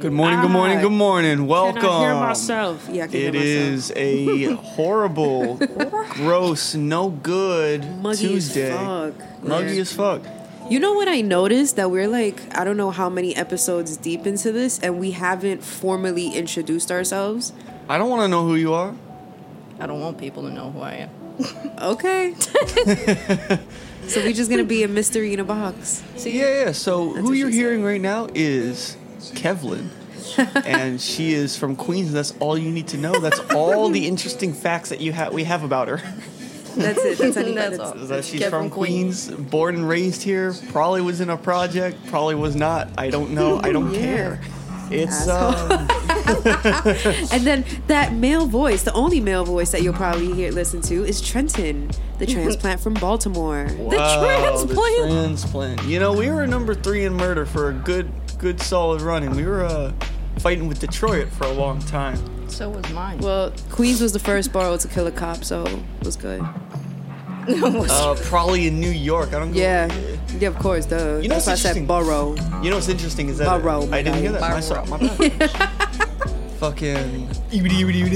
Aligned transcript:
Good 0.00 0.12
morning, 0.12 0.40
good 0.40 0.50
morning, 0.50 0.80
good 0.80 0.92
morning. 0.92 1.46
Welcome. 1.46 1.82
Cannot 1.82 2.00
hear 2.00 2.14
myself. 2.14 2.88
Yeah, 2.90 3.04
I 3.04 3.06
can 3.08 3.16
It 3.20 3.34
hear 3.34 3.42
is 3.42 3.90
myself. 3.90 3.96
a 3.98 4.54
horrible, 4.54 5.56
gross, 6.10 6.74
no 6.74 7.10
good 7.10 7.84
Muggy 8.00 8.16
Tuesday. 8.28 8.70
as 8.72 8.76
fuck. 9.14 9.42
Muggy 9.44 9.74
Yeah. 9.74 9.80
as 9.82 9.92
fuck. 9.92 10.22
You 10.70 10.80
know 10.80 10.94
what 10.94 11.06
I 11.08 11.20
noticed? 11.20 11.76
That 11.76 11.90
we're 11.90 12.08
like, 12.08 12.40
I 12.56 12.64
don't 12.64 12.78
know 12.78 12.90
how 12.90 13.10
many 13.10 13.36
episodes 13.36 13.96
deep 13.98 14.26
into 14.26 14.52
this, 14.52 14.78
and 14.78 14.98
we 14.98 15.10
haven't 15.10 15.62
formally 15.62 16.28
introduced 16.30 16.90
ourselves. 16.90 17.52
I 17.88 17.98
don't 17.98 18.08
want 18.08 18.22
to 18.22 18.28
know 18.28 18.46
who 18.46 18.54
you 18.54 18.72
are. 18.72 18.94
I 19.78 19.86
don't 19.86 20.00
want 20.00 20.16
people 20.18 20.42
to 20.44 20.50
know 20.50 20.70
who 20.70 20.80
I 20.80 20.92
am. 21.08 21.10
Okay. 21.82 22.34
so 24.06 24.20
we're 24.20 24.32
just 24.32 24.48
gonna 24.50 24.64
be 24.64 24.82
a 24.82 24.88
mystery 24.88 25.32
in 25.34 25.40
a 25.40 25.44
box. 25.44 26.02
Yeah, 26.24 26.64
yeah. 26.64 26.72
So 26.72 27.10
who 27.10 27.22
what 27.24 27.32
you're 27.32 27.48
she 27.50 27.54
said. 27.54 27.60
hearing 27.60 27.82
right 27.82 28.00
now 28.00 28.28
is 28.34 28.96
Kevlin. 29.34 29.88
and 30.66 31.00
she 31.00 31.32
is 31.32 31.56
from 31.56 31.74
Queens. 31.76 32.08
and 32.08 32.16
That's 32.16 32.34
all 32.40 32.56
you 32.58 32.70
need 32.70 32.88
to 32.88 32.96
know. 32.96 33.18
That's 33.20 33.40
all 33.54 33.88
the 33.88 34.06
interesting 34.06 34.52
facts 34.52 34.88
that 34.90 35.00
you 35.00 35.12
have 35.12 35.32
we 35.32 35.44
have 35.44 35.62
about 35.64 35.88
her. 35.88 35.96
That's 36.76 37.04
it. 37.04 37.18
That's 37.18 37.36
any 37.36 37.52
That's 37.52 37.78
that's 37.78 37.90
all. 37.90 37.98
Is 38.02 38.08
that 38.10 38.24
she's 38.24 38.40
Kev 38.42 38.50
from 38.50 38.64
from 38.68 38.70
Queens. 38.70 39.26
Queens, 39.26 39.50
born 39.50 39.74
and 39.76 39.88
raised 39.88 40.22
here. 40.22 40.54
Probably 40.70 41.00
was 41.00 41.20
in 41.20 41.30
a 41.30 41.36
project. 41.36 42.06
Probably 42.06 42.36
was 42.36 42.54
not. 42.54 42.88
I 42.96 43.10
don't 43.10 43.30
know. 43.32 43.60
I 43.62 43.72
don't 43.72 43.92
Yeah. 43.92 44.00
care. 44.00 44.40
It's 44.92 45.28
Asshole. 45.28 45.72
um, 45.72 45.88
And 47.32 47.46
then 47.46 47.64
that 47.86 48.12
male 48.12 48.46
voice, 48.46 48.82
the 48.82 48.92
only 48.92 49.20
male 49.20 49.44
voice 49.44 49.70
that 49.72 49.82
you'll 49.82 49.94
probably 49.94 50.32
hear 50.32 50.50
listen 50.52 50.80
to 50.82 51.04
is 51.04 51.20
Trenton, 51.20 51.90
the 52.18 52.26
transplant 52.34 52.80
from 52.80 52.94
Baltimore. 52.94 53.68
wow, 53.78 54.20
transplant. 54.24 54.68
The 54.68 54.74
transplant. 55.14 55.82
You 55.84 56.00
know, 56.00 56.12
we 56.12 56.28
were 56.30 56.46
number 56.46 56.74
three 56.74 57.04
in 57.04 57.14
murder 57.14 57.46
for 57.46 57.68
a 57.68 57.72
good, 57.72 58.10
good 58.40 58.60
solid 58.60 59.02
run, 59.02 59.22
and 59.22 59.36
we 59.36 59.44
were 59.44 59.64
uh, 59.64 59.92
fighting 60.38 60.66
with 60.66 60.80
Detroit 60.80 61.28
for 61.28 61.44
a 61.44 61.52
long 61.52 61.78
time. 61.80 62.18
So 62.48 62.70
was 62.70 62.90
mine. 62.92 63.18
Well, 63.18 63.52
Queens 63.70 64.00
was 64.00 64.12
the 64.12 64.18
first 64.18 64.52
borough 64.52 64.76
to 64.76 64.88
kill 64.88 65.06
a 65.06 65.12
cop, 65.12 65.44
so 65.44 65.64
it 65.66 66.04
was 66.04 66.16
good. 66.16 66.42
Uh, 67.48 68.14
probably 68.24 68.66
in 68.68 68.78
New 68.78 68.90
York. 68.90 69.28
I 69.30 69.38
don't. 69.40 69.50
Go, 69.52 69.58
Yeah, 69.58 69.90
yeah, 70.38 70.48
of 70.48 70.58
course. 70.58 70.84
Duh. 70.86 71.16
You 71.20 71.28
know 71.28 71.34
That's 71.36 71.46
why 71.46 71.52
I 71.52 71.54
what's 71.54 71.62
said 71.62 71.76
interesting? 71.76 71.86
borough. 71.86 72.36
You 72.62 72.68
know 72.70 72.76
what's 72.76 72.88
interesting 72.88 73.28
is 73.28 73.38
that 73.38 73.62
Borough, 73.62 73.88
I 73.90 74.02
didn't 74.02 74.20
hear 74.20 74.30
that. 74.32 74.40
Borough. 74.40 74.54
myself. 74.54 74.88
My 74.88 74.98
bad. 74.98 75.70
Fucking 76.60 77.26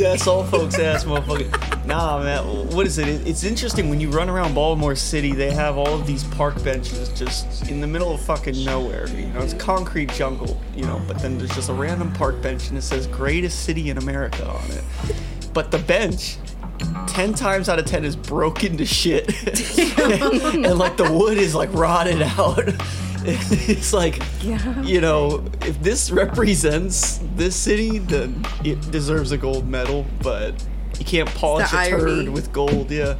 that's 0.00 0.26
all 0.26 0.44
folks 0.44 0.78
ass 0.78 1.04
motherfucker. 1.06 1.86
Nah 1.86 2.22
man, 2.22 2.44
what 2.76 2.86
is 2.86 2.98
it? 2.98 3.08
It- 3.08 3.26
It's 3.26 3.42
interesting 3.42 3.88
when 3.88 4.00
you 4.00 4.10
run 4.10 4.28
around 4.28 4.54
Baltimore 4.54 4.94
City, 4.94 5.32
they 5.32 5.50
have 5.50 5.78
all 5.78 5.94
of 5.94 6.06
these 6.06 6.24
park 6.24 6.62
benches 6.62 7.08
just 7.18 7.70
in 7.70 7.80
the 7.80 7.86
middle 7.86 8.12
of 8.14 8.20
fucking 8.20 8.62
nowhere. 8.62 9.08
You 9.08 9.26
know, 9.28 9.40
it's 9.40 9.54
concrete 9.54 10.12
jungle, 10.12 10.60
you 10.76 10.84
know, 10.84 11.00
but 11.08 11.18
then 11.20 11.38
there's 11.38 11.54
just 11.54 11.70
a 11.70 11.72
random 11.72 12.12
park 12.12 12.42
bench 12.42 12.68
and 12.68 12.76
it 12.76 12.82
says 12.82 13.06
greatest 13.06 13.64
city 13.64 13.88
in 13.88 13.96
America 13.96 14.46
on 14.46 14.70
it. 14.72 14.84
But 15.54 15.70
the 15.70 15.78
bench 15.78 16.36
10 17.08 17.32
times 17.32 17.70
out 17.70 17.78
of 17.78 17.86
10 17.86 18.04
is 18.04 18.14
broken 18.14 18.76
to 18.76 18.84
shit. 18.84 19.26
and 19.88 20.78
like 20.78 20.98
the 20.98 21.10
wood 21.10 21.38
is 21.38 21.54
like 21.54 21.72
rotted 21.72 22.20
out. 22.20 22.60
It's 23.66 23.92
like, 23.92 24.22
you 24.42 25.00
know, 25.00 25.44
if 25.62 25.82
this 25.82 26.10
represents 26.10 27.20
this 27.36 27.56
city, 27.56 27.98
then 27.98 28.44
it 28.64 28.80
deserves 28.90 29.32
a 29.32 29.38
gold 29.38 29.66
medal, 29.66 30.04
but 30.22 30.54
you 30.98 31.04
can't 31.04 31.28
polish 31.30 31.72
a 31.72 31.88
turd 31.88 32.28
with 32.28 32.52
gold, 32.52 32.90
yeah. 32.90 33.16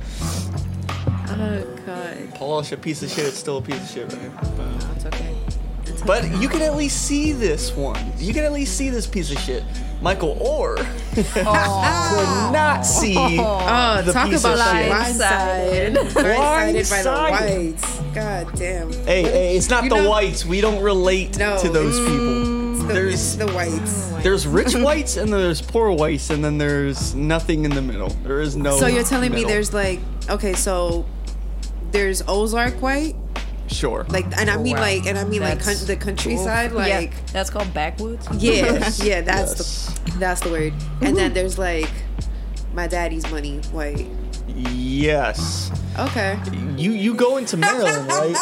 Oh 1.28 1.64
god. 1.86 2.34
Polish 2.34 2.72
a 2.72 2.76
piece 2.76 3.02
of 3.02 3.10
shit, 3.10 3.26
it's 3.26 3.38
still 3.38 3.58
a 3.58 3.62
piece 3.62 3.82
of 3.82 3.88
shit, 3.88 4.12
right? 4.12 4.56
That's 4.58 5.06
okay. 5.06 5.34
But 6.06 6.24
you 6.40 6.48
can 6.48 6.60
at 6.60 6.76
least 6.76 7.06
see 7.06 7.32
this 7.32 7.72
one. 7.74 8.12
You 8.18 8.34
can 8.34 8.44
at 8.44 8.52
least 8.52 8.76
see 8.76 8.90
this 8.90 9.06
piece 9.06 9.30
of 9.32 9.38
shit. 9.38 9.62
Michael 10.02 10.36
Oher 10.36 10.76
could 11.14 12.52
not 12.52 12.82
see 12.84 13.16
Oh, 13.18 14.02
the 14.04 14.12
talk 14.12 14.28
piece 14.30 14.40
about 14.44 14.58
of 14.58 14.76
shit. 14.76 14.92
blindsided. 14.92 15.94
Blindsided 16.12 16.90
by 16.90 17.02
the 17.02 17.72
whites. 17.72 18.00
God 18.14 18.48
damn. 18.56 18.92
Hey, 19.04 19.22
hey, 19.22 19.56
it's 19.56 19.70
not 19.70 19.84
You 19.84 19.90
the 19.90 19.96
know- 20.02 20.10
whites. 20.10 20.44
We 20.44 20.60
don't 20.60 20.82
relate 20.82 21.38
No. 21.38 21.58
to 21.60 21.68
those 21.68 21.98
people. 22.00 22.72
It's 22.74 22.82
the, 22.82 22.92
There's 22.92 23.14
it's 23.14 23.34
the 23.36 23.46
whites. 23.52 24.08
there's 24.22 24.46
rich 24.46 24.74
whites 24.76 25.16
and 25.16 25.32
there's 25.32 25.62
poor 25.62 25.90
whites 25.90 26.28
and 26.30 26.44
then 26.44 26.58
there's 26.58 27.14
nothing 27.14 27.64
in 27.64 27.70
the 27.70 27.80
middle. 27.82 28.10
There 28.22 28.40
is 28.40 28.56
no. 28.56 28.78
So 28.78 28.86
you're 28.86 29.04
telling 29.04 29.32
me 29.32 29.44
there's 29.44 29.72
like 29.72 30.00
okay, 30.28 30.52
so 30.54 31.06
there's 31.92 32.22
Ozark 32.28 32.82
white, 32.82 33.14
sure. 33.74 34.04
like, 34.08 34.24
and 34.38 34.48
I 34.50 34.56
mean 34.56 34.74
wow. 34.76 34.80
like, 34.82 35.06
and 35.06 35.18
I 35.18 35.24
mean 35.24 35.40
like 35.42 35.58
That's- 35.58 35.78
con- 35.78 35.86
the 35.86 35.96
countryside, 35.96 36.70
Oof. 36.70 36.76
like, 36.78 37.10
yeah, 37.12 37.20
that's 37.32 37.50
called 37.50 37.72
backwoods. 37.74 38.26
yeah, 38.38 38.52
yeah, 39.02 39.20
that's 39.20 39.58
Yes. 39.58 39.94
the 40.04 40.18
that's 40.18 40.40
the 40.40 40.50
word. 40.50 40.72
And 41.02 41.16
then 41.16 41.32
there's 41.34 41.58
like 41.58 41.90
my 42.72 42.86
daddy's 42.86 43.28
money 43.30 43.58
white. 43.72 44.06
yes. 44.56 45.70
Okay, 45.96 46.36
You 46.76 46.90
you 46.90 47.14
go 47.14 47.36
into 47.36 47.56
Maryland, 47.56 48.08
right? 48.08 48.36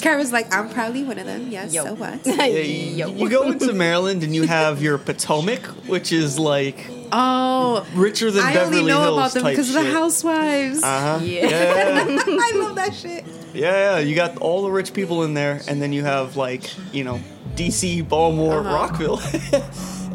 Kara's 0.00 0.30
like, 0.32 0.52
I'm 0.54 0.68
probably 0.70 1.02
one 1.02 1.18
of 1.18 1.26
them. 1.26 1.48
Yes. 1.50 1.74
Yo. 1.74 1.84
So 1.84 1.94
what? 1.94 2.20
Yeah, 2.26 2.44
Yo. 2.44 3.08
you, 3.08 3.14
you 3.24 3.28
go 3.28 3.50
into 3.50 3.72
Maryland 3.72 4.22
and 4.22 4.32
you 4.34 4.44
have 4.46 4.80
your 4.80 4.96
Potomac, 4.98 5.62
which 5.88 6.12
is 6.12 6.38
like 6.38 6.86
Oh, 7.12 7.84
richer 7.94 8.30
than 8.30 8.44
I 8.44 8.54
Beverly 8.54 8.78
only 8.80 8.92
know 8.92 9.00
Hills 9.02 9.16
about 9.18 9.32
them 9.32 9.44
because 9.44 9.74
of 9.74 9.82
the 9.84 9.90
housewives. 9.92 10.82
Uh 10.82 11.18
huh. 11.18 11.24
Yeah. 11.24 11.48
yeah. 11.48 12.04
I 12.20 12.52
love 12.56 12.76
that 12.76 12.94
shit. 12.94 13.24
Yeah, 13.56 13.96
yeah, 13.96 13.98
you 13.98 14.14
got 14.14 14.36
all 14.38 14.62
the 14.62 14.70
rich 14.70 14.92
people 14.92 15.22
in 15.24 15.34
there, 15.34 15.60
and 15.68 15.80
then 15.80 15.92
you 15.92 16.04
have 16.04 16.36
like 16.36 16.70
you 16.92 17.04
know 17.04 17.20
DC, 17.56 18.06
Baltimore, 18.08 18.60
Uh-huh. 18.60 18.74
Rockville, 18.74 19.18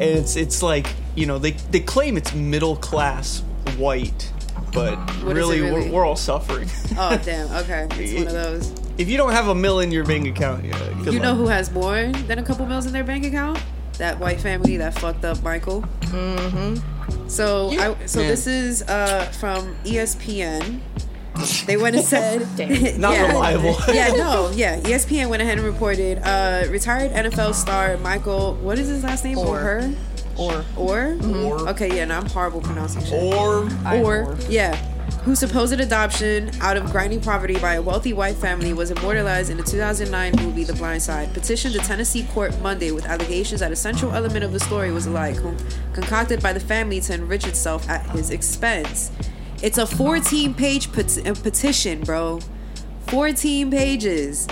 it's 0.00 0.36
it's 0.36 0.62
like 0.62 0.86
you 1.14 1.26
know 1.26 1.38
they 1.38 1.52
they 1.70 1.80
claim 1.80 2.16
it's 2.16 2.32
middle 2.34 2.76
class 2.76 3.42
white, 3.76 4.30
but 4.72 4.96
What 4.96 5.08
is 5.10 5.22
really, 5.34 5.60
really? 5.60 5.86
We're, 5.90 5.92
we're 5.98 6.04
all 6.06 6.16
suffering. 6.16 6.68
Oh 6.96 7.16
damn. 7.24 7.50
Okay, 7.64 7.86
it's 7.90 8.14
one 8.14 8.26
of 8.26 8.32
those. 8.32 8.72
if 8.98 9.08
you 9.08 9.16
don't 9.16 9.32
have 9.32 9.48
a 9.48 9.54
mill 9.54 9.80
in 9.80 9.90
your 9.90 10.04
bank 10.04 10.26
account, 10.28 10.64
yeah, 10.64 10.78
good 11.02 11.14
You 11.14 11.20
know 11.20 11.34
who 11.34 11.46
has 11.48 11.70
more 11.72 12.08
than 12.28 12.38
a 12.38 12.42
couple 12.42 12.66
mills 12.66 12.86
in 12.86 12.92
their 12.92 13.04
bank 13.04 13.24
account? 13.24 13.58
That 13.98 14.18
white 14.18 14.40
family 14.40 14.76
that 14.78 14.98
fucked 14.98 15.24
up 15.24 15.42
Michael. 15.42 15.82
Mm-hmm. 16.02 17.28
So, 17.28 17.70
Yeah. 17.72 17.94
I, 18.00 18.06
so 18.06 18.20
Man. 18.20 18.28
this 18.28 18.46
is 18.46 18.82
uh, 18.82 19.24
from 19.38 19.74
ESPN. 19.84 20.80
They 21.66 21.76
went 21.76 21.96
and 21.96 22.04
said, 22.04 22.46
Damn. 22.56 23.00
Not 23.00 23.16
reliable. 23.28 23.76
yeah, 23.94 24.08
no, 24.10 24.50
yeah. 24.54 24.80
ESPN 24.80 25.28
went 25.28 25.42
ahead 25.42 25.58
and 25.58 25.66
reported 25.66 26.18
uh, 26.18 26.64
retired 26.70 27.12
NFL 27.12 27.54
star 27.54 27.96
Michael. 27.98 28.54
What 28.56 28.78
is 28.78 28.88
his 28.88 29.02
last 29.04 29.24
name? 29.24 29.38
Oher. 29.38 29.62
her? 29.62 29.94
Or 30.36 30.64
Or? 30.76 31.18
Or- 31.22 31.68
Okay, 31.70 31.94
yeah. 31.96 32.04
No, 32.06 32.16
I'm 32.18 32.26
horrible 32.26 32.60
pronouncing 32.60 33.04
shit. 33.04 33.22
or 33.34 33.68
or 33.86 34.24
or. 34.24 34.36
yeah 34.48 34.88
whose 35.24 35.38
supposed 35.38 35.78
adoption 35.78 36.50
out 36.60 36.76
of 36.76 36.90
grinding 36.90 37.20
poverty 37.20 37.56
by 37.60 37.74
a 37.74 37.82
wealthy 37.82 38.12
white 38.12 38.34
family 38.34 38.72
was 38.72 38.90
immortalized 38.90 39.50
in 39.50 39.56
the 39.56 39.62
2009 39.62 40.34
movie 40.44 40.64
The 40.64 40.72
Blind 40.72 41.00
Side, 41.00 41.32
petitioned 41.32 41.74
the 41.76 41.78
Tennessee 41.78 42.24
court 42.32 42.58
Monday 42.60 42.90
with 42.90 43.06
allegations 43.06 43.60
that 43.60 43.70
a 43.70 43.76
central 43.76 44.10
element 44.12 44.42
of 44.44 44.52
the 44.52 44.58
story 44.58 44.90
was 44.90 45.06
a 45.06 45.10
lie 45.10 45.34
con- 45.34 45.56
concocted 45.92 46.42
by 46.42 46.52
the 46.52 46.58
family 46.58 47.00
to 47.02 47.14
enrich 47.14 47.46
itself 47.46 47.88
at 47.88 48.04
his 48.10 48.30
expense. 48.30 49.12
It's 49.62 49.78
a 49.78 49.86
14 49.86 50.54
page 50.54 50.92
pet- 50.92 51.24
uh, 51.24 51.34
petition, 51.34 52.00
bro. 52.00 52.40
14 53.06 53.70
pages 53.70 54.48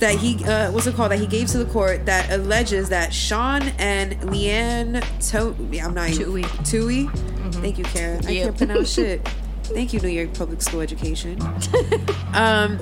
that 0.00 0.14
he 0.16 0.42
uh, 0.44 0.72
what's 0.72 0.86
it 0.86 0.94
called 0.94 1.12
that 1.12 1.18
he 1.18 1.26
gave 1.26 1.46
to 1.48 1.58
the 1.58 1.66
court 1.66 2.06
that 2.06 2.30
alleges 2.30 2.88
that 2.88 3.12
Sean 3.12 3.62
and 3.78 4.30
Leigh 4.30 4.50
Anne 4.50 5.02
to- 5.28 5.54
I'm 5.82 5.94
not 5.94 6.10
even 6.10 6.26
Tuohy. 6.26 6.44
Tuohy. 6.64 7.54
Thank 7.56 7.78
you, 7.78 7.84
Karen. 7.84 8.26
I 8.26 8.34
can't 8.34 8.56
pronounce 8.56 8.92
shit. 8.94 9.26
Thank 9.64 9.92
you, 9.92 10.00
New 10.00 10.08
York 10.08 10.34
Public 10.34 10.62
School 10.62 10.80
Education. 10.80 11.40
um, 12.34 12.78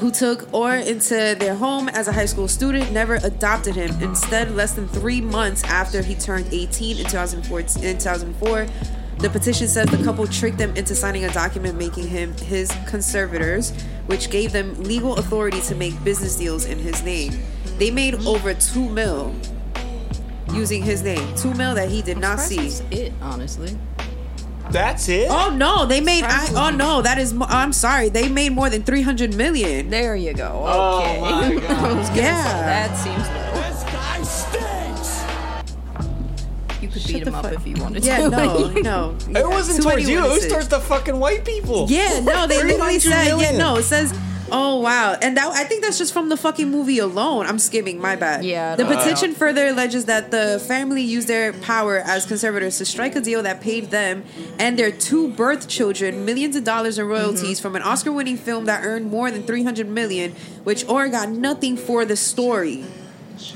who 0.00 0.10
took 0.10 0.42
Oher 0.50 0.84
into 0.86 1.36
their 1.38 1.54
home 1.54 1.88
as 1.88 2.08
a 2.08 2.12
high 2.12 2.26
school 2.26 2.48
student, 2.48 2.92
never 2.92 3.14
adopted 3.16 3.74
him. 3.74 3.90
Instead, 4.02 4.50
less 4.54 4.72
than 4.72 4.88
three 4.88 5.20
months 5.20 5.62
after 5.64 6.02
he 6.02 6.14
turned 6.14 6.46
18 6.52 6.98
in 6.98 7.04
2004, 7.04 7.60
in 7.60 7.66
2004 7.98 8.66
the 9.20 9.28
petition 9.30 9.68
says 9.68 9.86
the 9.90 10.02
couple 10.02 10.26
tricked 10.26 10.58
them 10.58 10.74
into 10.76 10.94
signing 10.94 11.24
a 11.24 11.32
document 11.32 11.76
making 11.78 12.06
him 12.08 12.32
his 12.38 12.70
conservators, 12.86 13.72
which 14.06 14.30
gave 14.30 14.52
them 14.52 14.82
legal 14.82 15.16
authority 15.18 15.60
to 15.62 15.74
make 15.74 16.02
business 16.04 16.36
deals 16.36 16.64
in 16.64 16.78
his 16.78 17.02
name. 17.02 17.32
They 17.78 17.90
made 17.90 18.14
over 18.26 18.54
two 18.54 18.88
mil 18.88 19.34
using 20.52 20.82
his 20.82 21.02
name. 21.02 21.34
Two 21.36 21.54
mil 21.54 21.74
that 21.74 21.88
he 21.88 22.02
did 22.02 22.18
not 22.18 22.40
see. 22.40 22.56
That's 22.56 22.82
it, 22.90 23.12
honestly. 23.22 23.76
that's 24.70 25.08
it. 25.08 25.28
Oh 25.30 25.50
no, 25.54 25.84
they 25.86 26.00
made. 26.00 26.24
I, 26.24 26.46
oh 26.54 26.74
no, 26.74 27.02
that 27.02 27.18
is. 27.18 27.34
I'm 27.42 27.72
sorry, 27.72 28.08
they 28.08 28.28
made 28.28 28.52
more 28.52 28.70
than 28.70 28.82
300 28.82 29.34
million. 29.34 29.90
There 29.90 30.16
you 30.16 30.32
go. 30.34 30.62
Oh 30.66 30.98
Okay. 31.00 31.20
my 31.54 31.54
God. 31.68 32.16
Yeah. 32.16 32.42
that 32.42 32.96
seems 32.96 33.28
beat 37.18 37.26
him 37.26 37.34
up 37.34 37.44
fuck- 37.44 37.54
if 37.54 37.66
you 37.66 37.74
wanted 37.82 38.04
Yeah, 38.04 38.18
to. 38.18 38.30
no, 38.30 38.70
no. 38.82 39.16
It 39.38 39.46
wasn't 39.48 39.78
Two 39.78 39.90
towards 39.90 40.08
you. 40.08 40.24
It 40.24 40.28
was 40.30 40.46
towards 40.48 40.68
the 40.68 40.80
fucking 40.80 41.18
white 41.18 41.44
people. 41.44 41.86
Yeah, 41.88 42.20
no, 42.24 42.46
they 42.46 42.62
literally 42.62 42.98
300 42.98 43.00
said. 43.00 43.40
Yeah, 43.40 43.56
no, 43.58 43.76
it 43.76 43.82
says 43.84 44.12
Oh 44.52 44.80
wow! 44.80 45.16
And 45.22 45.36
that 45.36 45.46
I 45.54 45.62
think 45.62 45.80
that's 45.84 45.96
just 45.96 46.12
from 46.12 46.28
the 46.28 46.36
fucking 46.36 46.68
movie 46.68 46.98
alone. 46.98 47.46
I'm 47.46 47.60
skimming. 47.60 48.00
My 48.00 48.16
bad. 48.16 48.44
Yeah, 48.44 48.74
The 48.74 48.82
don't 48.82 48.92
know. 48.94 48.98
petition 48.98 49.32
further 49.32 49.68
alleges 49.68 50.06
that 50.06 50.32
the 50.32 50.60
family 50.66 51.02
used 51.02 51.28
their 51.28 51.52
power 51.52 51.98
as 51.98 52.26
conservators 52.26 52.78
to 52.78 52.84
strike 52.84 53.14
a 53.14 53.20
deal 53.20 53.44
that 53.44 53.60
paid 53.60 53.92
them 53.92 54.24
and 54.58 54.76
their 54.76 54.90
two 54.90 55.28
birth 55.28 55.68
children 55.68 56.24
millions 56.24 56.56
of 56.56 56.64
dollars 56.64 56.98
in 56.98 57.06
royalties 57.06 57.58
Mm-hmm. 57.58 57.62
from 57.62 57.76
an 57.76 57.82
Oscar-winning 57.82 58.38
film 58.38 58.64
that 58.64 58.84
earned 58.84 59.06
more 59.08 59.30
than 59.30 59.44
300 59.44 59.86
million, 59.88 60.32
which 60.64 60.84
Oher 60.86 61.08
got 61.12 61.28
nothing 61.28 61.76
for 61.76 62.04
the 62.04 62.16
story. 62.16 62.84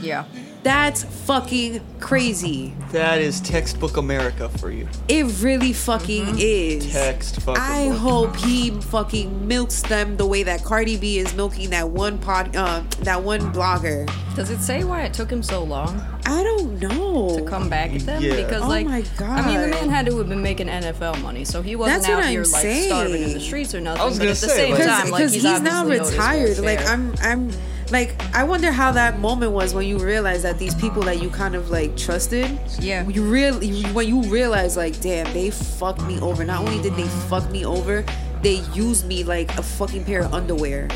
Yeah. 0.01 0.27
That's 0.65 1.05
fucking 1.05 1.81
crazy. 2.01 2.73
That 2.91 3.21
is 3.21 3.41
textbook 3.41 3.97
America 3.99 4.49
for 4.49 4.71
you. 4.71 4.89
It 5.09 5.25
really 5.43 5.73
fucking 5.75 6.25
Mm-hmm. 6.25 6.39
is. 6.39 6.91
Text 6.93 7.41
fucking. 7.43 7.61
I 7.63 7.89
book. 7.91 7.99
hope 7.99 8.37
he 8.37 8.71
fucking 8.71 9.47
milks 9.47 9.83
them 9.83 10.17
the 10.17 10.27
way 10.27 10.43
that 10.43 10.65
Cardi 10.65 10.97
B 10.97 11.19
is 11.19 11.35
milking 11.35 11.71
that 11.71 11.91
one 11.91 12.19
pod, 12.19 12.57
uh, 12.57 12.83
that 13.01 13.23
one 13.23 13.41
blogger. 13.53 14.11
Does 14.35 14.51
it 14.51 14.59
say 14.61 14.85
why 14.85 15.03
it 15.03 15.13
took 15.15 15.31
him 15.31 15.43
so 15.43 15.63
long 15.63 16.01
I 16.27 16.43
don't 16.43 16.81
know. 16.81 17.37
to 17.39 17.45
come 17.45 17.69
back 17.69 17.93
at 17.93 18.01
them? 18.01 18.23
Yeah. 18.23 18.35
Because 18.37 18.63
Oh 18.63 18.69
like, 18.69 18.87
my 18.87 19.05
I 19.21 19.47
mean, 19.47 19.61
the 19.61 19.69
man 19.69 19.91
had 19.91 20.07
to 20.07 20.17
have 20.19 20.29
been 20.29 20.43
making 20.43 20.67
NFL 20.69 21.21
money, 21.23 21.45
so 21.45 21.61
he 21.63 21.77
wasn't 21.77 22.03
That's 22.03 22.09
what 22.09 22.19
out 22.21 22.25
I'm 22.25 22.31
here 22.33 22.45
like 22.45 22.83
starving 22.87 23.23
in 23.23 23.33
the 23.35 23.41
streets 23.41 23.75
or 23.75 23.81
nothing. 23.81 24.01
I 24.01 24.05
was 24.07 24.15
but 24.19 24.25
gonna 24.25 24.31
at 24.31 24.37
the 24.39 24.49
say, 24.49 24.57
same 24.57 24.75
like- 24.75 24.83
time, 24.85 25.11
like 25.11 25.19
because 25.21 25.33
he's, 25.35 25.43
he's, 25.43 25.61
now 25.61 25.83
obviously 25.83 26.19
owed 26.19 26.39
his 26.39 26.59
retired. 26.59 26.59
Like. 26.79 26.89
I'm, 26.89 27.15
I'm, 27.21 27.51
like 27.91 28.15
I 28.35 28.45
wonder 28.45 28.73
how 28.73 28.93
that 28.93 29.19
moment 29.19 29.53
was 29.53 29.75
when 29.75 29.87
you 29.87 29.99
realize 29.99 30.43
that 30.43 30.59
these 30.59 30.75
people 30.75 31.03
that 31.03 31.21
you 31.23 31.31
kind 31.31 31.55
of 31.55 31.71
like 31.71 31.97
trusted. 31.97 32.59
Yeah. 32.79 33.07
You 33.09 33.25
really 33.25 33.83
when 33.93 34.09
you 34.09 34.23
realize 34.23 34.77
like, 34.77 35.01
damn, 35.01 35.33
they 35.33 35.51
fucked 35.51 36.03
me 36.03 36.19
over. 36.21 36.45
Not 36.45 36.61
only 36.67 36.83
did 36.83 36.95
they 36.95 37.09
fuck 37.29 37.49
me 37.51 37.65
over, 37.65 38.05
they 38.43 38.57
used 38.73 39.07
me 39.07 39.25
like 39.25 39.57
a 39.59 39.63
fucking 39.63 40.05
pair 40.05 40.23
of 40.23 40.33
underwear. 40.35 40.89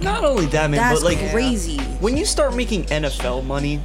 Not 0.00 0.24
only 0.24 0.46
that, 0.46 0.70
man, 0.70 0.80
That's 0.80 1.02
but 1.02 1.14
like 1.14 1.30
crazy. 1.30 1.78
when 2.00 2.16
you 2.16 2.24
start 2.24 2.56
making 2.56 2.84
NFL 2.84 3.44
money, 3.44 3.80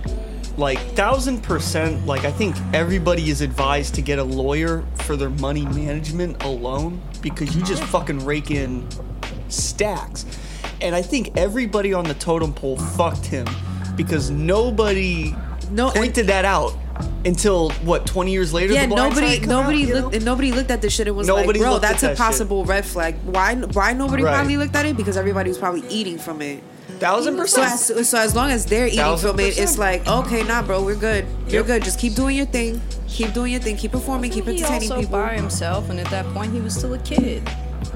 like 0.57 0.79
thousand 0.95 1.43
percent, 1.43 2.05
like 2.05 2.23
I 2.23 2.31
think 2.31 2.55
everybody 2.73 3.29
is 3.29 3.41
advised 3.41 3.95
to 3.95 4.01
get 4.01 4.19
a 4.19 4.23
lawyer 4.23 4.83
for 4.95 5.17
their 5.17 5.29
money 5.29 5.65
management 5.65 6.41
alone 6.43 7.01
because 7.21 7.55
you 7.55 7.63
just 7.63 7.83
fucking 7.83 8.23
rake 8.23 8.51
in 8.51 8.87
stacks. 9.49 10.25
And 10.81 10.93
I 10.95 11.01
think 11.01 11.31
everybody 11.37 11.93
on 11.93 12.03
the 12.05 12.13
totem 12.15 12.53
pole 12.53 12.77
fucked 12.77 13.25
him 13.25 13.47
because 13.95 14.29
nobody 14.29 15.33
No, 15.71 15.87
and- 15.87 15.95
pointed 15.95 16.27
that 16.27 16.45
out 16.45 16.73
until 17.25 17.71
what 17.83 18.05
twenty 18.05 18.31
years 18.31 18.53
later. 18.53 18.73
Yeah, 18.73 18.85
the 18.87 18.95
nobody, 18.95 19.39
nobody 19.41 19.83
out, 19.83 19.87
you 19.87 19.93
looked, 19.95 20.11
know? 20.11 20.15
and 20.17 20.25
nobody 20.25 20.51
looked 20.51 20.71
at 20.71 20.81
this 20.81 20.93
shit 20.93 21.07
and 21.07 21.15
was 21.17 21.27
Nobody 21.27 21.59
like, 21.59 21.67
"Bro, 21.67 21.79
that's 21.79 22.03
a 22.03 22.07
that 22.07 22.11
shit. 22.11 22.17
possible 22.17 22.63
red 22.65 22.85
flag." 22.85 23.15
Why? 23.25 23.55
Why 23.55 23.93
nobody 23.93 24.23
Right. 24.23 24.33
probably 24.35 24.57
looked 24.57 24.75
at 24.75 24.85
it? 24.85 24.95
Because 24.95 25.17
everybody 25.17 25.49
was 25.49 25.57
probably 25.57 25.83
eating 25.89 26.17
from 26.17 26.41
it. 26.41 26.61
thousand 26.99 27.33
So 27.35 27.39
percent. 27.41 27.73
as, 27.99 28.07
so 28.09 28.17
as 28.17 28.33
long 28.35 28.51
as 28.51 28.65
they're 28.65 28.85
eating 28.87 28.99
Thousand 28.99 29.31
from 29.31 29.39
it, 29.41 29.57
it's 29.57 29.77
like, 29.77 30.07
okay, 30.07 30.43
nah, 30.43 30.61
bro, 30.61 30.81
we're 30.81 30.95
good. 30.95 31.25
You're 31.47 31.61
Yep. 31.61 31.65
good. 31.67 31.83
Just 31.83 31.99
keep 31.99 32.15
doing 32.15 32.37
your 32.37 32.45
thing. 32.45 32.79
Keep 33.09 33.33
doing 33.33 33.51
your 33.51 33.59
thing. 33.61 33.75
Keep 33.75 33.91
performing. 33.91 34.31
Keep 34.31 34.45
he 34.45 34.51
entertaining 34.57 34.91
also 34.91 35.01
people. 35.03 35.19
by 35.19 35.33
himself, 35.33 35.89
and 35.89 35.99
at 35.99 36.09
that 36.11 36.25
point, 36.33 36.53
he 36.53 36.61
was 36.61 36.73
still 36.73 36.93
a 36.93 36.97
kid. 36.99 37.41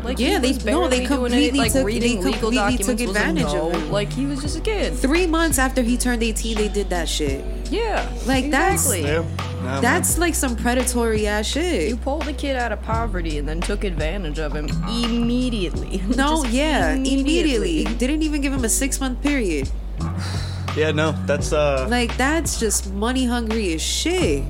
Like 0.04 0.20
Yeah, 0.20 0.40
they- 0.40 0.54
no, 0.66 0.88
they 0.88 1.06
completely 1.06 1.48
it, 1.48 1.56
like 1.56 1.72
took- 1.74 1.86
reading 1.86 2.22
they 2.22 2.32
legal 2.32 2.50
completely 2.52 2.78
took 2.78 2.88
documents 2.88 2.88
was 2.88 3.02
a 3.02 3.20
advantage 3.20 3.46
of 3.46 3.54
no. 3.54 3.70
him. 3.72 3.92
Like 3.92 4.12
he 4.14 4.26
was 4.26 4.42
just 4.42 4.58
a 4.58 4.62
kid. 4.62 4.94
Three 4.96 5.28
months 5.28 5.58
after 5.60 5.82
he 5.82 5.98
turned 5.98 6.24
18, 6.24 6.58
they 6.58 6.68
did 6.70 6.90
that 6.90 7.08
shit. 7.10 7.44
Yeah, 7.70 8.10
Like, 8.26 8.50
that's- 8.50 8.86
exactly. 8.86 9.04
Yeah. 9.04 9.24
Nah, 9.60 9.74
man. 9.74 9.82
That's 9.82 10.18
like 10.18 10.34
some 10.36 10.56
predatory 10.56 11.28
ass 11.28 11.46
shit. 11.46 11.90
You 11.90 11.98
pulled 11.98 12.24
the 12.24 12.34
kid 12.34 12.56
out 12.56 12.72
of 12.72 12.82
poverty 12.82 13.38
and 13.38 13.48
then 13.48 13.60
took 13.62 13.84
advantage 13.84 14.40
of 14.40 14.54
him 14.56 14.68
immediately. 14.88 16.02
No, 16.16 16.44
Just 16.44 16.54
yeah, 16.54 16.94
immediately. 16.94 17.20
immediately. 17.82 17.98
Didn't 17.98 18.24
even 18.24 18.42
give 18.42 18.54
him 18.54 18.64
a 18.64 18.70
six 18.70 19.00
month 19.00 19.22
period. 19.22 19.70
yeah, 20.78 20.92
no, 20.92 21.12
that's 21.26 21.52
uh, 21.54 21.88
Like 21.90 22.16
that's 22.18 22.60
just 22.60 22.92
money 22.94 23.26
hungry 23.26 23.74
as 23.74 23.82
shit. 23.82 24.44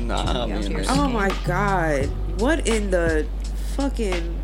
nah, 0.00 0.46
Yeah, 0.46 0.54
man. 0.58 0.66
cheers. 0.66 0.86
Oh 0.90 1.06
my 1.08 1.30
god. 1.46 2.06
What 2.40 2.66
in 2.66 2.90
the 2.90 3.26
fucking 3.76 4.35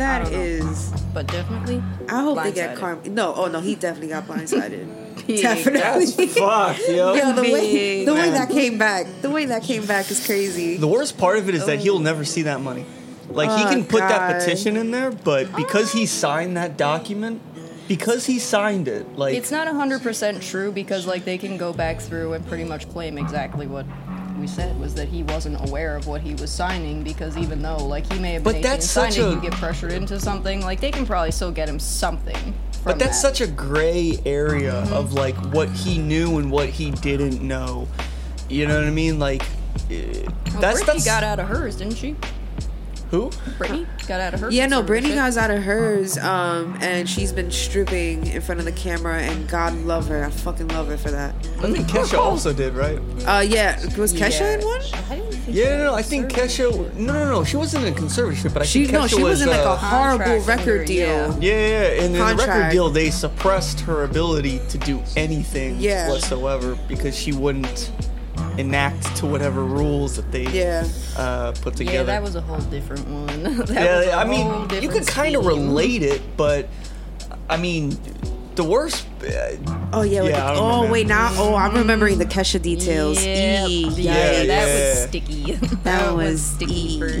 That 0.00 0.24
don't 0.24 0.32
know. 0.32 0.38
is. 0.38 0.90
But 1.12 1.26
definitely. 1.26 1.82
I 2.08 2.22
hope 2.22 2.42
they 2.42 2.52
get 2.52 2.76
Blindsided. 2.76 2.80
karma. 2.80 3.08
No, 3.08 3.34
oh 3.34 3.48
no, 3.48 3.60
he 3.60 3.74
definitely 3.74 4.08
got 4.08 4.26
blindsided. 4.26 5.26
Big. 5.26 5.42
definitely. 5.42 6.06
That's 6.06 6.38
fucked, 6.38 6.88
yo. 6.88 7.14
Yo, 7.14 7.32
the 7.34 7.42
way 7.42 8.04
the 8.04 8.14
way 8.14 8.30
that 8.30 8.48
came 8.48 8.78
back, 8.78 9.06
the 9.20 9.30
way 9.30 9.44
that 9.46 9.62
came 9.62 9.84
back 9.86 10.10
is 10.10 10.24
crazy. 10.24 10.76
The 10.76 10.88
worst 10.88 11.18
part 11.18 11.38
of 11.38 11.48
it 11.48 11.54
is 11.54 11.66
that 11.66 11.80
he'll 11.80 11.96
oh. 11.96 12.02
never 12.02 12.24
see 12.24 12.42
that 12.42 12.60
money. 12.60 12.86
Like 13.28 13.50
he 13.50 13.64
Oh, 13.64 13.70
can 13.70 13.84
put 13.84 14.00
that 14.00 14.30
oh, 14.30 14.32
God. 14.32 14.40
petition 14.40 14.76
in 14.76 14.90
there, 14.90 15.10
but 15.10 15.54
because 15.54 15.92
he 15.92 16.06
signed 16.06 16.56
that 16.56 16.76
document, 16.76 17.40
because 17.90 18.24
he 18.24 18.38
signed 18.38 18.88
it, 18.88 19.18
like 19.18 19.34
It's 19.34 19.50
not 19.50 19.66
100% 19.66 20.40
true 20.40 20.70
because, 20.70 21.06
like, 21.08 21.24
they 21.24 21.38
can 21.38 21.56
go 21.56 21.72
back 21.72 22.00
through 22.00 22.34
and 22.34 22.46
pretty 22.46 22.62
much 22.62 22.88
claim 22.88 23.18
exactly 23.18 23.66
what 23.66 23.84
we 24.40 24.46
said 24.46 24.78
was 24.80 24.94
that 24.94 25.08
he 25.08 25.22
wasn't 25.24 25.60
aware 25.68 25.96
of 25.96 26.06
what 26.06 26.20
he 26.22 26.34
was 26.34 26.50
signing 26.50 27.02
because 27.02 27.36
even 27.36 27.60
though, 27.62 27.76
like, 27.76 28.10
he 28.10 28.18
may 28.18 28.32
have 28.32 28.44
been 28.44 28.52
But 28.54 28.58
18 28.58 28.62
that's 28.62 28.90
such 28.90 29.18
it, 29.18 29.24
a- 29.24 29.30
you 29.30 29.40
get 29.40 29.52
pressured 29.52 29.92
into 29.92 30.18
something, 30.18 30.62
like, 30.62 30.80
they 30.80 30.90
can 30.90 31.04
probably 31.06 31.30
still 31.30 31.52
get 31.52 31.68
him 31.68 31.78
something. 31.78 32.54
But 32.82 32.98
that's 32.98 33.20
that. 33.20 33.36
such 33.36 33.40
a 33.42 33.46
gray 33.46 34.18
area 34.24 34.74
of 34.90 35.12
like 35.12 35.36
what 35.52 35.68
he 35.68 35.98
knew 35.98 36.38
and 36.38 36.50
what 36.50 36.70
he 36.70 36.90
didn't 36.90 37.42
know. 37.42 37.86
You 38.48 38.66
know 38.66 38.78
what 38.78 38.86
I 38.86 38.90
mean? 38.90 39.18
Like 39.18 39.42
eh, 39.90 40.24
Well, 40.52 40.60
that's 40.60 40.82
that's 40.86 41.04
got 41.04 41.22
out 41.22 41.38
of 41.38 41.46
hers, 41.46 41.76
didn't 41.76 41.96
she? 41.96 42.16
Who? 43.10 43.30
Britney 43.58 43.86
got 44.06 44.20
out 44.20 44.34
of 44.34 44.40
hers. 44.40 44.54
Yeah, 44.54 44.66
no, 44.66 44.82
conservatorship. 44.82 44.86
Britney 44.88 45.14
got 45.16 45.36
out 45.36 45.50
of 45.50 45.62
hers, 45.62 46.16
um, 46.18 46.78
and 46.80 47.08
she's 47.08 47.32
been 47.32 47.50
stripping 47.50 48.26
in 48.28 48.40
front 48.40 48.60
of 48.60 48.64
the 48.64 48.72
camera, 48.72 49.20
and 49.20 49.48
God 49.48 49.74
love 49.78 50.06
her. 50.08 50.24
I 50.24 50.30
fucking 50.30 50.68
love 50.68 50.86
her 50.88 50.96
for 50.96 51.10
that. 51.10 51.34
I 51.58 51.72
think 51.72 51.88
Kesha 51.88 52.18
also 52.18 52.52
did, 52.52 52.74
right? 52.74 52.98
Uh, 53.26 53.40
yeah, 53.40 53.80
was 53.96 54.14
Kesha 54.14 54.40
Yeah. 54.40 54.54
in 54.58 54.64
one? 54.64 54.80
I 55.10 55.16
didn't 55.16 55.32
think 55.32 55.56
Yeah, 55.56 55.76
no, 55.78 55.84
no. 55.86 55.94
I 55.94 56.02
think. 56.02 56.30
Kesha. 56.30 56.94
No, 56.94 57.12
no, 57.12 57.24
no. 57.28 57.44
She 57.44 57.56
wasn't 57.56 57.84
in 57.86 57.92
a 57.92 57.96
conservatorship, 57.96 58.52
but 58.52 58.62
I 58.62 58.64
She 58.64 58.82
think 58.86 58.92
no, 58.92 59.00
Kesha 59.06 59.16
she 59.16 59.22
was 59.24 59.42
in 59.42 59.48
like 59.48 59.66
uh, 59.66 59.70
a 59.72 59.76
horrible 59.76 60.38
record 60.40 60.80
under- 60.80 60.84
deal. 60.84 61.06
yeah. 61.08 61.36
Yeah, 61.40 61.68
yeah, 61.96 62.02
and 62.04 62.14
in 62.16 62.26
the 62.26 62.34
record 62.36 62.70
deal, 62.70 62.90
they 62.90 63.10
suppressed 63.10 63.80
her 63.80 64.04
ability 64.04 64.60
to 64.68 64.78
do 64.78 65.02
anything 65.16 65.76
Yeah. 65.80 66.08
whatsoever 66.10 66.78
because 66.86 67.16
she 67.16 67.32
wouldn't 67.32 67.90
enact 68.58 69.16
to 69.16 69.26
whatever 69.26 69.64
rules 69.64 70.16
that 70.16 70.30
they 70.32 70.44
Yeah. 70.46 70.86
uh, 71.16 71.52
put 71.62 71.76
together. 71.76 71.98
Yeah, 71.98 72.02
that 72.04 72.22
was 72.22 72.34
a 72.36 72.40
whole 72.40 72.58
different 72.60 73.06
one. 73.08 73.26
That 73.42 73.58
was 73.58 73.70
yeah, 73.70 74.00
a 74.02 74.16
I 74.16 74.24
whole 74.24 74.28
mean, 74.28 74.46
you 74.62 74.66
different 74.68 74.92
could 74.92 75.06
kind 75.06 75.36
of 75.36 75.46
relate 75.46 76.02
it, 76.02 76.22
but 76.36 76.68
I 77.48 77.56
mean, 77.56 77.96
the 78.56 78.64
worst. 78.64 79.06
Uh, 79.22 79.56
Oh 79.92 80.02
yeah. 80.02 80.22
Yeah, 80.22 80.50
I 80.50 80.54
the, 80.54 80.60
oh 80.60 80.66
remember. 80.76 80.92
wait, 80.92 81.06
now 81.08 81.32
oh 81.36 81.54
I'm 81.56 81.74
remembering 81.74 82.18
the 82.18 82.24
Kesha 82.24 82.62
details. 82.62 83.24
Yeah, 83.24 83.66
Eee, 83.66 83.88
yeah, 83.88 84.14
yikes. 84.14 84.46
that 84.46 84.68
yeah. 84.68 84.90
was 84.90 85.02
sticky. 85.08 85.52
that, 85.82 86.14
was 86.14 86.14
was 86.32 86.42
sticky. 86.42 86.74
E. 86.74 86.98
For 87.00 87.08
sure. 87.08 87.20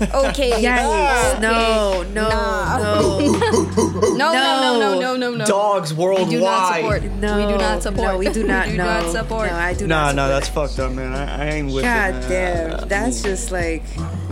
Literally. 0.00 0.28
Okay. 0.28 0.50
Yikes! 0.62 1.30
okay. 1.34 1.40
No, 1.40 2.02
no, 2.12 2.28
Nah. 2.28 2.78
no, 2.78 3.18
No, 3.20 3.28
no, 4.16 4.32
no, 4.32 4.78
no, 4.78 4.78
No. 4.78 5.00
no, 5.00 5.16
no, 5.16 5.34
no. 5.36 5.44
Dogs 5.46 5.92
We 5.94 6.04
do 6.04 6.10
not 6.10 6.18
worldwide. 6.18 6.82
support. 6.82 7.02
no. 7.20 7.36
We 7.46 7.52
do 7.52 7.58
not 7.58 7.82
support. 7.82 8.08
No, 8.12 8.18
we 8.18 8.28
do 8.30 8.44
not. 8.46 8.66
we 8.66 8.72
do 8.72 8.78
no, 8.78 8.84
not 8.84 9.12
support. 9.12 9.48
No, 9.50 9.56
I 9.56 9.74
do 9.74 9.86
Nah, 9.86 10.12
not. 10.12 10.14
nah, 10.16 10.22
support 10.26 10.42
that's 10.42 10.48
fucked 10.76 10.78
up, 10.80 10.92
man. 10.96 11.12
I, 11.14 11.44
I 11.46 11.50
ain't 11.50 11.72
with 11.72 11.84
God 11.84 12.14
it. 12.14 12.28
man. 12.28 12.70
damn, 12.78 12.88
that's 12.88 13.22
just 13.22 13.50
like. 13.50 13.82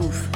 Oof. 0.01 0.29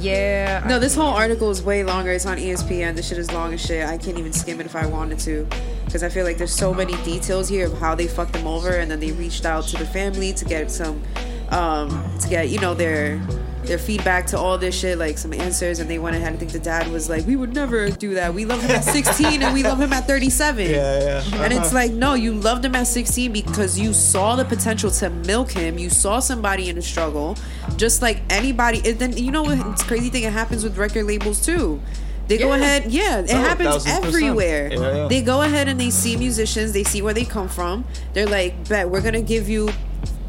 yeah. 0.00 0.64
No, 0.66 0.78
this 0.78 0.94
whole 0.94 1.12
article 1.12 1.50
is 1.50 1.62
way 1.62 1.84
longer. 1.84 2.10
It's 2.10 2.26
on 2.26 2.38
ESPN. 2.38 2.96
This 2.96 3.08
shit 3.08 3.18
is 3.18 3.30
long 3.32 3.52
as 3.54 3.60
shit. 3.60 3.86
I 3.86 3.98
can't 3.98 4.18
even 4.18 4.32
skim 4.32 4.60
it 4.60 4.66
if 4.66 4.74
I 4.76 4.86
wanted 4.86 5.18
to, 5.20 5.46
because 5.84 6.02
I 6.02 6.08
feel 6.08 6.24
like 6.24 6.38
there's 6.38 6.54
so 6.54 6.72
many 6.72 6.94
details 7.04 7.48
here 7.48 7.66
of 7.66 7.78
how 7.78 7.94
they 7.94 8.06
fucked 8.06 8.32
them 8.32 8.46
over, 8.46 8.70
and 8.76 8.90
then 8.90 9.00
they 9.00 9.12
reached 9.12 9.44
out 9.44 9.64
to 9.68 9.76
the 9.76 9.86
family 9.86 10.32
to 10.32 10.44
get 10.44 10.70
some, 10.70 11.02
um, 11.50 11.88
to 12.20 12.28
get 12.28 12.48
you 12.48 12.58
know 12.60 12.74
their 12.74 13.20
their 13.64 13.78
feedback 13.78 14.26
to 14.28 14.38
all 14.38 14.56
this 14.58 14.78
shit, 14.78 14.96
like 14.98 15.18
some 15.18 15.32
answers, 15.34 15.78
and 15.80 15.88
they 15.90 15.98
went 15.98 16.16
ahead. 16.16 16.32
I 16.32 16.36
think 16.36 16.50
the 16.52 16.58
dad 16.58 16.88
was 16.90 17.08
like, 17.10 17.26
"We 17.26 17.36
would 17.36 17.54
never 17.54 17.90
do 17.90 18.14
that. 18.14 18.32
We 18.32 18.44
love 18.44 18.62
him 18.62 18.70
at 18.70 18.84
16, 18.84 19.42
and 19.42 19.52
we 19.54 19.62
love 19.62 19.78
him 19.80 19.92
at 19.92 20.06
37." 20.06 20.70
Yeah, 20.70 21.20
yeah. 21.30 21.42
And 21.42 21.52
it's 21.52 21.66
Uh-huh. 21.66 21.74
like, 21.74 21.92
no, 21.92 22.14
you 22.14 22.32
loved 22.32 22.64
him 22.64 22.74
at 22.74 22.86
16 22.86 23.32
because 23.32 23.78
you 23.78 23.92
saw 23.92 24.34
the 24.36 24.44
potential 24.44 24.90
to 24.92 25.10
milk 25.10 25.50
him. 25.52 25.78
You 25.78 25.90
saw 25.90 26.20
somebody 26.20 26.68
in 26.70 26.78
a 26.78 26.82
struggle, 26.82 27.36
just 27.76 28.00
like 28.02 28.22
anybody. 28.30 28.80
And 28.84 28.98
then 28.98 29.16
you 29.16 29.30
know 29.30 29.42
what? 29.42 29.58
It's 29.72 29.82
crazy 29.82 30.08
thing. 30.08 30.24
It 30.24 30.32
happens 30.32 30.64
with 30.64 30.78
record 30.78 31.04
labels 31.04 31.40
too. 31.44 31.80
They 32.28 32.38
go 32.38 32.52
ahead, 32.52 32.92
yeah. 32.92 33.18
It 33.18 33.30
Oh, 33.34 33.38
happens 33.38 33.86
everywhere. 33.86 34.70
Yeah, 34.72 34.96
yeah. 34.96 35.08
They 35.08 35.20
go 35.20 35.42
ahead 35.42 35.66
and 35.68 35.80
they 35.80 35.90
see 35.90 36.16
musicians. 36.16 36.72
They 36.72 36.84
see 36.84 37.02
where 37.02 37.12
they 37.12 37.24
come 37.24 37.48
from. 37.48 37.84
They're 38.14 38.26
like, 38.28 38.68
bet 38.68 38.88
we're 38.88 39.00
gonna 39.02 39.20
give 39.20 39.48
you 39.48 39.68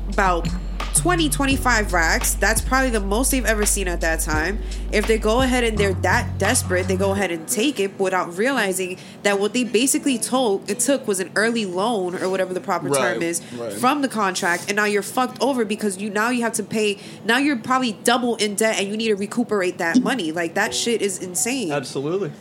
about 0.09 0.47
20, 0.95 1.29
25 1.29 1.93
racks. 1.93 2.33
That's 2.33 2.61
probably 2.61 2.89
the 2.89 2.99
most 2.99 3.31
they've 3.31 3.45
ever 3.45 3.65
seen 3.65 3.87
at 3.87 4.01
that 4.01 4.19
time. 4.19 4.59
If 4.91 5.07
they 5.07 5.17
go 5.17 5.41
ahead 5.41 5.63
and 5.63 5.77
they're 5.77 5.93
that 5.95 6.37
desperate, 6.37 6.87
they 6.87 6.97
go 6.97 7.11
ahead 7.11 7.31
and 7.31 7.47
take 7.47 7.79
it 7.79 7.99
without 7.99 8.37
realizing 8.37 8.97
that 9.23 9.39
what 9.39 9.53
they 9.53 9.63
basically 9.63 10.17
told 10.17 10.69
it 10.69 10.79
took 10.79 11.07
was 11.07 11.19
an 11.19 11.31
early 11.35 11.65
loan 11.65 12.15
or 12.15 12.29
whatever 12.29 12.53
the 12.53 12.61
proper 12.61 12.89
term 12.89 13.21
is 13.21 13.41
right. 13.53 13.73
from 13.73 14.01
the 14.01 14.09
contract, 14.09 14.65
and 14.67 14.75
now 14.75 14.85
you're 14.85 15.01
fucked 15.01 15.41
over 15.41 15.65
because 15.65 15.97
you 15.97 16.09
now 16.09 16.29
you 16.29 16.41
have 16.41 16.53
to 16.53 16.63
pay. 16.63 16.99
Now 17.25 17.37
you're 17.37 17.57
probably 17.57 17.93
double 17.93 18.35
in 18.35 18.55
debt, 18.55 18.79
and 18.79 18.87
you 18.87 18.97
need 18.97 19.07
to 19.07 19.15
recuperate 19.15 19.77
that 19.77 20.01
money. 20.01 20.31
Like 20.31 20.55
that 20.55 20.73
shit 20.73 21.01
is 21.01 21.19
insane. 21.19 21.71
Absolutely. 21.71 22.31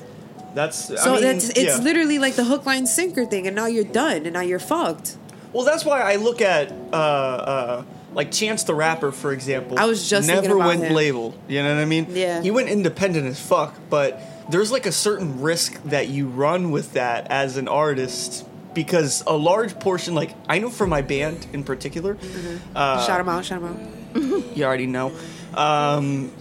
That's 0.54 0.86
So 0.86 0.96
I 0.96 1.12
mean, 1.14 1.22
that's 1.22 1.48
it's 1.50 1.58
yeah. 1.58 1.76
literally 1.78 2.18
like 2.18 2.34
the 2.34 2.44
hook, 2.44 2.66
line, 2.66 2.86
sinker 2.86 3.24
thing, 3.24 3.46
and 3.46 3.54
now 3.54 3.66
you're 3.66 3.84
done, 3.84 4.24
and 4.24 4.32
now 4.32 4.40
you're 4.40 4.58
fucked. 4.58 5.16
Well, 5.52 5.64
that's 5.64 5.84
why 5.84 6.00
I 6.00 6.16
look 6.16 6.40
at 6.40 6.70
uh, 6.92 6.96
uh, 6.96 7.84
like 8.14 8.30
Chance 8.30 8.64
the 8.64 8.74
Rapper, 8.74 9.12
for 9.12 9.32
example. 9.32 9.78
I 9.78 9.86
was 9.86 10.08
just 10.08 10.26
never 10.28 10.56
went 10.56 10.82
him. 10.84 10.94
label. 10.94 11.34
You 11.48 11.62
know 11.62 11.74
what 11.74 11.80
I 11.82 11.84
mean? 11.84 12.06
Yeah. 12.10 12.42
He 12.42 12.50
went 12.50 12.68
independent 12.68 13.26
as 13.26 13.40
fuck, 13.40 13.74
but 13.88 14.20
there's 14.50 14.72
like 14.72 14.86
a 14.86 14.92
certain 14.92 15.40
risk 15.40 15.80
that 15.84 16.08
you 16.08 16.26
run 16.26 16.70
with 16.70 16.94
that 16.94 17.30
as 17.30 17.56
an 17.56 17.68
artist 17.68 18.46
because 18.74 19.22
a 19.26 19.36
large 19.36 19.78
portion, 19.78 20.14
like 20.14 20.34
I 20.48 20.58
know 20.58 20.70
for 20.70 20.86
my 20.86 21.02
band 21.02 21.46
in 21.52 21.64
particular, 21.64 22.16
uh, 22.74 23.04
shout 23.06 23.20
him 23.20 23.28
out, 23.28 23.44
shout 23.44 23.62
him 23.62 23.68
out. 23.68 24.56
you 24.56 24.64
already 24.64 24.86
know. 24.86 25.12
Um, 25.54 26.32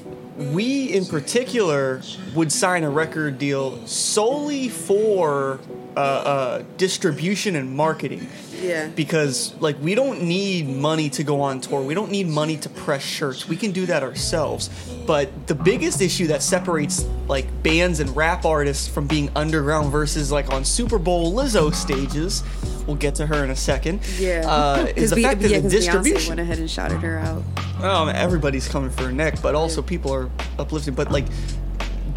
we 0.53 0.85
in 0.85 1.05
particular 1.05 2.01
would 2.33 2.51
sign 2.51 2.83
a 2.83 2.89
record 2.89 3.38
deal 3.39 3.85
solely 3.88 4.69
for 4.69 5.59
uh, 5.95 5.99
uh, 5.99 6.63
distribution 6.77 7.55
and 7.55 7.75
marketing. 7.75 8.27
Yeah. 8.61 8.87
Because 8.87 9.53
like 9.59 9.79
we 9.81 9.95
don't 9.95 10.23
need 10.23 10.67
money 10.67 11.09
to 11.11 11.23
go 11.23 11.41
on 11.41 11.61
tour. 11.61 11.81
We 11.81 11.93
don't 11.93 12.11
need 12.11 12.27
money 12.27 12.57
to 12.57 12.69
press 12.69 13.03
shirts. 13.03 13.47
We 13.47 13.55
can 13.55 13.71
do 13.71 13.85
that 13.87 14.03
ourselves. 14.03 14.69
But 15.07 15.47
the 15.47 15.55
biggest 15.55 16.01
issue 16.01 16.27
that 16.27 16.41
separates 16.43 17.05
like 17.27 17.47
bands 17.63 17.99
and 17.99 18.15
rap 18.15 18.45
artists 18.45 18.87
from 18.87 19.07
being 19.07 19.29
underground 19.35 19.91
versus 19.91 20.31
like 20.31 20.51
on 20.51 20.63
Super 20.65 20.99
Bowl 20.99 21.33
Lizzo 21.33 21.73
stages, 21.73 22.43
we'll 22.85 22.95
get 22.95 23.15
to 23.15 23.25
her 23.25 23.43
in 23.43 23.49
a 23.49 23.55
second. 23.55 24.01
Yeah, 24.17 24.43
uh, 24.47 24.87
is 24.95 25.09
the 25.11 25.15
Be- 25.17 25.23
fact 25.23 25.41
that 25.41 25.51
yeah, 25.51 25.59
the 25.59 25.67
Beyonce 25.67 25.71
distribution. 25.71 26.29
went 26.29 26.39
ahead 26.41 26.59
and 26.59 26.69
shouted 26.69 26.99
her 26.99 27.19
out. 27.19 27.43
Um, 27.83 28.09
everybody's 28.09 28.67
coming 28.67 28.89
for 28.89 29.03
her 29.03 29.11
neck, 29.11 29.41
but 29.41 29.55
also 29.55 29.81
people 29.81 30.13
are 30.13 30.29
uplifting. 30.57 30.93
But 30.93 31.11
like, 31.11 31.25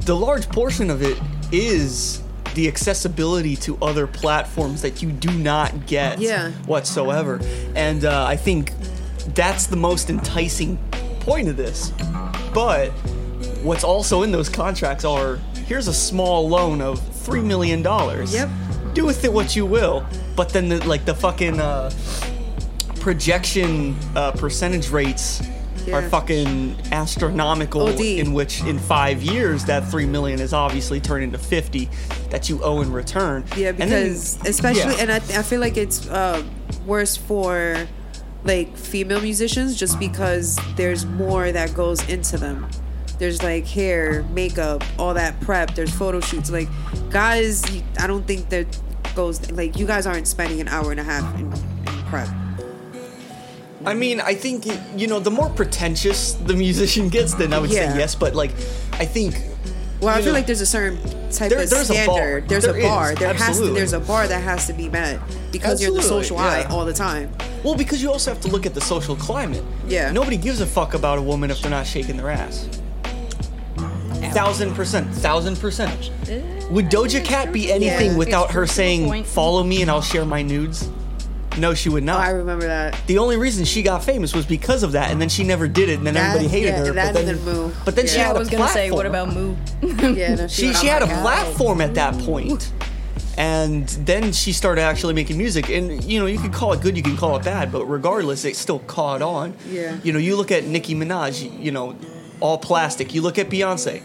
the 0.04 0.16
large 0.16 0.48
portion 0.48 0.90
of 0.90 1.02
it 1.02 1.18
is 1.52 2.20
the 2.54 2.68
accessibility 2.68 3.56
to 3.56 3.78
other 3.82 4.06
platforms 4.06 4.82
that 4.82 5.02
you 5.02 5.10
do 5.12 5.30
not 5.32 5.86
get 5.86 6.18
Yeah. 6.20 6.50
whatsoever, 6.66 7.40
and 7.74 8.04
uh, 8.04 8.24
I 8.26 8.36
think 8.36 8.72
that's 9.34 9.66
the 9.66 9.76
most 9.76 10.10
enticing 10.10 10.78
point 11.20 11.48
of 11.48 11.56
this. 11.56 11.92
But 12.52 12.90
what's 13.62 13.84
also 13.84 14.22
in 14.22 14.32
those 14.32 14.48
contracts 14.48 15.04
are 15.04 15.36
here's 15.66 15.88
a 15.88 15.94
small 15.94 16.48
loan 16.48 16.80
of 16.82 17.00
three 17.24 17.40
million 17.40 17.82
dollars. 17.82 18.34
Yep. 18.34 18.48
Do 18.94 19.06
with 19.06 19.24
it 19.24 19.32
what 19.32 19.56
you 19.56 19.64
will. 19.64 20.04
But 20.36 20.50
then 20.50 20.68
the, 20.68 20.86
like 20.86 21.04
the 21.04 21.14
fucking 21.14 21.60
uh, 21.60 21.90
projection 23.00 23.96
uh, 24.14 24.32
percentage 24.32 24.88
rates 24.90 25.42
are 25.90 26.02
fucking 26.08 26.76
astronomical. 26.92 27.82
OD. 27.88 28.00
In 28.00 28.32
which 28.32 28.60
in 28.62 28.78
five 28.78 29.22
years 29.22 29.64
that 29.66 29.88
three 29.88 30.06
million 30.06 30.40
is 30.40 30.52
obviously 30.52 31.00
turned 31.00 31.24
into 31.24 31.38
fifty 31.38 31.88
that 32.30 32.48
you 32.48 32.62
owe 32.62 32.80
in 32.82 32.92
return. 32.92 33.44
Yeah, 33.56 33.68
And 33.70 33.78
then- 33.78 33.88
because 33.88 34.38
especially, 34.46 34.94
yeah. 34.94 35.00
and 35.02 35.12
I, 35.12 35.16
I 35.16 35.42
feel 35.42 35.60
like 35.60 35.76
it's 35.76 36.08
uh, 36.08 36.42
worse 36.86 37.16
for 37.16 37.88
like 38.44 38.76
female 38.76 39.20
musicians 39.20 39.76
just 39.76 39.98
because 39.98 40.58
there's 40.76 41.06
more 41.06 41.52
that 41.52 41.74
goes 41.74 42.06
into 42.08 42.36
them. 42.38 42.66
There's 43.18 43.42
like 43.42 43.66
hair, 43.66 44.24
makeup, 44.32 44.82
all 44.98 45.14
that 45.14 45.40
prep. 45.40 45.74
There's 45.74 45.94
photo 45.94 46.20
shoots. 46.20 46.50
Like 46.50 46.68
guys, 47.10 47.62
I 48.00 48.06
don't 48.06 48.26
think 48.26 48.48
that 48.48 48.66
goes 49.14 49.50
like 49.52 49.76
you 49.78 49.86
guys 49.86 50.06
aren't 50.06 50.26
spending 50.26 50.60
an 50.60 50.68
hour 50.68 50.90
and 50.90 50.98
a 50.98 51.04
half 51.04 51.38
in, 51.38 51.46
in 51.52 52.02
prep. 52.08 52.28
I 53.84 53.94
mean, 53.94 54.20
I 54.20 54.34
think 54.34 54.66
you 54.96 55.06
know 55.06 55.18
the 55.18 55.30
more 55.30 55.48
pretentious 55.50 56.32
the 56.32 56.54
musician 56.54 57.08
gets, 57.08 57.34
then 57.34 57.52
I 57.52 57.58
would 57.58 57.70
Yeah. 57.70 57.92
say 57.92 57.98
yes. 57.98 58.14
But 58.14 58.34
like, 58.34 58.52
I 58.92 59.04
think 59.04 59.34
Well, 60.00 60.10
I 60.14 60.18
feel 60.18 60.26
know, 60.26 60.32
like 60.32 60.46
there's 60.46 60.60
a 60.60 60.66
certain 60.66 60.98
type 61.30 61.50
there- 61.50 61.60
of 61.62 61.70
there's 61.70 61.90
a 61.90 61.94
bar. 61.94 62.04
standard. 62.04 62.48
There's 62.48 62.64
There 62.64 62.76
a 62.76 62.82
bar. 62.82 63.12
is, 63.12 63.18
there 63.18 63.28
has 63.28 63.38
to. 63.38 63.44
absolutely. 63.44 63.78
There's 63.80 63.92
a 63.92 64.00
bar 64.00 64.26
that 64.28 64.42
has 64.42 64.66
to 64.66 64.72
be 64.72 64.88
met 64.88 65.18
because 65.50 65.80
you're 65.80 65.90
the 65.92 65.98
Absolutely, 65.98 66.24
social 66.26 66.38
eye 66.38 66.64
all 66.70 66.84
the 66.84 66.92
time. 66.92 67.30
well, 67.64 67.74
because 67.74 68.02
you 68.02 68.10
also 68.10 68.30
have 68.30 68.40
to 68.42 68.48
look 68.48 68.66
at 68.66 68.74
the 68.74 68.80
social 68.80 69.16
climate. 69.16 69.62
Yeah. 69.88 70.10
Nobody 70.12 70.36
gives 70.36 70.60
a 70.60 70.66
fuck 70.66 70.94
about 70.94 71.18
a 71.18 71.22
woman 71.22 71.50
if 71.50 71.60
they're 71.62 71.70
not 71.70 71.86
shaking 71.86 72.16
their 72.16 72.30
ass. 72.30 72.66
Thousand 74.32 74.74
percent, 74.74 75.12
thousand 75.14 75.58
percent. 75.60 76.10
Would 76.70 76.88
Doja 76.88 77.22
Cat 77.22 77.52
be 77.52 77.70
anything 77.70 78.12
Yeah. 78.12 78.16
without 78.16 78.44
It's 78.46 78.54
her 78.54 78.60
true 78.60 78.66
to 78.66 78.72
a 78.72 78.74
saying 78.74 79.06
point. 79.06 79.26
"Follow 79.26 79.62
me 79.62 79.82
and 79.82 79.90
I'll 79.90 80.00
share 80.00 80.24
my 80.24 80.40
nudes"? 80.42 80.88
No, 81.58 81.74
she 81.74 81.88
would 81.88 82.02
Oh, 82.04 82.06
not. 82.06 82.20
I 82.20 82.30
remember 82.30 82.66
that. 82.66 82.96
the 83.06 83.18
only 83.18 83.36
reason 83.36 83.64
she 83.64 83.82
got 83.82 84.02
famous 84.02 84.34
was 84.34 84.46
because 84.46 84.82
of 84.82 84.92
that, 84.92 85.10
and 85.10 85.20
then 85.20 85.28
she 85.28 85.44
never 85.44 85.68
did 85.68 85.88
it, 85.90 85.98
and 85.98 86.06
then 86.06 86.14
That- 86.14 86.34
everybody 86.36 86.48
hated 86.48 86.68
yeah, 86.70 86.78
her. 86.78 86.92
that 86.92 87.14
but 87.14 87.24
then, 87.24 87.28
and 87.36 87.44
then 87.46 87.54
Moo. 87.54 87.70
but 87.84 87.94
then 87.96 88.06
she 88.06 88.16
Yeah, 88.16 88.26
had 88.28 88.32
I 88.32 88.36
a 88.36 88.38
was 88.38 88.48
gonna 88.50 88.68
say, 88.68 88.90
what 88.90 89.06
about 89.06 89.34
Moo? 89.34 89.54
Yeah, 89.82 90.34
no, 90.34 90.46
she 90.48 90.68
was- 90.68 90.80
she 90.80 90.88
oh 90.88 90.92
had 90.92 91.02
a 91.02 91.06
God. 91.06 91.22
platform 91.22 91.80
at 91.80 91.94
that 91.94 92.14
mm-hmm. 92.14 92.26
point 92.26 92.72
and 93.38 93.88
then 93.88 94.30
she 94.30 94.52
started 94.52 94.82
actually 94.82 95.14
making 95.14 95.38
music 95.38 95.70
and 95.70 96.04
you 96.04 96.20
know 96.20 96.26
you 96.26 96.38
can 96.38 96.52
call 96.52 96.74
it 96.74 96.82
good 96.82 96.98
you 96.98 97.02
can 97.02 97.16
call 97.16 97.34
it 97.36 97.42
bad 97.42 97.72
but 97.72 97.86
regardless 97.86 98.44
it 98.44 98.54
still 98.56 98.80
caught 98.80 99.22
on 99.22 99.54
Yeah. 99.70 99.96
you 100.02 100.12
know 100.12 100.18
you 100.18 100.36
look 100.36 100.50
at 100.52 100.64
nicki 100.66 100.94
minaj 100.94 101.40
you 101.58 101.70
know 101.70 101.96
all 102.40 102.58
plastic 102.58 103.14
you 103.14 103.22
look 103.22 103.38
at 103.38 103.48
beyonce 103.48 104.02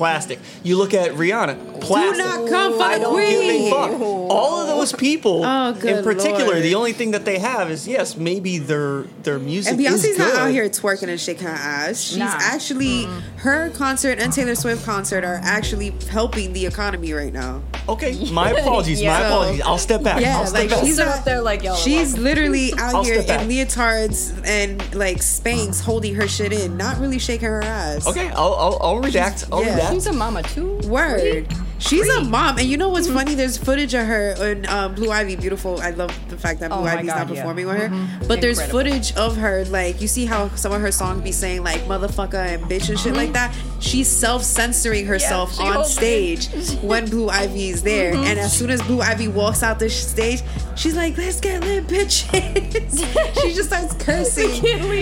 plastic 0.00 0.38
you 0.62 0.76
look 0.78 0.94
at 0.94 1.10
rihanna 1.12 1.54
plastic 1.82 2.24
not 2.24 2.48
come 2.48 2.72
for 2.78 2.82
I 2.82 2.96
the 2.96 3.04
don't 3.04 3.18
give 3.20 3.40
a 3.42 3.58
queen. 3.58 3.70
fuck. 3.70 4.00
All 4.32 4.60
of 4.62 4.66
those 4.68 4.92
people, 4.92 5.42
Oh, 5.44 5.70
in 5.74 6.04
particular, 6.04 6.52
Lord. 6.52 6.62
the 6.62 6.74
only 6.74 6.92
thing 6.92 7.10
that 7.12 7.24
they 7.24 7.38
have 7.38 7.70
is 7.70 7.86
yes, 7.88 8.16
maybe 8.16 8.58
their 8.58 9.02
their 9.24 9.38
music 9.38 9.72
And 9.72 9.80
is 9.80 9.86
Beyonce's 10.04 10.18
not 10.18 10.34
out 10.36 10.50
here 10.50 10.68
twerking 10.68 11.08
and 11.08 11.18
shaking 11.20 11.46
her 11.46 11.52
ass. 11.52 12.00
She's 12.00 12.18
Nah. 12.18 12.36
actually 12.54 13.08
her 13.38 13.70
concert 13.70 14.18
and 14.20 14.32
Taylor 14.32 14.54
Swift 14.54 14.84
concert 14.84 15.24
are 15.24 15.40
actually 15.42 15.92
helping 16.10 16.52
the 16.52 16.64
economy 16.66 17.12
right 17.12 17.32
now. 17.32 17.60
Okay, 17.88 18.12
my 18.30 18.50
apologies. 18.60 19.00
Yeah. 19.02 19.18
My 19.18 19.26
apologies. 19.26 19.62
I'll 19.62 19.78
step 19.78 20.02
back. 20.02 20.20
Yeah, 20.20 20.38
I'll 20.38 20.46
step 20.46 20.60
like 20.62 20.70
back. 20.70 20.84
she's 20.84 20.96
Sit 20.96 21.06
not- 21.06 21.18
up 21.18 21.24
there 21.24 21.42
like 21.42 21.62
y'all. 21.64 21.76
She's 21.76 22.16
literally 22.16 22.72
out 22.78 22.94
I'll 22.94 23.04
here 23.04 23.16
in 23.20 23.48
leotards 23.50 24.18
and 24.46 24.78
like 24.94 25.18
Spanx, 25.18 25.68
mm. 25.68 25.82
holding 25.82 26.14
her 26.14 26.28
shit 26.28 26.52
in, 26.52 26.76
not 26.76 26.98
really 26.98 27.18
shaking 27.18 27.48
her 27.48 27.62
ass. 27.62 28.06
Okay, 28.06 28.28
I'll, 28.28 28.54
I'll, 28.54 28.78
I'll 28.80 29.02
redact. 29.02 29.48
I'll 29.52 29.64
yeah. 29.64 29.78
redact. 29.78 29.89
She's 29.92 30.06
a 30.06 30.12
mama 30.12 30.42
too. 30.42 30.78
Word. 30.84 31.46
She's 31.80 32.08
a 32.10 32.24
mom, 32.24 32.58
and 32.58 32.66
you 32.66 32.76
know 32.76 32.90
what's 32.90 33.08
funny? 33.08 33.34
There's 33.34 33.56
footage 33.56 33.94
of 33.94 34.06
her 34.06 34.34
in 34.50 34.68
um, 34.68 34.94
Blue 34.94 35.10
Ivy. 35.10 35.36
Beautiful. 35.36 35.80
I 35.80 35.90
love 35.90 36.14
the 36.28 36.36
fact 36.36 36.60
that 36.60 36.70
oh 36.70 36.76
Blue 36.76 36.84
Oh 36.84 36.92
Ivy's 36.92 37.06
not 37.06 37.16
God, 37.16 37.30
yeah. 37.30 37.40
performing 37.40 37.66
with 37.66 37.76
her. 37.78 37.88
Mm-hmm. 37.88 38.28
But 38.28 38.42
there's 38.42 38.60
Incredible. 38.60 38.92
footage 38.92 39.16
of 39.16 39.36
her, 39.38 39.64
like 39.64 40.00
you 40.00 40.06
see 40.06 40.26
how 40.26 40.48
some 40.50 40.72
of 40.72 40.80
her 40.82 40.92
songs 40.92 41.22
be 41.22 41.32
saying 41.32 41.64
like 41.64 41.80
motherfucker 41.82 42.34
and 42.34 42.62
bitch 42.64 42.90
and 42.90 42.98
shit 42.98 43.14
like 43.14 43.30
mm-hmm. 43.30 43.32
that. 43.32 43.56
She's 43.80 44.08
self 44.08 44.42
censoring 44.42 45.06
herself 45.06 45.54
she 45.54 45.62
on 45.62 45.84
stage 45.86 46.48
when 46.82 47.08
Blue 47.08 47.28
Ivy 47.30 47.70
is 47.70 47.82
there, 47.82 48.12
mm-hmm. 48.12 48.24
and 48.24 48.38
as 48.38 48.56
soon 48.56 48.68
as 48.68 48.82
Blue 48.82 49.00
Ivy 49.00 49.28
walks 49.28 49.62
out 49.62 49.78
the 49.78 49.88
stage, 49.88 50.42
she's 50.76 50.94
like, 50.94 51.16
"Let's 51.16 51.40
get 51.40 51.62
lit, 51.62 51.86
bitches." 51.86 53.34
she 53.42 53.54
just 53.54 53.70
starts 53.70 53.94
cursing, 53.94 54.50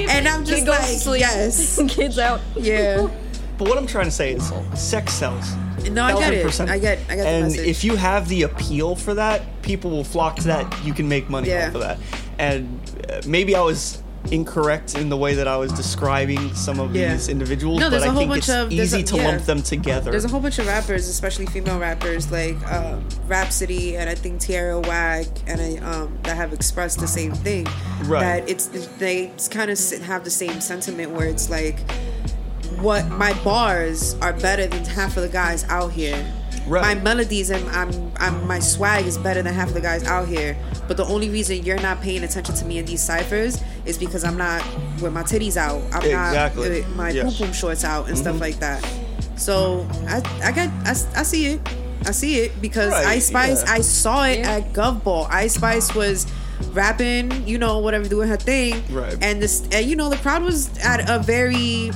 and 0.09 0.29
I'm 0.29 0.45
just 0.45 0.67
like, 0.67 0.85
sleep. 0.85 1.21
"Yes, 1.21 1.83
Kids 1.89 2.19
out. 2.19 2.41
yeah." 2.57 3.09
But 3.59 3.69
what 3.69 3.77
I'm 3.77 3.87
trying 3.87 4.05
to 4.07 4.11
say 4.11 4.33
is, 4.33 4.53
sex 4.75 5.13
sells. 5.13 5.55
No, 5.91 6.05
I 6.05 6.19
get 6.19 6.33
it. 6.35 6.47
1000%. 6.47 6.69
I 6.69 6.79
get, 6.79 6.99
I 7.09 7.17
get 7.17 7.23
the 7.23 7.29
And 7.29 7.57
if 7.57 7.83
you 7.85 7.97
have 7.97 8.29
the 8.29 8.43
appeal 8.43 8.95
for 8.97 9.15
that, 9.15 9.43
people 9.63 9.91
will 9.91 10.05
flock 10.05 10.37
to 10.37 10.45
that. 10.45 10.85
You 10.85 10.95
can 10.95 11.09
make 11.09 11.29
money 11.29 11.49
Yeah. 11.49 11.69
off 11.69 11.75
of 11.75 11.81
that. 11.83 11.99
And 12.39 12.81
uh, 13.11 13.21
maybe 13.27 13.55
I 13.57 13.61
was 13.63 14.03
incorrect 14.31 14.95
in 14.97 15.09
the 15.09 15.17
way 15.17 15.35
that 15.35 15.49
I 15.49 15.57
was 15.57 15.73
describing 15.73 16.55
some 16.55 16.79
of 16.81 16.95
Yeah. 16.95 17.13
these 17.15 17.29
individuals, 17.29 17.81
No, 17.81 17.89
but 17.89 18.03
I 18.03 18.15
think 18.15 18.29
bunch 18.31 18.41
it's 18.41 18.49
of- 18.51 18.71
easy 18.73 19.01
a- 19.01 19.05
to 19.05 19.17
yeah. 19.17 19.29
lump 19.29 19.45
them 19.47 19.63
together. 19.63 20.11
There's 20.11 20.25
a 20.25 20.29
whole 20.29 20.41
bunch 20.41 20.59
of 20.59 20.67
rappers, 20.67 21.09
especially 21.09 21.47
female 21.47 21.79
rappers, 21.79 22.31
like 22.31 22.57
um, 22.71 23.05
Rapsody 23.27 23.97
and 23.97 24.11
I 24.11 24.15
think 24.15 24.41
Tierra 24.41 24.81
Whack, 24.81 25.27
and 25.47 25.61
I, 25.61 25.77
um, 25.79 26.19
that 26.25 26.37
have 26.37 26.53
expressed 26.53 26.99
the 26.99 27.09
same 27.09 27.33
thing. 27.33 27.67
Right. 28.05 28.21
That 28.45 28.49
it's 28.51 28.67
they 28.99 29.31
kind 29.51 29.71
of 29.71 29.79
have 30.03 30.25
the 30.25 30.31
same 30.31 30.61
sentiment 30.61 31.13
where 31.13 31.27
it's 31.29 31.49
like, 31.49 31.79
what 32.81 33.09
my 33.09 33.33
bars 33.43 34.15
are 34.21 34.33
better 34.33 34.67
than 34.67 34.85
half 34.85 35.17
of 35.17 35.23
the 35.23 35.29
guys 35.29 35.65
out 35.69 35.93
here. 35.93 36.25
Right. 36.67 36.83
My 36.83 36.95
melodies 37.03 37.49
and 37.51 37.67
I'm, 37.71 38.13
I'm 38.19 38.47
my 38.47 38.59
swag 38.59 39.07
is 39.07 39.17
better 39.17 39.43
than 39.43 39.55
half 39.55 39.69
of 39.69 39.75
the 39.75 39.81
guys 39.81 40.05
out 40.05 40.29
here. 40.29 40.57
But 40.87 40.97
the 40.99 41.05
only 41.05 41.31
reason 41.31 41.63
you're 41.65 41.81
not 41.81 42.01
paying 42.03 42.25
attention 42.25 42.55
to 42.57 42.65
me 42.67 42.79
in 42.79 42.85
these 42.85 43.01
ciphers 43.03 43.63
is 43.87 43.97
because 43.97 44.23
I'm 44.23 44.37
not 44.37 44.63
with 45.01 45.13
my 45.13 45.23
titties 45.23 45.57
out. 45.57 45.81
I'm 45.93 46.03
Exactly. 46.03 46.13
not 46.13 46.55
with 46.57 46.97
my 46.97 47.11
Yeah. 47.11 47.23
poom 47.23 47.33
poom 47.33 47.53
shorts 47.55 47.85
out 47.85 48.07
and 48.09 48.17
Mm-hmm. 48.17 48.23
stuff 48.23 48.41
like 48.41 48.57
that. 48.61 48.87
So 49.37 49.87
I 50.09 50.17
I 50.45 50.53
got 50.53 50.69
I, 50.87 50.91
I 50.91 51.23
see 51.23 51.47
it. 51.47 51.61
I 52.07 52.11
see 52.11 52.41
it 52.41 52.61
because 52.61 52.93
Right, 52.93 53.07
Ice 53.07 53.27
Spice 53.29 53.65
yeah. 53.65 53.73
I 53.73 53.81
saw 53.81 54.25
it 54.25 54.41
Yeah. 54.41 54.51
at 54.57 54.73
Gov 54.75 55.03
Ball. 55.03 55.27
Ice 55.31 55.55
Spice 55.55 55.95
was 55.95 56.27
rapping, 56.73 57.47
you 57.47 57.57
know, 57.59 57.79
whatever, 57.79 58.07
doing 58.09 58.29
her 58.29 58.37
thing. 58.37 58.83
Right. 58.91 59.17
And 59.23 59.41
this, 59.43 59.67
and 59.73 59.87
you 59.87 59.97
know, 59.97 60.09
the 60.11 60.17
crowd 60.17 60.43
was 60.43 60.77
at 60.79 61.09
a 61.09 61.19
very 61.21 61.93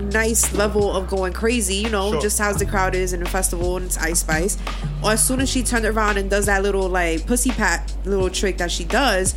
nice 0.00 0.52
level 0.54 0.94
of 0.94 1.08
going 1.08 1.32
crazy, 1.32 1.76
you 1.76 1.90
know, 1.90 2.12
Sure. 2.12 2.20
just 2.20 2.38
how 2.38 2.52
the 2.52 2.66
crowd 2.66 2.94
is 2.94 3.12
in 3.12 3.22
a 3.22 3.26
festival 3.26 3.76
and 3.76 3.86
it's 3.86 3.98
Ice 3.98 4.20
Spice. 4.20 4.58
Or 5.02 5.12
as 5.12 5.24
soon 5.24 5.40
as 5.40 5.48
she 5.48 5.62
turned 5.62 5.84
around 5.84 6.16
and 6.16 6.28
does 6.30 6.46
that 6.46 6.62
little 6.62 6.88
like 6.88 7.26
pussy 7.26 7.50
pat 7.50 7.92
little 8.04 8.30
trick 8.30 8.58
that 8.58 8.70
she 8.70 8.84
does, 8.84 9.34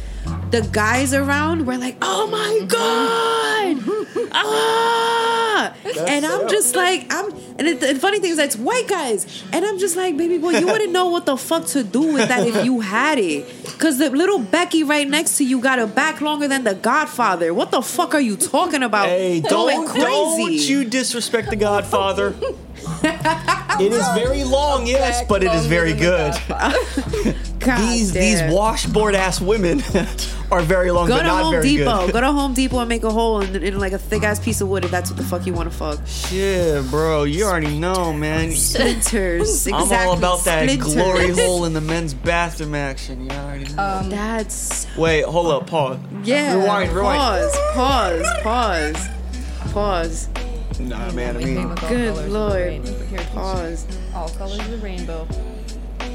the 0.51 0.68
guys 0.72 1.13
around 1.13 1.66
were 1.68 1.78
like, 1.78 1.98
"Oh 2.01 2.28
my 2.28 2.66
god!" 2.68 4.30
ah! 4.32 5.75
And 6.08 6.25
I'm 6.25 6.48
just 6.48 6.75
like, 6.75 7.06
I'm, 7.13 7.32
and 7.58 7.68
it, 7.68 7.82
the 7.82 7.96
funny 7.96 8.20
thing 8.20 8.32
is, 8.32 8.39
it's 8.39 8.56
white 8.56 8.88
guys, 8.88 9.44
and 9.51 9.66
I'm 9.66 9.78
just 9.80 9.98
like, 9.98 10.16
baby 10.18 10.38
boy, 10.38 10.51
you 10.51 10.66
wouldn't 10.72 10.92
know 10.92 11.10
what 11.10 11.25
the 11.25 11.36
fuck 11.38 11.66
to 11.68 11.84
do 11.84 12.13
with 12.13 12.30
that 12.30 12.48
if 12.48 12.63
you 12.63 12.80
had 12.80 13.20
it, 13.20 13.46
because 13.63 13.98
the 13.98 14.10
little 14.10 14.39
Becky 14.39 14.84
right 14.84 15.08
next 15.08 15.38
to 15.38 15.44
you 15.44 15.60
got 15.60 15.80
a 15.80 15.88
back 15.88 16.22
longer 16.22 16.48
than 16.48 16.63
the 16.63 16.75
Godfather. 16.75 17.54
What 17.54 17.72
the 17.72 17.82
fuck 17.82 18.13
are 18.16 18.22
you 18.22 18.38
talking 18.38 18.84
about? 18.84 19.08
Hey, 19.08 19.42
don't, 19.42 19.94
don't 19.96 20.51
you 20.54 20.86
disrespect 20.86 21.50
the 21.50 21.56
Godfather. 21.58 22.34
it 23.79 23.91
is 23.94 24.08
very 24.13 24.44
long, 24.44 24.86
yes, 24.88 25.25
but 25.27 25.44
it 25.44 25.51
is 25.53 25.65
very 25.65 25.94
good. 25.94 26.34
God 27.60 27.77
These 27.91 28.13
these 28.13 28.41
washboard 28.44 29.15
ass 29.15 29.41
women 29.41 29.82
are 30.51 30.62
very 30.62 30.91
long, 30.91 31.10
Go 31.10 31.15
but 31.18 31.24
to 31.24 31.27
not 31.27 31.44
Home 31.44 31.51
very 31.51 31.63
Depot. 31.63 32.06
good. 32.06 32.13
Go 32.13 32.22
to 32.22 32.32
Home 32.32 32.53
Depot 32.53 32.79
and 32.79 32.88
make 32.88 33.03
a 33.03 33.10
hole 33.10 33.41
in, 33.41 33.53
in 33.62 33.77
like 33.79 33.91
a 33.91 33.98
thick 33.98 34.24
ass 34.24 34.39
piece 34.39 34.62
of 34.62 34.70
wood 34.70 34.86
if 34.86 34.91
that's 34.91 35.10
what 35.12 35.18
the 35.18 35.25
fuck 35.25 35.46
you 35.46 35.53
want 35.53 35.70
to 35.70 35.77
fuck. 35.77 36.00
Shit, 36.08 36.89
bro, 36.89 37.25
you 37.25 37.44
already 37.44 37.77
know, 37.77 38.13
man. 38.13 38.51
Splinters. 38.53 39.68
I'm 39.68 39.91
all 39.91 40.18
about 40.18 40.46
that 40.46 40.70
splinters. 40.70 40.94
glory 40.96 41.29
hole 41.32 41.65
in 41.65 41.74
the 41.74 41.82
men's 41.82 42.13
bathroom 42.13 42.75
action. 42.75 43.25
You 43.25 43.32
already 43.32 43.74
know. 43.74 43.84
Um, 43.84 44.10
That's 44.10 44.88
Wait, 44.98 45.25
hold 45.25 45.48
up, 45.48 45.68
pause. 45.68 46.00
yeah. 46.24 46.56
Rewind, 46.56 46.94
rewind. 46.94 47.20
Pause. 47.20 47.58
Pause. 47.74 48.27
Pause. 48.41 49.08
Pause. 49.74 50.29
Nah, 50.79 51.12
man, 51.12 51.36
I 51.36 51.39
we 51.39 51.45
mean, 51.45 51.67
Good 51.67 51.77
colors 51.77 52.17
of 52.19 52.24
the 52.25 52.29
lord. 52.29 52.53
rainbow. 52.55 53.05
Here, 53.05 53.19
Pause. 53.33 53.86
all 54.15 54.29
colors 54.29 54.59
of 54.59 54.69
the 54.71 54.77
rainbow. 54.77 55.27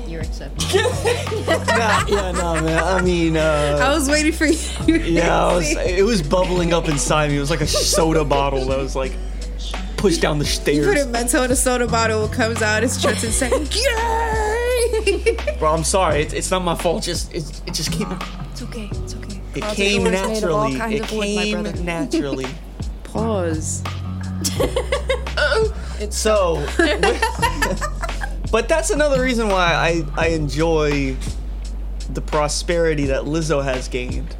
You're 0.06 0.22
accepted. 0.22 0.58
nah, 1.46 2.06
yeah, 2.06 2.32
nah, 2.32 2.60
man. 2.60 2.82
I 2.82 3.02
mean, 3.02 3.36
uh, 3.36 3.78
I 3.82 3.94
was 3.94 4.08
waiting 4.08 4.32
for 4.32 4.46
you. 4.46 4.58
yeah, 4.96 5.44
I 5.46 5.54
was, 5.54 5.70
it 5.76 6.04
was 6.04 6.22
bubbling 6.22 6.72
up 6.72 6.88
inside 6.88 7.30
me. 7.30 7.36
It 7.36 7.40
was 7.40 7.50
like 7.50 7.60
a 7.60 7.66
soda 7.66 8.24
bottle 8.24 8.64
that 8.66 8.78
was 8.78 8.94
like 8.96 9.12
pushed 9.96 10.20
down 10.20 10.38
the 10.38 10.44
You 10.44 10.50
put 10.50 10.62
stairs. 10.62 11.06
a 11.06 11.08
mental 11.08 11.42
in 11.44 11.50
a 11.50 11.56
soda 11.56 11.86
bottle, 11.86 12.24
it 12.26 12.32
comes 12.32 12.60
out, 12.62 12.84
it's 12.84 13.00
Trenton 13.00 13.30
saying, 13.30 13.66
Yay! 13.72 15.36
Bro, 15.58 15.72
I'm 15.72 15.84
sorry. 15.84 16.22
It's, 16.22 16.32
it's 16.34 16.50
not 16.50 16.62
my 16.62 16.74
fault. 16.74 17.02
Just 17.04 17.32
it, 17.34 17.62
it 17.66 17.74
just 17.74 17.90
came. 17.92 18.10
It's 18.52 18.62
okay. 18.62 18.88
It's 18.92 19.14
okay. 19.14 19.40
It 19.54 19.60
Closet 19.62 19.76
came 19.76 20.04
doors 20.04 20.12
made 20.28 20.42
of 20.44 20.50
all 20.50 20.68
naturally. 20.68 20.96
It 20.96 21.02
of 21.02 21.12
wood, 21.12 21.64
my 21.64 21.72
came 21.72 21.84
naturally. 21.84 22.46
Pause. 23.04 23.82
So, 26.10 26.56
but 28.52 28.68
that's 28.68 28.90
another 28.90 29.22
reason 29.22 29.48
why 29.48 29.72
I 29.72 30.02
I 30.16 30.28
enjoy 30.28 31.16
the 32.12 32.20
prosperity 32.20 33.06
that 33.06 33.22
Lizzo 33.24 33.64
has 33.64 33.88
gained. 33.88 34.36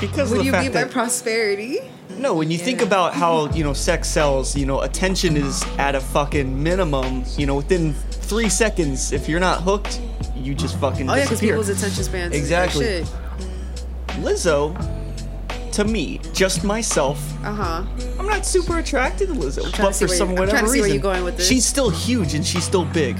Because 0.00 0.30
What 0.30 0.40
do 0.40 0.44
you 0.46 0.52
mean 0.52 0.72
by 0.72 0.84
prosperity? 0.84 1.80
no, 2.18 2.34
when 2.34 2.50
you 2.50 2.58
think 2.58 2.82
about 2.82 3.14
how 3.14 3.50
you 3.50 3.64
know 3.64 3.72
sex 3.72 4.08
sells, 4.08 4.56
you 4.56 4.64
know 4.64 4.80
attention 4.82 5.36
is 5.36 5.64
at 5.78 5.94
a 5.96 6.00
fucking 6.00 6.62
minimum. 6.62 7.24
You 7.36 7.46
know 7.46 7.56
within 7.56 7.92
three 7.94 8.48
seconds, 8.48 9.12
if 9.12 9.28
you're 9.28 9.40
not 9.40 9.62
hooked, 9.62 10.00
you 10.36 10.54
just 10.54 10.78
fucking 10.78 11.10
Oh 11.10 11.14
yeah, 11.14 11.24
because 11.24 11.40
people's 11.40 11.68
attention 11.68 12.04
spans. 12.04 12.34
Exactly. 12.34 12.84
Shit. 12.84 13.06
Lizzo, 14.20 14.74
to 15.72 15.84
me, 15.84 16.20
just 16.32 16.62
myself, 16.64 17.18
Uh 17.44 17.52
huh. 17.52 18.15
I'm 18.26 18.38
not 18.38 18.46
super 18.46 18.78
attracted 18.78 19.28
to 19.28 19.34
Lizzo, 19.34 19.62
but 19.78 19.94
for 19.94 20.08
some 20.08 20.30
you- 20.30 20.36
whatever 20.36 20.62
to 20.62 20.68
see 20.68 20.80
where 20.80 20.84
reason, 20.88 20.90
you're 20.94 21.02
going 21.02 21.22
with 21.22 21.36
this. 21.36 21.46
she's 21.46 21.64
still 21.64 21.90
huge 21.90 22.34
and 22.34 22.44
she's 22.44 22.64
still 22.64 22.84
big. 22.84 23.16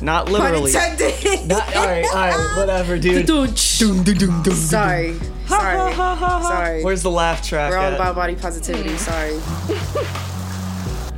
Not 0.00 0.30
literally. 0.30 0.72
Not, 0.72 1.76
all 1.76 1.86
right, 1.86 2.04
all 2.06 2.14
right, 2.14 2.54
whatever, 2.56 2.98
dude. 2.98 3.26
Doom, 3.26 3.46
doom, 3.54 4.02
doom, 4.02 4.18
doom, 4.18 4.42
doom. 4.42 4.54
Sorry. 4.54 5.18
Sorry. 5.46 5.94
Sorry. 5.94 6.84
Where's 6.84 7.02
the 7.02 7.10
laugh 7.10 7.46
track? 7.46 7.70
We're 7.70 7.78
all 7.78 7.84
at? 7.84 7.94
about 7.94 8.14
body 8.14 8.34
positivity. 8.34 8.96
Sorry. 8.96 9.38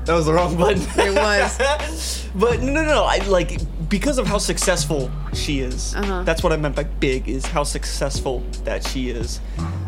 That 0.05 0.15
was 0.15 0.25
the 0.25 0.33
wrong 0.33 0.57
button. 0.57 0.81
It 0.97 1.15
was. 1.15 2.27
but 2.35 2.63
no, 2.63 2.73
no, 2.73 2.83
no. 2.83 3.05
I 3.05 3.19
like 3.27 3.61
because 3.91 4.17
of 4.17 4.27
how 4.27 4.39
successful 4.39 5.11
she 5.35 5.61
is. 5.61 5.95
Uh-huh. 5.95 6.23
That's 6.23 6.43
what 6.43 6.51
I 6.51 6.57
meant 6.57 6.77
by 6.77 6.85
big 6.85 7.29
is 7.29 7.45
how 7.45 7.63
successful 7.63 8.43
that 8.65 8.87
she 8.87 9.11
is. 9.11 9.39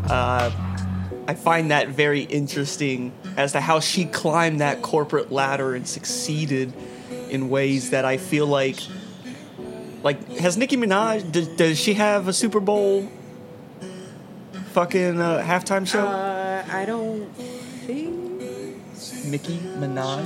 Uh, 0.07 0.51
I 1.27 1.33
find 1.33 1.71
that 1.71 1.87
very 1.89 2.21
interesting 2.21 3.11
as 3.37 3.53
to 3.53 3.61
how 3.61 3.79
she 3.79 4.05
climbed 4.05 4.61
that 4.61 4.81
corporate 4.81 5.31
ladder 5.31 5.75
and 5.75 5.87
succeeded 5.87 6.73
in 7.29 7.49
ways 7.49 7.91
that 7.91 8.05
I 8.05 8.17
feel 8.17 8.47
like. 8.47 8.77
Like, 10.03 10.37
has 10.37 10.57
Nicki 10.57 10.77
Minaj? 10.77 11.31
Does, 11.31 11.47
does 11.49 11.79
she 11.79 11.93
have 11.93 12.27
a 12.27 12.33
Super 12.33 12.59
Bowl? 12.59 13.07
Fucking 14.71 15.19
uh, 15.19 15.43
halftime 15.45 15.87
show. 15.87 16.05
Uh, 16.05 16.65
I 16.71 16.85
don't 16.85 17.31
think. 17.35 18.21
Nicki 19.25 19.57
Minaj 19.57 20.25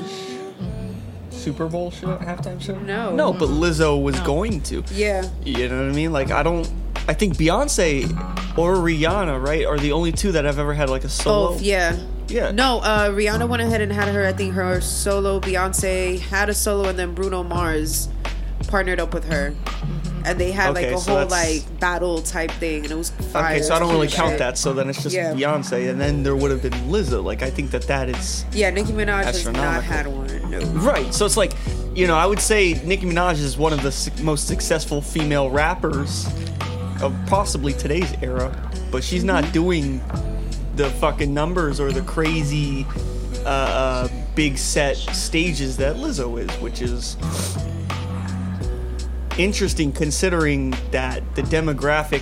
Super 1.31 1.67
Bowl 1.67 1.91
show 1.91 2.17
halftime 2.17 2.61
show? 2.61 2.77
No. 2.79 3.15
No, 3.15 3.33
but 3.33 3.49
Lizzo 3.49 4.01
was 4.01 4.19
going 4.21 4.61
to. 4.63 4.83
Yeah. 4.91 5.29
You 5.43 5.69
know 5.69 5.77
what 5.83 5.91
I 5.91 5.95
mean? 5.95 6.11
Like 6.11 6.31
I 6.31 6.43
don't 6.43 6.67
I 7.07 7.13
think 7.13 7.35
Beyonce 7.35 8.09
or 8.57 8.75
Rihanna, 8.75 9.45
right, 9.45 9.65
are 9.65 9.77
the 9.77 9.91
only 9.91 10.11
two 10.11 10.31
that 10.31 10.45
I've 10.45 10.57
ever 10.57 10.73
had 10.73 10.89
like 10.89 11.03
a 11.03 11.09
solo. 11.09 11.51
Both. 11.51 11.61
Yeah. 11.61 11.97
Yeah. 12.27 12.51
No, 12.51 12.79
uh, 12.79 13.09
Rihanna 13.09 13.47
went 13.47 13.61
ahead 13.61 13.81
and 13.81 13.91
had 13.91 14.07
her. 14.07 14.25
I 14.25 14.33
think 14.33 14.53
her 14.53 14.81
solo. 14.81 15.39
Beyonce 15.39 16.19
had 16.19 16.49
a 16.49 16.53
solo, 16.53 16.89
and 16.89 16.97
then 16.97 17.13
Bruno 17.13 17.43
Mars 17.43 18.09
partnered 18.67 18.99
up 18.99 19.13
with 19.13 19.25
her, 19.25 19.53
and 20.25 20.39
they 20.39 20.51
had 20.51 20.71
Okay, 20.71 20.87
like 20.87 20.95
a 20.95 20.99
so 20.99 21.11
whole 21.11 21.27
that's- 21.27 21.31
like 21.63 21.79
battle 21.79 22.21
type 22.21 22.49
thing, 22.51 22.83
and 22.83 22.91
it 22.91 22.95
was 22.97 23.11
fire. 23.31 23.53
Okay, 23.55 23.61
so 23.61 23.75
I 23.75 23.79
don't 23.79 23.91
really 23.91 24.07
Shit. 24.07 24.17
count 24.17 24.37
that. 24.39 24.57
So 24.57 24.73
then 24.73 24.89
it's 24.89 25.03
just 25.03 25.15
Yeah. 25.15 25.33
Beyonce, 25.33 25.89
and 25.89 26.01
then 26.01 26.23
there 26.23 26.35
would 26.35 26.49
have 26.49 26.63
been 26.63 26.73
Lizzo. 26.89 27.23
Like 27.23 27.43
I 27.43 27.49
think 27.51 27.69
that 27.71 27.83
that 27.87 28.09
is 28.09 28.43
Yeah, 28.53 28.71
Nicki 28.71 28.91
Minaj 28.93 29.23
has 29.25 29.45
not 29.45 29.83
had 29.83 30.07
one. 30.07 30.25
No. 30.49 30.59
right. 30.81 31.13
So 31.13 31.25
it's 31.27 31.37
like, 31.37 31.53
you 31.93 32.07
know, 32.07 32.15
I 32.15 32.25
would 32.25 32.39
say 32.41 32.73
Nicki 32.83 33.05
Minaj 33.05 33.33
is 33.39 33.55
one 33.57 33.71
of 33.71 33.83
the 33.83 33.91
su- 33.91 34.11
most 34.23 34.47
successful 34.47 34.99
female 35.01 35.49
rappers 35.51 36.25
of 37.01 37.13
possibly 37.27 37.73
today's 37.73 38.11
era, 38.23 38.51
but 38.91 39.03
she's 39.03 39.19
Mm-hmm. 39.23 39.27
not 39.27 39.51
doing 39.53 40.01
the 40.75 40.89
fucking 40.91 41.33
numbers 41.33 41.79
or 41.79 41.91
the 41.91 42.01
crazy 42.01 42.85
uh, 43.45 43.49
uh, 43.49 44.07
big 44.35 44.57
set 44.57 44.97
stages 44.97 45.77
that 45.77 45.95
Lizzo 45.95 46.39
is, 46.39 46.49
which 46.61 46.81
is 46.81 47.15
interesting 49.37 49.91
considering 49.91 50.71
that 50.91 51.21
the 51.35 51.41
demographic 51.43 52.21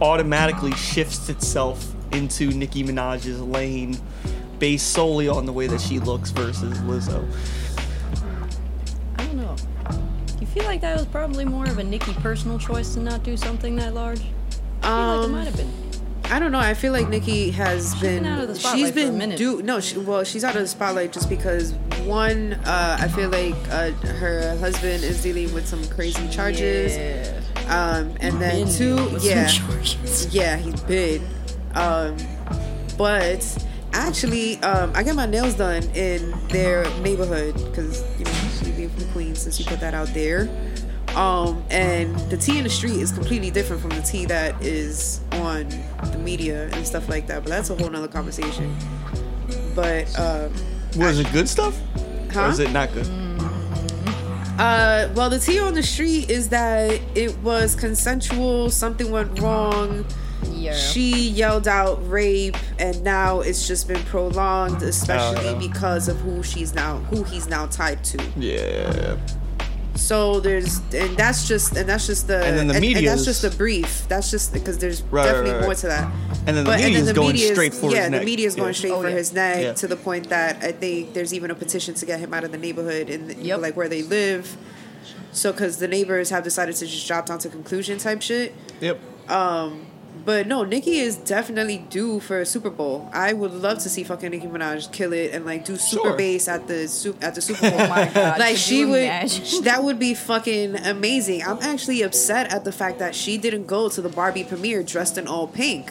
automatically 0.00 0.72
shifts 0.72 1.28
itself 1.28 1.94
into 2.12 2.48
Nicki 2.50 2.82
Minaj's 2.84 3.40
lane 3.40 3.96
based 4.58 4.92
solely 4.92 5.28
on 5.28 5.46
the 5.46 5.52
way 5.52 5.66
that 5.66 5.80
she 5.80 5.98
looks 5.98 6.30
versus 6.30 6.78
Lizzo. 6.80 7.26
I 9.16 9.24
don't 9.24 9.36
know. 9.36 9.56
You 10.40 10.46
feel 10.46 10.64
like 10.64 10.80
that 10.82 10.96
was 10.96 11.06
probably 11.06 11.44
more 11.44 11.64
of 11.66 11.78
a 11.78 11.84
Nicki 11.84 12.12
personal 12.14 12.58
choice 12.58 12.94
to 12.94 13.00
not 13.00 13.22
do 13.22 13.36
something 13.36 13.76
that 13.76 13.94
large? 13.94 14.20
I 14.82 14.86
feel 14.86 14.92
like 14.92 15.20
it 15.20 15.24
Um, 15.24 15.32
might 15.32 15.44
have 15.46 15.56
been. 15.56 15.72
I 16.32 16.38
don't 16.38 16.50
know. 16.50 16.58
I 16.58 16.72
feel 16.72 16.92
like 16.94 17.10
Nicki 17.10 17.50
has 17.50 17.94
been, 18.00 18.22
been 18.22 18.32
out 18.32 18.40
of 18.40 18.48
the 18.48 18.54
spotlight 18.54 18.78
she's 18.80 18.90
for 18.90 19.00
a 19.00 19.02
been 19.04 19.18
minute. 19.18 19.36
do 19.36 19.62
no. 19.62 19.80
She, 19.80 19.98
well, 19.98 20.24
she's 20.24 20.44
out 20.44 20.56
of 20.56 20.62
the 20.62 20.66
spotlight 20.68 21.12
just 21.12 21.28
because 21.28 21.72
one, 22.06 22.54
uh, 22.64 22.96
I 22.98 23.08
feel 23.08 23.28
like 23.28 23.54
uh, 23.70 23.90
her 24.18 24.56
husband 24.56 25.04
is 25.04 25.22
dealing 25.22 25.52
with 25.52 25.66
some 25.68 25.84
crazy 25.88 26.26
charges, 26.30 26.96
Yeah. 26.96 27.38
um, 27.68 28.14
and 28.20 28.40
then 28.40 28.64
Been 28.64 28.74
two, 28.74 29.18
yeah, 29.20 29.46
yeah, 30.30 30.56
he's 30.56 30.80
been. 30.84 31.22
Um, 31.74 32.16
but 32.96 33.66
actually, 33.92 34.56
um, 34.62 34.90
I 34.94 35.02
got 35.02 35.14
my 35.16 35.26
nails 35.26 35.54
done 35.54 35.82
in 35.94 36.30
their 36.48 36.84
neighborhood 37.00 37.54
because 37.56 38.02
you 38.18 38.24
know 38.24 38.32
she 38.58 38.72
being 38.72 38.88
from 38.88 39.04
Queens, 39.12 39.40
since 39.42 39.56
she 39.58 39.64
put 39.64 39.80
that 39.80 39.92
out 39.92 40.08
there. 40.14 40.48
Um, 41.16 41.62
and 41.70 42.16
the 42.30 42.36
tea 42.36 42.58
in 42.58 42.64
the 42.64 42.70
street 42.70 42.96
is 42.96 43.12
completely 43.12 43.50
different 43.50 43.82
from 43.82 43.90
the 43.90 44.02
tea 44.02 44.24
that 44.26 44.60
is 44.62 45.20
on 45.32 45.68
the 46.10 46.18
media 46.18 46.68
and 46.72 46.86
stuff 46.86 47.08
like 47.08 47.26
that. 47.26 47.42
But 47.42 47.50
that's 47.50 47.70
a 47.70 47.74
whole 47.76 47.90
nother 47.90 48.08
conversation. 48.08 48.74
But 49.74 50.18
um, 50.18 50.52
Was 50.96 51.18
it 51.18 51.30
good 51.32 51.48
stuff? 51.48 51.78
Or 52.34 52.48
is 52.48 52.58
it 52.60 52.70
not 52.72 52.92
good? 52.92 53.06
Uh, 54.58 55.08
well, 55.14 55.28
the 55.30 55.38
tea 55.38 55.58
on 55.58 55.74
the 55.74 55.82
street 55.82 56.30
is 56.30 56.48
that 56.50 57.00
it 57.14 57.36
was 57.38 57.74
consensual. 57.74 58.70
Something 58.70 59.10
went 59.10 59.38
wrong. 59.40 60.04
Yeah. 60.50 60.74
She 60.74 61.28
yelled 61.28 61.66
out 61.66 61.98
rape, 62.08 62.56
and 62.78 63.02
now 63.02 63.40
it's 63.40 63.66
just 63.66 63.88
been 63.88 64.02
prolonged, 64.04 64.82
especially 64.82 65.48
Oh, 65.48 65.52
yeah. 65.52 65.58
because 65.58 66.08
of 66.08 66.18
who 66.20 66.42
she's 66.42 66.74
now, 66.74 66.98
who 66.98 67.24
he's 67.24 67.48
now 67.48 67.66
tied 67.66 68.04
to. 68.04 68.22
Yeah. 68.36 69.16
So 69.94 70.40
there's 70.40 70.78
and 70.94 71.16
that's 71.16 71.46
just 71.46 71.76
and 71.76 71.88
that's 71.88 72.06
just 72.06 72.26
the 72.26 72.42
And 72.42 72.56
then 72.58 72.66
the 72.68 72.74
and, 72.74 72.80
media 72.80 73.10
that's 73.10 73.24
just 73.24 73.42
the 73.42 73.50
brief. 73.50 74.06
That's 74.08 74.30
just 74.30 74.52
because 74.52 74.78
there's 74.78 75.02
Right, 75.02 75.10
right, 75.12 75.24
definitely 75.26 75.50
right, 75.52 75.62
more 75.62 75.74
to 75.74 75.86
that. 75.88 76.12
And 76.46 76.56
then 76.56 76.64
the 76.64 76.72
media 76.76 76.98
is 76.98 77.12
going 77.12 77.32
media 77.32 77.52
straight 77.52 77.74
for 77.74 77.90
yeah, 77.90 78.02
his 78.02 78.10
neck. 78.10 78.20
the 78.20 78.26
media 78.26 78.46
is 78.46 78.54
going 78.56 78.68
Yeah. 78.68 78.72
straight 78.78 78.92
Oh, 78.92 79.02
for 79.02 79.08
yeah. 79.10 79.16
his 79.16 79.32
neck 79.32 79.62
Yeah. 79.62 79.72
to 79.74 79.86
the 79.86 79.96
point 79.96 80.28
that 80.30 80.62
I 80.64 80.72
think 80.72 81.12
there's 81.14 81.32
even 81.34 81.50
a 81.50 81.54
petition 81.54 81.94
to 81.94 82.06
get 82.06 82.20
him 82.20 82.32
out 82.34 82.42
of 82.44 82.52
the 82.52 82.58
neighborhood 82.58 83.10
and 83.10 83.32
Yep. 83.36 83.60
like 83.60 83.76
where 83.76 83.88
they 83.88 84.02
live. 84.02 84.56
So 85.32 85.52
because 85.52 85.76
the 85.76 85.88
neighbors 85.88 86.30
have 86.30 86.42
decided 86.42 86.74
to 86.76 86.86
just 86.86 87.06
drop 87.06 87.26
down 87.26 87.38
to 87.40 87.48
conclusion 87.48 87.98
type 87.98 88.22
shit. 88.22 88.54
Yep. 88.80 88.98
Um, 89.30 89.86
But 90.24 90.46
no, 90.46 90.62
Nicki 90.62 90.98
is 90.98 91.16
definitely 91.16 91.78
due 91.78 92.20
for 92.20 92.40
a 92.40 92.46
Super 92.46 92.70
Bowl. 92.70 93.08
I 93.12 93.32
would 93.32 93.52
love 93.52 93.78
to 93.80 93.88
see 93.88 94.04
fucking 94.04 94.30
Nicki 94.30 94.46
Minaj 94.46 94.92
kill 94.92 95.12
it 95.12 95.32
and 95.34 95.44
like 95.44 95.64
do 95.64 95.76
super 95.76 96.08
Sure. 96.10 96.16
bass 96.16 96.46
at 96.46 96.68
the 96.68 96.86
su- 96.86 97.16
at 97.20 97.34
the 97.34 97.40
Super 97.48 97.70
Bowl. 97.70 97.80
Oh 97.80 97.88
my 97.88 98.08
God, 98.14 98.38
like 98.38 98.56
she 98.56 98.84
would, 98.84 99.02
imagine? 99.02 99.64
that 99.64 99.82
would 99.82 99.98
be 99.98 100.14
fucking 100.14 100.76
amazing. 100.76 101.42
I'm 101.42 101.58
actually 101.60 102.02
upset 102.02 102.52
at 102.52 102.62
the 102.64 102.70
fact 102.70 103.00
that 103.00 103.14
she 103.16 103.36
didn't 103.36 103.66
go 103.66 103.88
to 103.88 104.00
the 104.00 104.08
Barbie 104.08 104.44
premiere 104.44 104.84
dressed 104.84 105.18
in 105.18 105.26
all 105.26 105.48
pink. 105.48 105.90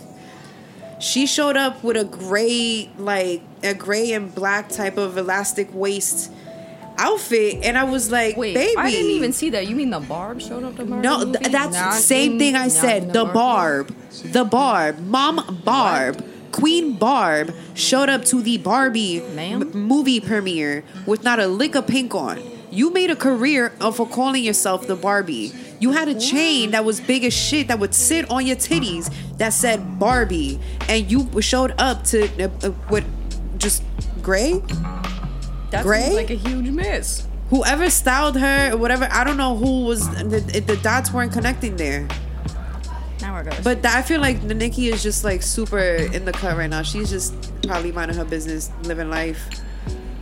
She 0.99 1.25
showed 1.25 1.57
up 1.57 1.83
with 1.83 1.97
a 1.97 2.05
gray, 2.05 2.89
like 2.97 3.41
a 3.63 3.73
gray 3.73 4.13
and 4.13 4.33
black 4.33 4.69
type 4.69 4.97
of 4.97 5.17
elastic 5.17 5.73
waist 5.73 6.31
outfit, 6.97 7.59
and 7.63 7.77
I 7.77 7.83
was 7.83 8.11
like, 8.11 8.37
Wait, 8.37 8.53
"Baby, 8.53 8.77
I 8.77 8.89
didn't 8.91 9.11
even 9.11 9.33
see 9.33 9.49
that. 9.51 9.67
You 9.67 9.75
mean 9.75 9.89
the 9.89 9.99
Barb 9.99 10.41
showed 10.41 10.63
up 10.63 10.75
to 10.77 10.85
Barbie 10.85 11.07
no, 11.07 11.23
th- 11.31 11.51
that's 11.51 11.77
the 11.77 11.91
same 11.93 12.37
thing 12.39 12.55
I 12.55 12.67
said. 12.67 13.13
The 13.13 13.25
Barbie? 13.25 13.33
Barb, 13.33 13.95
the 14.23 14.43
Barb, 14.45 14.99
Mom 14.99 15.61
Barb, 15.63 16.25
Queen 16.51 16.93
Barb 16.97 17.53
showed 17.73 18.09
up 18.09 18.25
to 18.25 18.41
the 18.41 18.57
Barbie 18.57 19.21
Ma'am? 19.35 19.61
m- 19.61 19.71
movie 19.71 20.19
premiere 20.19 20.83
with 21.05 21.23
not 21.23 21.39
a 21.39 21.47
lick 21.47 21.75
of 21.75 21.87
pink 21.87 22.13
on. 22.13 22.39
You 22.71 22.89
made 22.93 23.09
a 23.09 23.15
career 23.17 23.73
of 23.81 23.97
for 23.97 24.07
calling 24.07 24.43
yourself 24.43 24.87
the 24.87 24.95
Barbie. 24.95 25.51
You 25.79 25.91
had 25.91 26.07
a 26.07 26.17
chain 26.17 26.71
that 26.71 26.85
was 26.85 27.01
big 27.01 27.25
as 27.25 27.33
shit 27.33 27.67
that 27.67 27.79
would 27.79 27.93
sit 27.93 28.29
on 28.31 28.45
your 28.45 28.55
titties 28.55 29.11
that 29.39 29.51
said 29.51 29.99
Barbie, 29.99 30.59
and 30.87 31.11
you 31.11 31.41
showed 31.41 31.73
up 31.77 32.03
to 32.05 32.27
uh, 32.41 32.49
uh, 32.63 32.69
what 32.87 33.03
just 33.57 33.83
gray. 34.21 34.61
That 35.71 35.83
Gray? 35.83 36.03
seems 36.03 36.15
like 36.15 36.29
a 36.29 36.35
huge 36.35 36.69
miss. 36.69 37.25
Whoever 37.49 37.89
styled 37.89 38.37
her 38.37 38.73
or 38.73 38.77
whatever, 38.77 39.07
I 39.11 39.23
don't 39.23 39.37
know 39.37 39.57
who 39.57 39.85
was 39.85 40.07
the, 40.09 40.39
the 40.65 40.77
dots 40.77 41.11
weren't 41.11 41.33
connecting 41.33 41.75
there. 41.75 42.07
Now 43.21 43.35
I 43.35 43.43
gotta. 43.43 43.61
But 43.61 43.81
th- 43.81 43.93
I 43.93 44.01
feel 44.01 44.21
like 44.21 44.47
the 44.47 44.53
Nicki 44.53 44.87
is 44.87 45.03
just 45.03 45.23
like 45.23 45.41
super 45.41 45.79
in 45.79 46.25
the 46.25 46.31
cut 46.31 46.57
right 46.57 46.69
now. 46.69 46.81
She's 46.81 47.09
just 47.09 47.33
probably 47.63 47.91
minding 47.91 48.17
her 48.17 48.25
business, 48.25 48.71
living 48.83 49.09
life. 49.09 49.39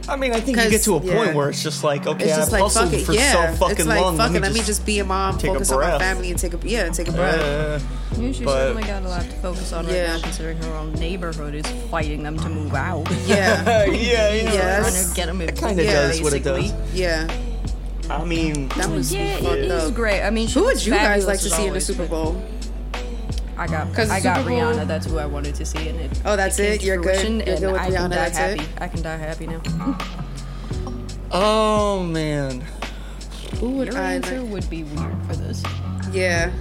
I 0.07 0.15
mean, 0.15 0.31
I 0.33 0.39
think 0.39 0.57
you 0.57 0.63
'Cause, 0.63 0.71
get 0.71 0.81
to 0.83 0.95
a 0.95 0.99
point 0.99 1.13
yeah. 1.13 1.33
where 1.33 1.49
it's 1.49 1.62
just 1.62 1.83
like, 1.83 2.07
okay, 2.07 2.25
It's 2.25 2.35
just 2.35 2.47
I've 2.47 2.53
like 2.53 2.62
hustled 2.63 2.89
fuck 2.89 2.99
it, 2.99 3.05
for 3.05 3.13
yeah. 3.13 3.51
so 3.51 3.57
fucking 3.57 3.77
it's 3.77 3.85
like 3.85 4.01
long. 4.01 4.17
fuck 4.17 4.33
it. 4.33 4.41
Let 4.41 4.53
me 4.53 4.62
just 4.62 4.85
be 4.85 4.99
a 4.99 5.03
mom, 5.05 5.38
take 5.38 5.51
a 5.51 5.53
focus 5.53 5.71
on 5.71 5.79
my 5.81 5.99
family, 5.99 6.31
and 6.31 6.39
take 6.39 6.53
a 6.53 6.59
yeah, 6.67 6.89
take 6.89 7.09
a 7.09 7.12
breath. 7.12 7.39
Uh, 7.39 7.79
Yeah, 8.19 8.31
she 8.31 8.43
but- 8.43 8.53
certainly 8.57 8.83
got 8.83 9.03
a 9.03 9.07
lot 9.07 9.21
to 9.21 9.29
focus 9.38 9.71
on 9.71 9.85
right 9.85 9.95
Yeah. 9.95 10.13
now, 10.17 10.19
considering 10.21 10.57
her 10.63 10.73
own 10.75 10.93
neighborhood 10.93 11.53
is 11.53 11.65
fighting 11.91 12.23
them 12.23 12.38
to 12.39 12.49
move 12.49 12.73
out. 12.73 13.07
yeah, 13.27 13.85
yeah, 13.85 14.33
yeah. 14.33 14.53
Yeah, 14.53 14.79
trying 14.79 14.93
to 15.09 15.15
get 15.15 15.25
them. 15.27 15.41
It 15.41 15.55
kinda 15.55 15.83
Yeah, 15.83 15.93
does 16.07 16.21
what 16.21 16.33
it 16.33 16.43
does. 16.43 16.73
yeah. 16.93 17.27
I 18.09 18.23
mean, 18.25 18.69
That 18.69 18.89
was 18.89 19.13
Yeah, 19.13 19.35
fucked 19.38 19.45
it 19.57 19.65
is 19.65 19.83
up. 19.83 19.93
great. 19.93 20.23
I 20.23 20.31
mean, 20.31 20.47
she 20.47 20.55
Who 20.59 20.65
would 20.65 20.83
you 20.83 20.91
guys 20.93 21.27
like 21.27 21.39
to 21.41 21.49
see 21.51 21.67
in 21.67 21.73
the 21.73 21.81
Super 21.81 22.07
Bowl? 22.07 22.41
I 23.60 23.67
got, 23.67 23.93
'Cause 23.93 24.10
I 24.10 24.19
got 24.22 24.38
Super 24.38 24.50
Bowl- 24.50 24.60
Rihanna. 24.60 24.88
That's 24.88 25.06
who 25.06 25.17
I 25.19 25.26
wanted 25.26 25.54
to 25.56 25.65
see, 25.65 25.89
and 25.89 26.00
it. 26.00 26.12
Oh, 26.26 26.36
that's 26.36 26.58
came 26.58 26.65
it? 26.74 26.84
You're 26.84 26.98
good? 26.98 27.15
fruition, 27.15 27.39
You're 27.41 27.50
and 27.50 27.60
good 27.60 27.72
with 27.74 27.82
I 27.82 27.86
can 27.86 27.93
Rihanna, 27.93 28.10
die 28.10 28.15
that's 28.15 28.38
it? 28.39 28.60
happy. 28.60 28.69
I 28.80 28.88
can 28.88 29.02
die 29.02 29.17
happy 29.17 29.48
now. 29.48 29.62
oh 31.32 32.04
man, 32.04 32.63
Who 33.60 33.72
would 33.72 33.88
Your 33.93 33.98
I 34.02 34.13
answer 34.13 34.41
like? 34.41 34.52
would 34.52 34.69
be 34.69 34.84
weird 34.84 35.15
for 35.28 35.36
this. 35.36 35.62
Yeah, 36.12 36.52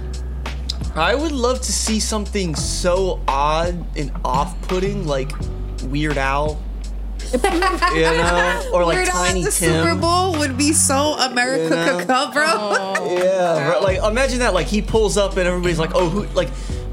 I 0.95 1.15
would 1.15 1.31
love 1.31 1.61
to 1.61 1.71
see 1.71 1.99
something 1.99 2.55
so 2.55 3.21
odd 3.27 3.85
and 3.97 4.11
off-putting, 4.25 5.07
like 5.07 5.31
Weird 5.85 6.17
Al. 6.17 6.59
you 7.31 7.39
know, 7.43 8.69
or 8.73 8.85
like 8.85 8.97
Weird 8.97 9.09
Al 9.09 9.23
at 9.23 9.27
Tiny 9.29 9.43
the 9.43 9.51
Tim. 9.51 9.83
Super 9.83 9.95
Bowl 9.95 10.37
would 10.39 10.57
be 10.57 10.73
so 10.73 11.13
America 11.19 11.63
You 11.63 11.69
know? 11.69 11.97
could 11.99 12.33
bro. 12.33 12.45
Oh. 12.47 13.15
Yeah, 13.23 13.69
right, 13.69 13.81
like 13.81 13.97
imagine 14.03 14.39
that. 14.39 14.53
Like 14.53 14.67
he 14.67 14.81
pulls 14.81 15.17
up 15.17 15.37
and 15.37 15.47
everybody's 15.47 15.79
like, 15.79 15.91
"Oh, 15.95 16.09
who?" 16.09 16.25
Like 16.35 16.49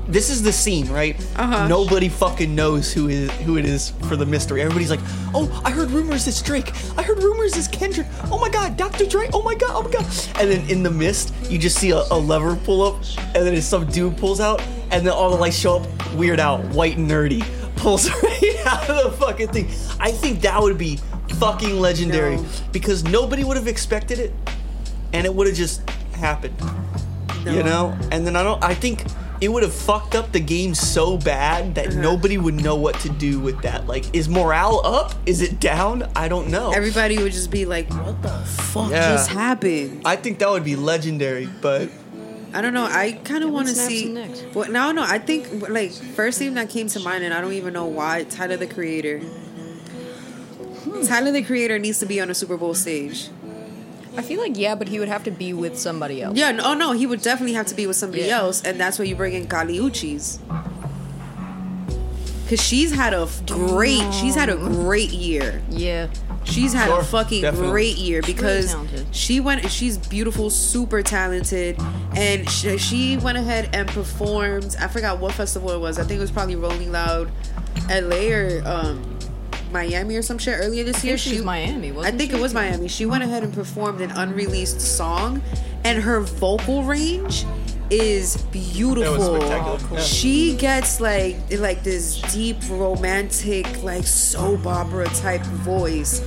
this 0.08 0.30
is 0.30 0.42
the 0.42 0.52
scene, 0.52 0.88
right? 0.88 1.16
Uh-huh. 1.36 1.66
Nobody 1.68 2.08
fucking 2.08 2.54
knows 2.54 2.92
who 2.92 3.08
is 3.08 3.30
who 3.40 3.56
it 3.58 3.64
is 3.64 3.90
for 4.08 4.16
the 4.16 4.26
mystery. 4.26 4.60
Everybody's 4.62 4.90
like, 4.90 5.00
"Oh, 5.34 5.50
I 5.64 5.70
heard 5.70 5.90
rumors 5.90 6.26
it's 6.26 6.40
Drake. 6.42 6.72
I 6.96 7.02
heard 7.02 7.22
rumors 7.22 7.56
it's 7.56 7.68
Kendrick. 7.68 8.06
Oh 8.30 8.38
my 8.38 8.48
God, 8.48 8.76
Dr. 8.76 9.06
Dre. 9.06 9.28
Oh 9.32 9.42
my 9.42 9.54
God, 9.54 9.70
oh 9.72 9.82
my 9.82 9.90
God." 9.90 10.06
And 10.38 10.50
then 10.50 10.68
in 10.70 10.82
the 10.82 10.90
mist, 10.90 11.34
you 11.50 11.58
just 11.58 11.78
see 11.78 11.90
a, 11.90 12.02
a 12.10 12.18
lever 12.18 12.56
pull 12.56 12.82
up, 12.82 13.02
and 13.34 13.46
then 13.46 13.60
some 13.62 13.86
dude 13.86 14.16
pulls 14.16 14.40
out, 14.40 14.60
and 14.90 15.06
then 15.06 15.12
all 15.12 15.30
the 15.30 15.36
lights 15.36 15.58
show 15.58 15.78
up. 15.78 16.14
Weird 16.14 16.40
Al, 16.40 16.58
white 16.68 16.96
and 16.96 17.10
nerdy 17.10 17.44
pulls 17.76 18.08
right 18.22 18.66
out 18.66 18.88
of 18.88 19.10
the 19.10 19.16
fucking 19.18 19.48
thing. 19.48 19.66
I 20.00 20.10
think 20.12 20.40
that 20.42 20.60
would 20.60 20.78
be 20.78 20.98
fucking 21.38 21.78
legendary 21.80 22.36
No. 22.36 22.46
because 22.72 23.04
nobody 23.04 23.44
would 23.44 23.56
have 23.58 23.66
expected 23.68 24.18
it 24.18 24.32
and 25.12 25.26
it 25.26 25.34
would 25.34 25.46
have 25.46 25.56
just 25.56 25.88
happened. 26.12 26.54
You 27.44 27.62
know? 27.62 27.96
And 28.10 28.26
then 28.26 28.34
I 28.36 28.42
don't 28.42 28.62
I 28.64 28.74
think 28.74 29.04
it 29.40 29.48
would 29.48 29.62
have 29.62 29.74
fucked 29.74 30.14
up 30.14 30.32
the 30.32 30.40
game 30.40 30.74
so 30.74 31.16
bad 31.18 31.74
that 31.74 31.88
Uh-huh. 31.88 32.00
nobody 32.00 32.38
would 32.38 32.54
know 32.54 32.76
what 32.76 32.98
to 33.00 33.08
do 33.08 33.38
with 33.38 33.60
that. 33.62 33.86
Like, 33.86 34.04
is 34.14 34.28
morale 34.28 34.80
up? 34.84 35.14
Is 35.26 35.42
it 35.42 35.60
down? 35.60 36.08
I 36.16 36.28
don't 36.28 36.48
know. 36.48 36.70
Everybody 36.72 37.18
would 37.18 37.32
just 37.32 37.50
be 37.50 37.64
like, 37.66 37.88
"What 37.92 38.22
the 38.22 38.30
fuck 38.46 38.90
Yeah. 38.90 39.12
just 39.12 39.30
happened?" 39.30 40.02
I 40.04 40.16
think 40.16 40.38
that 40.38 40.48
would 40.50 40.64
be 40.64 40.76
legendary, 40.76 41.48
but 41.60 41.88
I 42.54 42.62
don't 42.62 42.72
know. 42.72 42.86
I 42.86 43.12
kind 43.24 43.44
of 43.44 43.50
want 43.50 43.68
to 43.68 43.74
see. 43.74 44.06
and 44.06 44.14
necks. 44.14 44.42
Well, 44.54 44.70
no, 44.70 44.90
no. 44.92 45.02
I 45.02 45.18
think 45.18 45.68
like 45.68 45.92
first 45.92 46.38
thing 46.38 46.54
that 46.54 46.70
came 46.70 46.88
to 46.88 47.00
mind, 47.00 47.22
and 47.24 47.34
I 47.34 47.40
don't 47.42 47.52
even 47.52 47.74
know 47.74 47.84
why. 47.84 48.24
Tyler 48.24 48.56
the 48.56 48.66
Creator. 48.66 49.20
Tyler 51.06 51.32
the 51.32 51.42
Creator 51.42 51.78
needs 51.78 51.98
to 51.98 52.06
be 52.06 52.20
on 52.20 52.30
a 52.30 52.34
Super 52.34 52.56
Bowl 52.56 52.72
stage. 52.74 53.28
I 54.16 54.22
feel 54.22 54.40
like 54.40 54.56
yeah, 54.56 54.74
but 54.74 54.88
he 54.88 54.98
would 54.98 55.08
have 55.08 55.24
to 55.24 55.30
be 55.30 55.52
with 55.52 55.78
somebody 55.78 56.22
else. 56.22 56.36
Yeah, 56.36 56.52
no, 56.52 56.64
oh 56.66 56.74
no, 56.74 56.92
he 56.92 57.06
would 57.06 57.22
definitely 57.22 57.54
have 57.54 57.66
to 57.66 57.74
be 57.74 57.86
with 57.86 57.96
somebody 57.96 58.24
Yeah. 58.24 58.38
else, 58.40 58.62
and 58.62 58.78
that's 58.80 58.98
where 58.98 59.06
you 59.06 59.14
bring 59.16 59.34
in 59.34 59.46
Kali 59.46 59.78
Uchis. 59.78 60.38
Cause 62.48 62.62
she's 62.62 62.92
had 62.92 63.12
a 63.12 63.22
f- 63.22 63.44
great, 63.46 64.08
she's 64.14 64.36
had 64.36 64.48
a 64.48 64.56
great 64.56 65.10
year. 65.10 65.60
Yeah. 65.68 66.06
She's 66.44 66.72
had 66.72 66.86
Sure, 66.86 67.00
a 67.00 67.04
fucking 67.04 67.42
definitely. 67.42 67.70
great 67.70 67.96
year 67.96 68.22
because 68.22 68.70
talented. 68.70 69.06
she 69.10 69.40
went. 69.40 69.68
She's 69.68 69.98
beautiful, 69.98 70.48
super 70.48 71.02
talented, 71.02 71.76
and 72.14 72.48
she, 72.48 72.78
she 72.78 73.16
went 73.16 73.36
ahead 73.36 73.70
and 73.72 73.88
performed. 73.88 74.76
I 74.80 74.86
forgot 74.86 75.18
what 75.18 75.32
festival 75.32 75.70
it 75.72 75.80
was. 75.80 75.98
I 75.98 76.04
think 76.04 76.18
it 76.18 76.20
was 76.20 76.30
probably 76.30 76.54
Rolling 76.54 76.92
Loud, 76.92 77.32
LA 77.90 78.28
or 78.30 78.62
um, 78.64 79.15
Miami 79.76 80.16
or 80.16 80.22
some 80.22 80.38
shit 80.38 80.58
earlier 80.58 80.84
this 80.84 81.04
I 81.04 81.08
year. 81.08 81.16
think 81.18 81.32
she 81.32 81.36
was 81.36 81.44
Miami, 81.44 81.88
I 81.88 81.92
wasn't 81.92 82.18
think 82.18 82.30
she? 82.30 82.36
it 82.38 82.40
was 82.40 82.54
Miami. 82.54 82.88
She 82.88 83.04
went 83.06 83.22
ahead 83.24 83.42
and 83.42 83.52
performed 83.52 84.00
an 84.00 84.10
unreleased 84.12 84.80
song, 84.80 85.42
and 85.84 86.02
her 86.02 86.20
vocal 86.20 86.82
range 86.84 87.44
is 87.90 88.36
beautiful. 88.50 89.36
spectacular. 89.36 89.78
Yeah. 89.98 90.00
She 90.00 90.56
gets 90.56 91.00
like 91.00 91.36
like 91.58 91.82
this 91.84 92.20
deep 92.32 92.56
romantic 92.70 93.66
like 93.82 94.06
soap 94.06 94.66
opera 94.66 95.06
type 95.08 95.42
voice. 95.42 96.22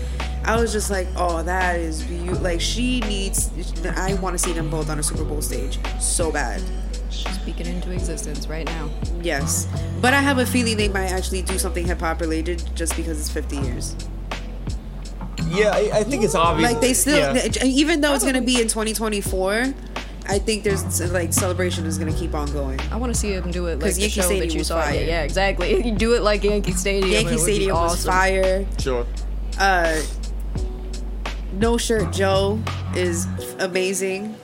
I 0.45 0.59
was 0.59 0.71
just 0.71 0.89
like, 0.89 1.07
oh, 1.15 1.43
that 1.43 1.79
is 1.79 2.03
beautiful. 2.03 2.41
Like 2.43 2.61
she 2.61 3.01
needs. 3.01 3.49
I 3.85 4.13
want 4.15 4.37
to 4.37 4.39
see 4.39 4.53
them 4.53 4.69
both 4.69 4.89
on 4.89 4.99
a 4.99 5.03
Super 5.03 5.23
Bowl 5.25 5.41
stage 5.41 5.79
so 5.99 6.31
bad. 6.31 6.61
Speaking 7.41 7.65
into 7.67 7.91
existence 7.91 8.47
right 8.47 8.65
now. 8.65 8.89
Yes, 9.21 9.67
but 10.01 10.13
I 10.13 10.21
have 10.21 10.37
a 10.37 10.45
feeling 10.45 10.77
they 10.77 10.87
might 10.89 11.07
actually 11.11 11.41
do 11.41 11.57
something 11.57 11.85
hip 11.85 11.99
hop 11.99 12.21
related 12.21 12.63
just 12.75 12.95
because 12.95 13.19
it's 13.19 13.29
50 13.29 13.57
years. 13.57 13.95
yeah, 15.49 15.71
I, 15.73 15.89
I 15.99 16.03
think 16.03 16.23
it's 16.23 16.35
obvious. 16.35 16.71
like 16.71 16.81
they 16.81 16.93
still 16.93 17.35
yeah. 17.35 17.63
even 17.63 18.01
though 18.01 18.13
it's 18.13 18.23
gonna 18.23 18.41
be 18.41 18.61
in 18.61 18.67
2024 18.67 19.73
i 20.27 20.37
think 20.37 20.63
there's 20.63 21.01
like 21.11 21.33
celebration 21.33 21.85
is 21.87 21.97
gonna 21.97 22.13
keep 22.13 22.35
on 22.35 22.51
going 22.51 22.79
I 22.91 22.97
want 22.97 23.11
to 23.13 23.19
see 23.19 23.31
him 23.33 23.49
do 23.49 23.65
it 23.65 23.79
like 23.79 23.95
the 23.95 24.01
Yankee 24.01 24.21
show 24.21 24.21
Stadium 24.21 24.47
that 24.47 24.53
you 24.53 24.59
was 24.59 24.67
saw. 24.67 24.81
fire. 24.81 24.93
Yeah, 24.93 25.01
yeah, 25.07 25.23
exactly. 25.23 25.83
You 25.85 25.95
do 25.95 26.13
it 26.13 26.21
like 26.21 26.43
Yankee 26.43 26.73
Stadium. 26.73 27.09
yankee 27.11 27.33
it 27.33 27.37
would 27.39 27.45
be 27.47 27.53
stadium 27.53 27.75
was 27.75 27.93
awesome. 27.93 28.11
fire 28.11 28.65
Sure. 28.77 29.07
uh 29.59 29.99
no 31.53 31.77
shirt 31.77 32.13
joe 32.13 32.59
is 32.95 33.25
amazing 33.59 34.35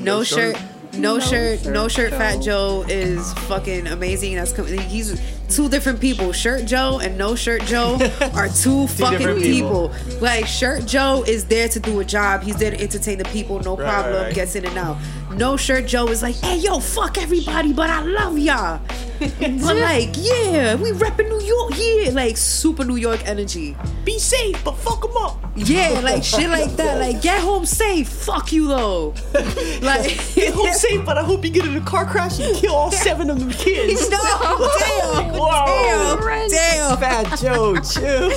no, 0.00 0.18
No 0.18 0.24
shirt, 0.24 0.56
shirt? 0.56 0.64
No, 0.98 1.14
No 1.14 1.20
shirt, 1.20 1.64
no 1.66 1.88
shirt 1.88 2.10
shirt 2.10 2.18
fat 2.18 2.36
Joe. 2.36 2.84
joe 2.84 2.86
is 2.88 3.32
fucking 3.48 3.86
amazing 3.88 4.36
that's 4.36 4.52
com- 4.52 4.66
he's 4.66 5.20
two 5.48 5.68
different 5.68 6.00
people 6.00 6.32
shirt 6.32 6.64
joe 6.64 6.98
and 7.02 7.16
no 7.18 7.34
shirt 7.34 7.62
joe 7.64 7.98
are 8.34 8.48
two 8.48 8.86
fucking 8.88 9.40
people. 9.40 9.90
people. 9.90 10.18
like 10.20 10.46
shirt 10.46 10.86
joe 10.86 11.22
is 11.26 11.44
there 11.46 11.68
to 11.68 11.78
do 11.80 12.00
a 12.00 12.04
job 12.04 12.42
he's 12.42 12.56
there 12.56 12.70
to 12.70 12.80
entertain 12.80 13.18
the 13.18 13.24
people 13.26 13.60
no 13.60 13.76
Right, 13.76 13.86
problem 13.88 14.22
right. 14.24 14.34
gets 14.34 14.54
in 14.56 14.64
and 14.64 14.76
out 14.78 14.96
no 15.36 15.56
shirt 15.56 15.86
joe 15.86 16.06
is 16.08 16.22
like 16.22 16.36
hey 16.36 16.58
yo 16.58 16.80
fuck 16.80 17.18
everybody 17.18 17.72
but 17.72 17.90
i 17.90 18.00
love 18.00 18.38
y'all 18.38 18.80
but 19.18 19.76
like, 19.76 20.10
yeah, 20.16 20.74
we 20.74 20.90
repping 20.92 21.28
New 21.28 21.40
York, 21.40 21.72
yeah, 21.76 22.10
like 22.12 22.36
super 22.36 22.84
New 22.84 22.96
York 22.96 23.20
energy. 23.26 23.76
Be 24.04 24.18
safe, 24.18 24.62
but 24.64 24.76
fuck 24.76 25.02
them 25.02 25.16
up. 25.16 25.38
Yeah, 25.56 26.00
like 26.02 26.24
shit 26.24 26.50
like 26.50 26.76
that. 26.76 26.94
Like, 27.04 27.20
get 27.22 27.40
home 27.40 27.66
safe. 27.66 28.08
Fuck 28.08 28.52
you 28.52 28.68
though. 28.68 29.14
Like, 29.82 30.34
Get 30.34 30.54
home 30.54 30.72
safe, 30.84 31.04
but 31.04 31.18
I 31.18 31.22
hope 31.22 31.44
you 31.44 31.50
get 31.50 31.64
in 31.66 31.76
a 31.76 31.80
car 31.80 32.06
crash 32.06 32.38
and 32.40 32.56
kill 32.56 32.74
all 32.74 32.90
seven 32.90 33.28
of 33.30 33.38
them 33.38 33.50
kids. 33.50 34.08
No, 34.10 34.18
damn, 34.18 35.32
Whoa. 35.34 36.18
damn, 36.20 36.48
damn. 36.48 36.96
Fat 36.98 37.38
Joe, 37.38 37.76
chill. 37.80 38.30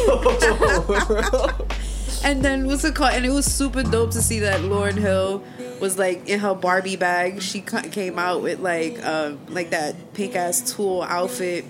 And 2.28 2.44
then 2.44 2.68
what's 2.68 2.84
it 2.84 2.94
called? 2.94 3.14
And 3.14 3.26
it 3.26 3.30
was 3.30 3.46
super 3.46 3.84
dope 3.84 4.12
to 4.12 4.22
see 4.22 4.40
that 4.40 4.60
Lauryn 4.60 4.98
Hill 4.98 5.42
was 5.80 5.98
like 5.98 6.28
in 6.28 6.42
her 6.42 6.54
Barbie 6.54 6.98
bag. 6.98 7.42
She 7.42 7.62
came 7.62 8.20
out 8.20 8.42
with 8.44 8.60
like 8.60 9.02
um 9.06 9.40
like 9.48 9.70
that 9.70 10.14
pink 10.14 10.36
ass 10.36 10.74
tulle 10.74 11.04
outfit, 11.04 11.64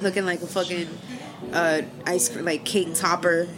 looking 0.00 0.24
like 0.24 0.40
a 0.40 0.46
fucking 0.46 0.86
uh 1.52 1.82
ice 2.06 2.28
cream 2.28 2.44
like 2.44 2.64
cake 2.64 2.94
topper. 2.94 3.48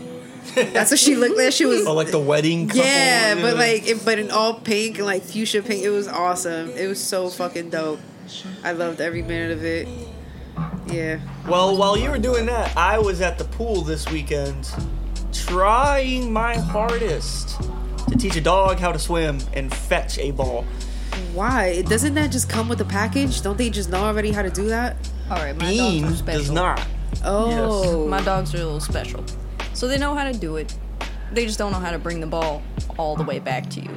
That's 0.54 0.90
what 0.90 0.98
she 0.98 1.14
looked 1.14 1.36
like. 1.36 1.52
She 1.52 1.66
was 1.66 1.86
oh, 1.86 1.92
like 1.92 2.10
the 2.10 2.18
wedding 2.18 2.68
couple. 2.68 2.84
yeah, 2.84 3.34
but 3.34 3.58
like 3.58 3.86
it, 3.86 4.02
but 4.02 4.18
in 4.18 4.30
all 4.30 4.54
pink 4.54 4.96
and 4.96 5.04
like 5.04 5.24
fuchsia 5.24 5.60
pink. 5.60 5.84
It 5.84 5.90
was 5.90 6.08
awesome. 6.08 6.70
It 6.70 6.86
was 6.86 7.04
so 7.04 7.28
fucking 7.28 7.68
dope. 7.68 8.00
I 8.64 8.72
loved 8.72 9.02
every 9.02 9.20
minute 9.20 9.58
of 9.58 9.62
it. 9.62 9.86
Yeah. 10.86 11.20
Well, 11.46 11.76
while 11.76 11.98
you 11.98 12.08
were 12.08 12.18
doing 12.18 12.46
that, 12.46 12.74
I 12.78 12.98
was 12.98 13.20
at 13.20 13.36
the 13.36 13.44
pool 13.44 13.82
this 13.82 14.08
weekend 14.08 14.72
trying 15.46 16.32
my 16.32 16.56
hardest 16.56 17.60
to 18.08 18.16
teach 18.16 18.36
a 18.36 18.40
dog 18.40 18.78
how 18.78 18.92
to 18.92 18.98
swim 18.98 19.38
and 19.54 19.72
fetch 19.72 20.18
a 20.18 20.30
ball. 20.30 20.64
Why? 21.34 21.82
Doesn't 21.82 22.14
that 22.14 22.30
just 22.32 22.48
come 22.48 22.68
with 22.68 22.78
the 22.78 22.84
package? 22.84 23.42
Don't 23.42 23.56
they 23.58 23.70
just 23.70 23.90
know 23.90 24.02
already 24.04 24.32
how 24.32 24.42
to 24.42 24.50
do 24.50 24.68
that? 24.68 24.96
All 25.30 25.36
right, 25.36 25.56
my 25.56 25.66
Bean 25.70 26.02
dogs 26.02 26.14
are 26.14 26.16
special. 26.16 26.40
does 26.40 26.50
not. 26.50 26.86
Oh. 27.24 28.06
My 28.08 28.20
dogs 28.22 28.54
are 28.54 28.58
a 28.58 28.64
little 28.64 28.80
special. 28.80 29.24
So 29.74 29.86
they 29.88 29.98
know 29.98 30.14
how 30.14 30.30
to 30.30 30.36
do 30.36 30.56
it. 30.56 30.74
They 31.32 31.46
just 31.46 31.58
don't 31.58 31.72
know 31.72 31.78
how 31.78 31.92
to 31.92 31.98
bring 31.98 32.20
the 32.20 32.26
ball 32.26 32.62
all 32.98 33.16
the 33.16 33.22
way 33.24 33.38
back 33.38 33.70
to 33.70 33.80
you. 33.80 33.90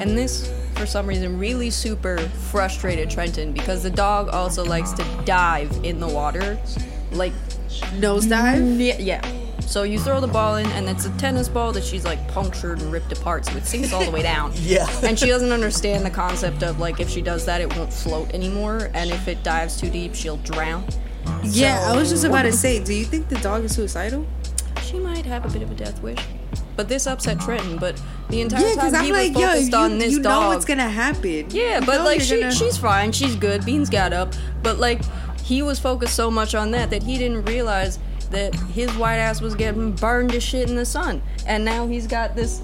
And 0.00 0.18
this, 0.18 0.52
for 0.74 0.86
some 0.86 1.06
reason, 1.06 1.38
really 1.38 1.70
super 1.70 2.18
frustrated 2.18 3.08
Trenton 3.10 3.52
because 3.52 3.82
the 3.82 3.90
dog 3.90 4.28
also 4.30 4.64
likes 4.64 4.90
to 4.92 5.04
dive 5.24 5.70
in 5.84 6.00
the 6.00 6.08
water. 6.08 6.58
Like, 7.12 7.32
Nosedive? 7.94 8.78
yeah. 8.78 8.98
yeah. 8.98 9.41
So 9.72 9.84
you 9.84 9.98
throw 9.98 10.20
the 10.20 10.26
ball 10.26 10.56
in, 10.56 10.66
and 10.72 10.86
it's 10.86 11.06
a 11.06 11.10
tennis 11.16 11.48
ball 11.48 11.72
that 11.72 11.82
she's 11.82 12.04
like 12.04 12.28
punctured 12.28 12.82
and 12.82 12.92
ripped 12.92 13.10
apart, 13.10 13.46
so 13.46 13.56
it 13.56 13.64
sinks 13.64 13.90
all 13.94 14.04
the 14.04 14.10
way 14.10 14.20
down. 14.20 14.52
Yeah. 14.62 14.86
And 15.02 15.18
she 15.18 15.28
doesn't 15.28 15.50
understand 15.50 16.04
the 16.04 16.10
concept 16.10 16.62
of 16.62 16.78
like 16.78 17.00
if 17.00 17.08
she 17.08 17.22
does 17.22 17.46
that, 17.46 17.62
it 17.62 17.74
won't 17.74 17.90
float 17.90 18.34
anymore, 18.34 18.90
and 18.92 19.10
if 19.10 19.28
it 19.28 19.42
dives 19.42 19.80
too 19.80 19.88
deep, 19.88 20.14
she'll 20.14 20.36
drown. 20.36 20.84
Yeah, 21.42 21.90
I 21.90 21.96
was 21.96 22.10
just 22.10 22.24
about 22.24 22.42
to 22.42 22.52
say, 22.52 22.84
do 22.84 22.92
you 22.92 23.06
think 23.06 23.28
the 23.30 23.36
dog 23.38 23.64
is 23.64 23.74
suicidal? 23.74 24.26
She 24.82 24.98
might 24.98 25.24
have 25.24 25.46
a 25.46 25.48
bit 25.48 25.62
of 25.62 25.70
a 25.70 25.74
death 25.74 26.02
wish. 26.02 26.18
But 26.76 26.90
this 26.90 27.06
upset 27.06 27.40
Trenton. 27.40 27.78
But 27.78 27.98
the 28.28 28.42
entire 28.42 28.68
Yeah, 28.68 28.74
time 28.74 28.94
I'm 28.94 29.04
he 29.06 29.12
like, 29.12 29.32
was 29.32 29.40
yo, 29.40 29.46
focused 29.48 29.74
on 29.74 29.92
you, 29.92 29.98
this 30.00 30.12
you 30.12 30.18
know 30.18 30.28
dog. 30.28 30.48
what's 30.54 30.66
gonna 30.66 30.90
happen. 30.90 31.46
yeah, 31.48 31.80
You 31.80 31.86
but 31.86 31.98
know 31.98 32.04
like 32.04 32.20
she, 32.20 32.40
gonna- 32.40 32.54
she's 32.54 32.76
fine. 32.76 33.10
She's 33.12 33.36
good. 33.36 33.64
Beans 33.64 33.88
got 33.88 34.12
up. 34.12 34.34
But 34.62 34.78
like 34.78 35.00
he 35.42 35.62
was 35.62 35.78
focused 35.78 36.14
so 36.14 36.30
much 36.30 36.54
on 36.54 36.72
that 36.72 36.90
that 36.90 37.02
he 37.04 37.16
didn't 37.16 37.46
realize 37.46 37.98
that 38.32 38.54
his 38.54 38.90
white 38.96 39.16
ass 39.16 39.40
was 39.40 39.54
getting 39.54 39.92
burned 39.92 40.32
to 40.32 40.40
shit 40.40 40.68
in 40.68 40.76
the 40.76 40.84
sun. 40.86 41.22
And 41.46 41.64
now 41.64 41.86
he's 41.86 42.06
got 42.06 42.34
this 42.34 42.62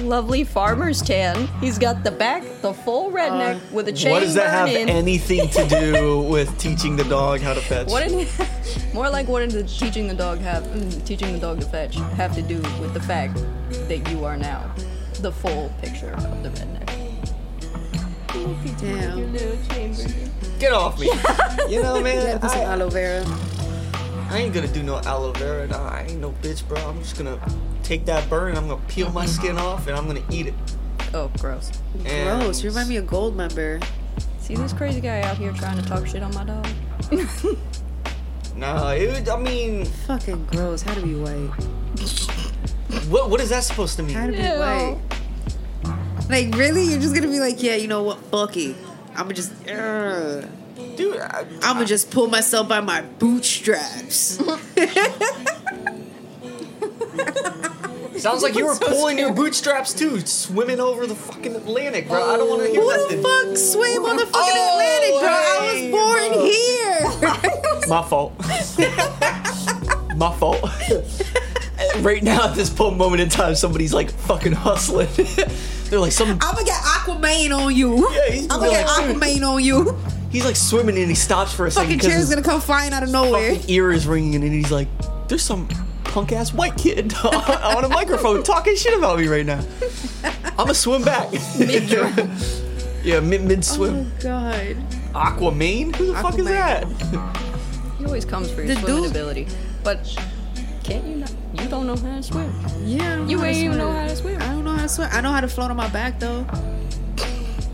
lovely 0.00 0.44
farmer's 0.44 1.00
tan. 1.00 1.46
He's 1.60 1.78
got 1.78 2.02
the 2.04 2.10
back, 2.10 2.42
the 2.62 2.74
full 2.74 3.10
redneck 3.10 3.60
with 3.72 3.88
a 3.88 3.92
chain 3.92 4.12
What 4.12 4.20
does 4.20 4.34
that 4.34 4.50
have 4.50 4.68
burning. 4.68 4.88
anything 4.90 5.48
to 5.50 5.68
do 5.68 6.20
with 6.30 6.56
teaching 6.58 6.96
the 6.96 7.04
dog 7.04 7.40
how 7.40 7.54
to 7.54 7.60
fetch? 7.60 7.88
What 7.88 8.08
did 8.08 8.28
more 8.94 9.08
like 9.08 9.28
what 9.28 9.40
did 9.40 9.50
the 9.52 9.64
teaching 9.64 10.08
the 10.08 10.14
dog 10.14 10.38
have 10.40 10.64
mm, 10.64 11.04
teaching 11.04 11.32
the 11.32 11.38
dog 11.38 11.60
to 11.60 11.66
fetch 11.66 11.96
have 12.16 12.34
to 12.34 12.42
do 12.42 12.56
with 12.80 12.92
the 12.94 13.00
fact 13.00 13.36
that 13.88 14.08
you 14.10 14.24
are 14.24 14.36
now 14.36 14.68
the 15.20 15.30
full 15.32 15.72
picture 15.80 16.10
of 16.10 16.42
the 16.42 16.50
redneck? 16.50 16.80
Damn. 18.80 19.32
Get 20.58 20.72
off 20.72 20.98
me. 20.98 21.10
You 21.68 21.82
know, 21.82 22.00
man. 22.00 22.26
Yeah, 22.26 22.38
put 22.38 22.50
some 22.50 22.60
I, 22.60 22.64
aloe 22.64 22.90
vera. 22.90 23.24
I 24.34 24.38
ain't 24.38 24.52
gonna 24.52 24.66
do 24.66 24.82
no 24.82 24.98
aloe 24.98 25.30
vera. 25.32 25.68
Nah, 25.68 25.90
I 25.90 26.06
ain't 26.08 26.20
no 26.20 26.32
bitch, 26.42 26.66
bro. 26.66 26.76
I'm 26.78 26.98
just 26.98 27.16
gonna 27.16 27.38
take 27.84 28.04
that 28.06 28.28
burn 28.28 28.48
and 28.48 28.58
I'm 28.58 28.66
gonna 28.66 28.82
peel 28.88 29.12
my 29.12 29.26
skin 29.26 29.56
off 29.56 29.86
and 29.86 29.96
I'm 29.96 30.08
gonna 30.08 30.24
eat 30.28 30.48
it. 30.48 30.54
Oh, 31.14 31.30
gross. 31.38 31.70
And 32.04 32.40
Gross. 32.40 32.60
You 32.60 32.70
remind 32.70 32.88
me 32.88 32.96
of 32.96 33.04
Goldmember. 33.04 33.86
See 34.40 34.56
this 34.56 34.72
crazy 34.72 35.00
guy 35.00 35.20
out 35.22 35.38
here 35.38 35.52
trying 35.52 35.80
to 35.80 35.88
talk 35.88 36.04
shit 36.08 36.22
on 36.24 36.34
my 36.34 36.44
dog? 36.44 36.66
Nah, 38.56 38.90
it, 38.90 39.28
I 39.28 39.36
mean, 39.36 39.84
Fucking 39.84 40.46
gross. 40.46 40.82
How 40.82 40.94
to 40.94 41.02
be 41.02 41.14
white? 41.16 41.50
what 43.08 43.28
what 43.28 43.40
is 43.40 43.50
that 43.50 43.64
supposed 43.64 43.96
to 43.96 44.04
mean? 44.04 44.14
How 44.14 44.26
to 44.26 44.32
be 44.32 44.38
Ew. 44.38 44.58
white? 44.58 44.98
Like 46.28 46.54
really? 46.54 46.84
You're 46.84 47.00
just 47.00 47.14
gonna 47.16 47.26
be 47.26 47.40
like, 47.40 47.60
yeah, 47.62 47.74
you 47.74 47.88
know 47.88 48.04
what? 48.04 48.18
Fuck 48.26 48.56
it. 48.56 48.76
I'ma 49.16 49.32
just. 49.32 49.52
Uh, 49.68 50.46
Dude, 50.96 51.16
I, 51.18 51.44
I'ma 51.62 51.84
just 51.84 52.10
pull 52.10 52.26
myself 52.28 52.68
by 52.68 52.80
my 52.80 53.02
bootstraps. 53.02 54.38
sounds 58.16 58.42
like 58.42 58.54
you 58.54 58.66
were 58.66 58.76
pulling 58.80 59.18
your 59.18 59.32
bootstraps 59.32 59.92
too, 59.92 60.20
swimming 60.20 60.80
over 60.80 61.06
the 61.06 61.14
fucking 61.14 61.54
Atlantic, 61.54 62.08
bro. 62.08 62.22
I 62.32 62.36
don't 62.36 62.48
want 62.48 62.62
to 62.62 62.68
hear 62.68 62.80
Who 62.80 62.88
nothing. 62.88 63.22
the 63.22 63.28
fuck 63.28 63.56
swam 63.56 64.04
on 64.04 64.16
the 64.16 64.26
fucking 64.26 64.54
Oh, 64.56 64.70
Atlantic, 64.72 65.20
bro? 65.20 65.28
I 65.30 65.58
was 65.72 65.82
born 65.90 66.32
here. 66.46 67.88
My 67.88 68.02
fault. 68.08 68.32
My 70.16 70.32
fault. 70.38 70.62
right 72.04 72.22
now, 72.22 72.48
at 72.48 72.54
this 72.54 72.70
po- 72.70 72.90
moment 72.92 73.20
in 73.20 73.28
time, 73.28 73.54
somebody's 73.54 73.92
like 73.92 74.10
fucking 74.10 74.52
hustling. 74.52 75.08
They're 75.90 75.98
like 76.00 76.12
some. 76.12 76.30
I'm 76.30 76.38
gonna 76.38 76.64
get 76.64 76.76
Aquaman 76.80 77.56
on 77.56 77.74
you. 77.76 78.10
Yeah, 78.12 78.30
he's 78.30 78.42
I'm 78.44 78.48
gonna 78.60 78.70
gonna 78.70 78.70
be 78.70 78.76
get 78.76 78.86
like, 78.86 79.38
Aquaman 79.40 79.48
on 79.48 79.62
you. 79.64 79.98
He's 80.34 80.44
like 80.44 80.56
swimming 80.56 80.98
and 80.98 81.08
he 81.08 81.14
stops 81.14 81.52
for 81.52 81.66
a 81.66 81.70
second 81.70 81.84
Fucking 81.86 81.98
because 81.98 82.12
chair's 82.12 82.26
his 82.26 82.30
gonna 82.34 82.42
come 82.42 82.60
flying 82.60 82.92
out 82.92 83.02
of 83.04 83.10
nowhere. 83.10 83.54
fucking 83.54 83.70
ear 83.70 83.92
is 83.92 84.06
ringing 84.06 84.42
and 84.42 84.52
he's 84.52 84.70
like, 84.72 84.88
"There's 85.28 85.42
some 85.42 85.68
punk 86.02 86.32
ass 86.32 86.52
white 86.52 86.76
kid 86.76 87.14
on 87.24 87.84
a 87.84 87.88
microphone 87.88 88.42
talking 88.42 88.74
shit 88.76 88.98
about 88.98 89.18
me 89.18 89.28
right 89.28 89.46
now." 89.46 89.64
I'm 90.44 90.56
gonna 90.56 90.74
swim 90.74 91.02
back. 91.04 91.28
yeah, 93.04 93.20
mid 93.20 93.42
mid 93.44 93.64
swim. 93.64 93.94
Oh 93.94 94.18
swim. 94.20 94.22
god. 94.22 94.76
Aquaman? 95.14 95.94
Who 95.96 96.06
the 96.06 96.14
fuck 96.14 96.36
is 96.38 96.46
that? 96.46 96.84
He 97.98 98.04
always 98.04 98.24
comes 98.24 98.50
for 98.50 98.62
your 98.62 98.74
The 98.74 98.80
swimming 98.80 99.02
dude- 99.02 99.10
ability, 99.12 99.46
but 99.84 100.04
can't 100.82 101.06
you 101.06 101.16
not? 101.16 101.32
You 101.54 101.68
don't 101.68 101.86
know 101.86 101.94
how 101.96 102.16
to 102.16 102.22
swim. 102.24 102.52
Yeah. 102.82 103.04
I 103.14 103.16
don't 103.18 103.28
You 103.30 103.36
know 103.36 103.42
how 103.42 103.44
to 103.44 103.50
ain't 103.50 103.56
even 103.64 103.76
swim. 103.78 103.78
know 103.78 103.92
how 103.92 104.06
to 104.08 104.16
swim. 104.16 104.42
I 104.42 104.46
don't 104.46 104.64
know 104.64 104.72
how 104.72 104.82
to 104.82 104.88
swim. 104.88 105.08
I 105.12 105.20
know 105.20 105.30
how 105.30 105.40
to 105.40 105.48
float 105.48 105.70
on 105.70 105.76
my 105.76 105.88
back 105.88 106.18
though. 106.18 106.44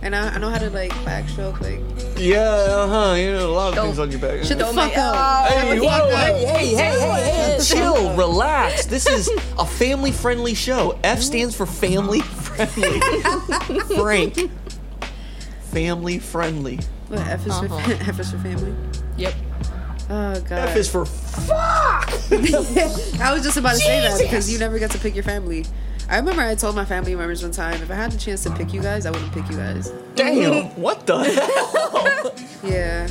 And 0.03 0.15
I, 0.15 0.35
I 0.35 0.39
know 0.39 0.51
how 0.51 0.59
to 0.59 0.69
like 0.71 0.91
backstroke 1.05 1.61
like 1.61 1.81
Yeah, 2.21 2.41
uh 2.41 2.87
huh. 3.09 3.15
You 3.15 3.33
know 3.33 3.51
a 3.51 3.53
lot 3.53 3.69
of 3.71 3.75
Don't- 3.77 3.87
things 3.87 3.99
on 3.99 4.11
your 4.11 4.21
back. 4.21 4.45
Shut 4.45 4.59
the 4.59 4.67
fuck 4.67 4.75
make- 4.75 4.99
up. 4.99 5.49
Hey, 5.49 5.79
whoa, 5.81 5.89
fuck 5.89 6.11
hey, 6.11 6.45
hey, 6.45 6.67
hey, 6.75 6.75
hey, 6.75 7.57
hey, 7.57 7.59
chill, 7.63 8.15
relax. 8.17 8.87
This 8.87 9.07
is 9.07 9.31
a 9.59 9.65
family 9.65 10.13
friendly 10.13 10.55
show. 10.55 10.99
F 11.03 11.21
stands 11.21 11.57
for 11.57 11.67
family 11.67 12.21
friendly. 12.21 13.01
Frank. 13.97 14.51
Family 15.73 16.19
friendly. 16.19 16.79
What, 17.09 17.21
F 17.21 17.47
is 17.47 17.53
Uh-huh. 17.53 17.69
for 17.69 17.93
F 18.11 18.21
is 18.21 18.31
for 18.31 18.39
family. 18.39 18.75
Yep. 19.17 19.35
Oh 20.11 20.35
god. 20.41 20.53
F 20.53 20.77
is 20.77 20.89
for 20.91 21.05
fuck. 21.07 22.11
I 23.21 23.33
was 23.33 23.43
just 23.45 23.57
about 23.57 23.73
to 23.73 23.79
say 23.79 24.01
that 24.01 24.19
because 24.21 24.53
you 24.53 24.59
never 24.59 24.79
get 24.79 24.91
to 24.91 24.99
pick 24.99 25.15
your 25.15 25.25
family. 25.25 25.65
I 26.11 26.17
remember 26.19 26.43
I 26.43 26.55
told 26.57 26.75
my 26.75 26.85
family 26.85 27.15
members 27.15 27.43
one 27.43 27.53
time 27.53 27.81
if 27.83 27.91
I 27.91 27.95
had 27.95 28.11
the 28.11 28.19
chance 28.19 28.43
to 28.43 28.51
pick 28.51 28.73
you 28.75 28.83
guys, 28.83 29.07
I 29.07 29.11
wouldn't 29.13 29.33
pick 29.33 29.49
you 29.49 29.57
guys. 29.57 29.93
Damn. 30.17 30.65
What 30.81 31.07
the 31.07 31.19
hell? 31.23 32.35
Yeah. 32.69 33.07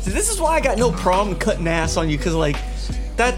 See, 0.00 0.10
this 0.10 0.28
is 0.28 0.40
why 0.40 0.56
I 0.56 0.60
got 0.60 0.76
no 0.76 0.90
problem 0.90 1.38
cutting 1.38 1.68
ass 1.68 1.96
on 1.96 2.10
you, 2.10 2.18
cause 2.18 2.34
like 2.34 2.56
that. 3.16 3.36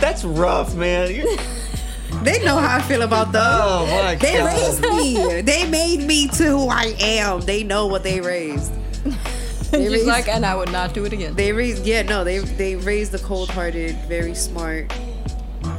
That's 0.00 0.24
rough, 0.24 0.74
man. 0.74 1.14
You're, 1.14 1.26
They 2.22 2.42
know 2.44 2.56
how 2.58 2.76
I 2.76 2.82
feel 2.82 3.02
about 3.02 3.32
them. 3.32 3.42
oh 3.44 3.86
my 3.86 4.14
They 4.14 4.34
god. 4.38 4.46
raised 4.46 4.80
me. 4.82 5.42
They 5.42 5.68
made 5.68 6.00
me 6.06 6.28
to 6.28 6.44
who 6.44 6.68
I 6.68 6.94
am. 7.00 7.40
They 7.40 7.62
know 7.64 7.86
what 7.86 8.02
they 8.02 8.20
raised. 8.20 8.72
They 9.70 9.88
raised, 9.88 10.06
like, 10.06 10.28
and 10.28 10.46
I 10.46 10.54
would 10.54 10.70
not 10.70 10.94
do 10.94 11.04
it 11.04 11.12
again. 11.12 11.34
they 11.34 11.50
raised. 11.50 11.84
Yeah, 11.84 12.02
no, 12.02 12.22
they 12.22 12.38
they 12.38 12.76
raised 12.76 13.10
the 13.10 13.18
cold-hearted, 13.18 13.96
very 14.06 14.32
smart 14.34 14.92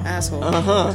asshole. 0.05 0.43
Uh 0.43 0.61
huh. 0.61 0.93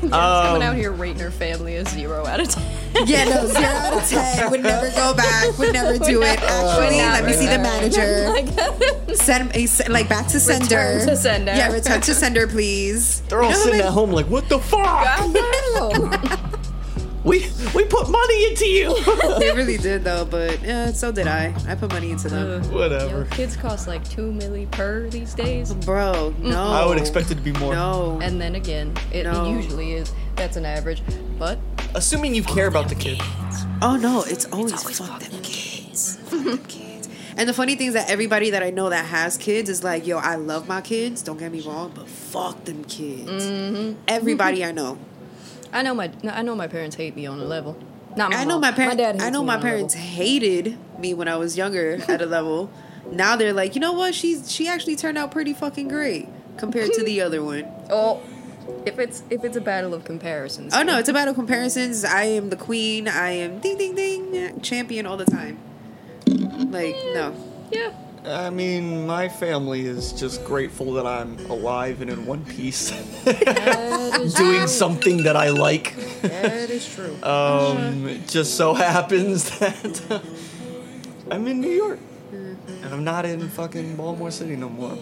Coming 0.00 0.12
Um, 0.12 0.62
out 0.62 0.76
here 0.76 0.92
rating 0.92 1.20
her 1.20 1.30
family 1.30 1.76
a 1.76 1.84
zero 1.84 2.26
out 2.26 2.40
of 2.40 2.48
ten. 2.48 2.62
Yeah, 3.06 3.24
no, 3.24 3.46
zero 3.46 3.64
out 3.64 3.92
of 3.94 4.08
ten. 4.08 4.50
Would 4.50 4.62
never 4.62 4.90
go 4.90 5.12
back. 5.14 5.58
Would 5.58 5.72
never 5.74 5.98
do 5.98 6.22
it. 6.22 6.38
Actually, 6.42 6.96
let 6.98 7.24
me 7.24 7.32
see 7.32 7.46
the 7.46 7.58
manager. 7.58 8.28
like, 8.30 9.16
Send 9.16 9.54
a 9.56 9.66
like 9.90 10.08
back 10.08 10.26
to 10.28 10.40
sender. 10.40 10.64
Return 10.76 11.06
to 11.08 11.16
sender. 11.16 11.52
Yeah, 11.54 11.72
return 11.72 12.00
to 12.02 12.14
sender, 12.14 12.46
please. 12.46 13.20
They're 13.28 13.42
all 13.42 13.50
You 13.50 13.52
know 13.52 13.56
how 13.58 13.64
sitting 13.64 13.78
many- 13.78 13.88
at 13.88 13.92
home 13.94 14.10
like, 14.12 14.26
what 14.26 14.48
the 14.48 14.58
fuck? 14.58 16.40
God 17.26 17.32
damn. 17.40 17.72
we 17.74 17.82
we 17.82 17.88
put 17.88 18.08
money 18.08 18.46
into 18.48 18.66
you. 18.66 18.94
They 19.38 19.52
really 19.52 19.76
did 19.76 20.04
though, 20.04 20.24
but 20.24 20.62
yeah, 20.62 20.92
so 20.92 21.12
did 21.12 21.26
I. 21.26 21.54
I 21.68 21.74
put 21.74 21.92
money 21.92 22.10
into 22.10 22.28
them. 22.28 22.62
Yo, 22.64 22.70
Whatever. 22.78 23.24
kids 23.26 23.56
cost 23.56 23.86
like 23.88 24.08
two 24.08 24.32
milli 24.32 24.70
per 24.70 25.08
these 25.10 25.34
days. 25.34 25.74
Bro, 25.74 26.34
no. 26.38 26.62
I 26.72 26.86
would 26.86 26.98
expect 26.98 27.30
it 27.30 27.34
to 27.36 27.40
be 27.42 27.52
more. 27.52 27.74
No. 27.74 28.18
And 28.22 28.40
then 28.40 28.54
again, 28.54 28.94
it, 29.12 29.24
No. 29.24 29.44
it 29.46 29.50
usually 29.56 29.92
is. 29.92 30.12
That's 30.36 30.56
an 30.56 30.64
average. 30.64 31.02
But 31.38 31.58
Assuming 31.94 32.34
you 32.34 32.42
care 32.42 32.66
about 32.66 32.88
the 32.88 32.94
kids. 32.94 33.22
Oh 33.82 33.96
no, 33.96 34.22
it's 34.26 34.46
always, 34.52 34.82
fuck 34.98 35.20
them 35.20 35.40
kids. 35.42 36.16
Fuck 36.28 36.44
them 36.44 36.58
kids. 36.68 37.08
And 37.36 37.46
the 37.48 37.52
funny 37.52 37.74
thing 37.76 37.88
is 37.88 37.94
that 37.94 38.08
everybody 38.08 38.50
that 38.50 38.62
I 38.62 38.70
know 38.70 38.88
that 38.90 39.04
has 39.04 39.36
kids 39.36 39.68
is 39.68 39.84
like, 39.84 40.06
yo, 40.06 40.16
I 40.18 40.36
love 40.36 40.66
my 40.68 40.80
kids. 40.80 41.22
Don't 41.22 41.38
get 41.38 41.52
me 41.52 41.60
wrong, 41.60 41.92
but 41.94 42.08
fuck 42.08 42.64
them 42.64 42.84
kids. 42.84 43.44
Mm-hmm. 43.44 43.98
Everybody 44.08 44.64
I 44.64 44.72
know. 44.72 44.96
I 45.72 45.82
know 45.82 45.94
my 45.94 46.10
I 46.24 46.42
know 46.42 46.54
my 46.54 46.66
parents 46.68 46.96
hate 46.96 47.14
me 47.16 47.26
on 47.26 47.38
a 47.40 47.44
level. 47.44 47.76
Not 48.16 48.30
my 48.30 48.38
I 48.38 48.44
know 48.44 48.54
mom. 48.54 48.60
my 48.62 48.72
parents. 48.72 49.22
I 49.22 49.30
know 49.30 49.42
my 49.44 49.58
parents 49.58 49.94
hated 49.94 50.78
me 50.98 51.12
when 51.14 51.28
I 51.28 51.36
was 51.36 51.56
younger 51.56 51.98
at 52.08 52.20
a 52.22 52.26
level. 52.26 52.70
Now 53.12 53.36
they're 53.36 53.52
like, 53.52 53.76
you 53.76 53.80
know 53.80 53.92
what? 53.92 54.16
She's 54.16 54.50
she 54.50 54.66
actually 54.66 54.96
turned 54.96 55.16
out 55.16 55.30
pretty 55.30 55.52
fucking 55.52 55.86
great 55.86 56.28
compared 56.56 56.92
to 56.94 57.04
the 57.04 57.20
other 57.26 57.40
one. 57.40 57.64
Oh, 57.88 58.20
if 58.84 58.98
it's 58.98 59.22
if 59.30 59.44
it's 59.44 59.56
a 59.56 59.60
battle 59.60 59.94
of 59.94 60.02
comparisons. 60.04 60.74
Oh 60.74 60.82
no, 60.82 60.98
it's 60.98 61.08
a 61.08 61.12
battle 61.12 61.30
of 61.30 61.36
comparisons. 61.36 62.04
I 62.04 62.24
am 62.24 62.50
the 62.50 62.56
queen. 62.56 63.06
I 63.06 63.30
am 63.30 63.60
ding 63.60 63.76
ding 63.78 63.94
ding 63.94 64.60
champion 64.60 65.06
all 65.06 65.16
the 65.16 65.24
time. 65.24 65.60
Like 66.26 66.96
no, 67.14 67.32
Yeah. 67.70 67.92
I 68.26 68.50
mean, 68.50 69.06
my 69.06 69.28
family 69.28 69.86
is 69.86 70.12
just 70.12 70.44
grateful 70.44 70.94
that 70.94 71.06
I'm 71.06 71.38
alive 71.46 72.00
and 72.00 72.10
in 72.10 72.26
one 72.26 72.44
piece, 72.44 72.90
doing 74.36 74.66
something 74.66 75.22
that 75.22 75.36
I 75.36 75.50
like. 75.50 75.94
That 76.22 76.70
is 76.70 76.92
true. 76.92 77.16
Um, 77.22 78.08
it 78.08 78.26
just 78.26 78.56
so 78.56 78.74
happens 78.74 79.50
that 79.58 80.22
I'm 81.30 81.46
in 81.46 81.60
New 81.60 81.70
York, 81.70 82.00
and 82.32 82.86
I'm 82.92 83.04
not 83.04 83.24
in 83.24 83.48
fucking 83.48 83.96
Baltimore 83.96 84.30
City 84.32 84.56
no 84.56 84.68
more. 84.68 84.98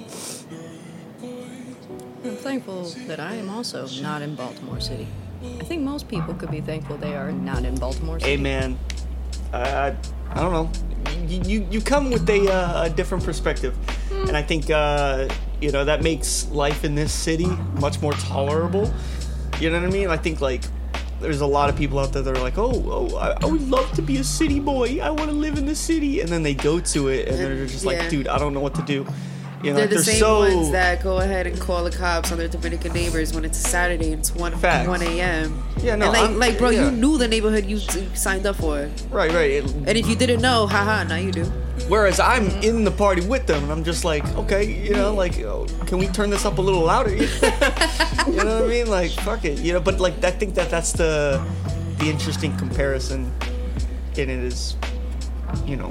I'm 2.24 2.36
thankful 2.36 2.84
that 3.06 3.20
I 3.20 3.34
am 3.34 3.48
also 3.48 3.86
not 4.02 4.20
in 4.22 4.34
Baltimore 4.34 4.80
City. 4.80 5.06
I 5.42 5.64
think 5.64 5.82
most 5.82 6.08
people 6.08 6.34
could 6.34 6.50
be 6.50 6.60
thankful 6.60 6.96
they 6.96 7.14
are 7.14 7.32
not 7.32 7.64
in 7.64 7.74
Baltimore 7.76 8.20
City. 8.20 8.36
Man, 8.36 8.78
I, 9.52 9.58
I, 9.58 9.96
I 10.30 10.34
don't 10.40 10.52
know. 10.52 10.70
You, 11.28 11.66
you 11.70 11.80
come 11.80 12.10
with 12.10 12.28
a, 12.28 12.50
uh, 12.52 12.84
a 12.84 12.90
different 12.90 13.24
perspective, 13.24 13.76
and 14.12 14.36
I 14.36 14.42
think 14.42 14.70
uh, 14.70 15.28
you 15.60 15.72
know 15.72 15.84
that 15.84 16.02
makes 16.02 16.48
life 16.50 16.84
in 16.84 16.94
this 16.94 17.12
city 17.12 17.46
much 17.80 18.00
more 18.00 18.12
tolerable. 18.12 18.92
You 19.60 19.70
know 19.70 19.80
what 19.80 19.88
I 19.88 19.92
mean? 19.92 20.08
I 20.08 20.16
think 20.16 20.40
like 20.40 20.62
there's 21.20 21.40
a 21.40 21.46
lot 21.46 21.70
of 21.70 21.76
people 21.76 21.98
out 21.98 22.12
there 22.12 22.22
that 22.22 22.36
are 22.36 22.40
like, 22.40 22.58
oh, 22.58 22.70
oh 23.12 23.16
I, 23.16 23.36
I 23.42 23.46
would 23.46 23.68
love 23.68 23.90
to 23.92 24.02
be 24.02 24.18
a 24.18 24.24
city 24.24 24.60
boy. 24.60 25.00
I 25.00 25.10
want 25.10 25.30
to 25.30 25.36
live 25.36 25.58
in 25.58 25.66
the 25.66 25.74
city, 25.74 26.20
and 26.20 26.28
then 26.28 26.42
they 26.42 26.54
go 26.54 26.80
to 26.80 27.08
it 27.08 27.28
and 27.28 27.38
they're 27.38 27.66
just 27.66 27.84
like, 27.84 27.98
Yeah. 27.98 28.08
dude, 28.08 28.28
I 28.28 28.38
don't 28.38 28.52
know 28.54 28.60
what 28.60 28.74
to 28.76 28.82
do. 28.82 29.06
You 29.64 29.70
know, 29.72 29.76
they're 29.78 29.86
the 29.86 30.04
same 30.04 30.18
so 30.20 30.40
ones 30.40 30.70
that 30.72 31.02
go 31.02 31.20
ahead 31.20 31.46
and 31.46 31.58
call 31.58 31.84
the 31.84 31.90
cops 31.90 32.30
on 32.30 32.36
their 32.36 32.48
Dominican 32.48 32.92
neighbors 32.92 33.32
when 33.32 33.46
it's 33.46 33.58
a 33.64 33.68
Saturday 33.68 34.12
and 34.12 34.20
it's 34.20 34.34
one 34.34 34.54
Facts. 34.58 34.86
one 34.86 35.00
a.m. 35.02 35.62
Yeah, 35.80 35.96
no, 35.96 36.04
and 36.06 36.12
like, 36.12 36.22
I'm- 36.22 36.38
like, 36.38 36.58
bro, 36.58 36.68
yeah. 36.70 36.84
you 36.84 36.90
knew 36.90 37.16
the 37.16 37.26
neighborhood 37.26 37.64
you 37.64 37.78
signed 37.78 38.44
up 38.44 38.56
for, 38.56 38.90
right, 39.10 39.32
right. 39.32 39.50
It- 39.52 39.64
and 39.72 39.88
if 39.88 40.06
you 40.06 40.16
didn't 40.16 40.42
know, 40.42 40.66
haha, 40.66 41.04
now 41.04 41.16
you 41.16 41.32
do. 41.32 41.44
Whereas 41.88 42.20
I'm 42.20 42.48
in 42.62 42.84
the 42.84 42.90
party 42.90 43.26
with 43.26 43.46
them, 43.46 43.62
and 43.64 43.72
I'm 43.72 43.84
just 43.84 44.04
like, 44.04 44.24
okay, 44.36 44.64
you 44.64 44.92
know, 44.92 45.14
like, 45.14 45.38
oh, 45.40 45.66
can 45.86 45.96
we 45.98 46.08
turn 46.08 46.28
this 46.30 46.44
up 46.44 46.58
a 46.58 46.62
little 46.62 46.82
louder? 46.82 47.14
you 47.16 47.22
know 47.24 48.60
what 48.60 48.64
I 48.64 48.66
mean? 48.68 48.86
Like, 48.88 49.10
fuck 49.10 49.44
it, 49.44 49.58
you 49.60 49.72
know. 49.72 49.80
But 49.80 49.98
like, 49.98 50.22
I 50.22 50.30
think 50.30 50.54
that 50.54 50.70
that's 50.70 50.92
the 50.92 51.42
the 51.98 52.10
interesting 52.10 52.56
comparison 52.56 53.32
in 54.16 54.28
it 54.30 54.38
is, 54.44 54.76
you 55.66 55.76
know, 55.76 55.90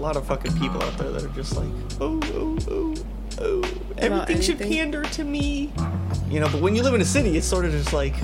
lot 0.00 0.16
of 0.16 0.26
fucking 0.26 0.56
people 0.58 0.82
out 0.82 0.96
there 0.98 1.10
that 1.10 1.22
are 1.22 1.28
just 1.28 1.56
like, 1.56 1.68
oh, 2.00 2.18
oh, 2.34 2.58
oh, 2.70 2.94
oh, 3.40 3.62
everything 3.98 4.40
should 4.40 4.58
pander 4.58 5.02
to 5.04 5.24
me, 5.24 5.72
you 6.28 6.40
know. 6.40 6.48
But 6.50 6.60
when 6.60 6.74
you 6.74 6.82
live 6.82 6.94
in 6.94 7.00
a 7.00 7.04
city, 7.04 7.36
it's 7.36 7.46
sort 7.46 7.64
of 7.64 7.72
just 7.72 7.92
like. 7.92 8.14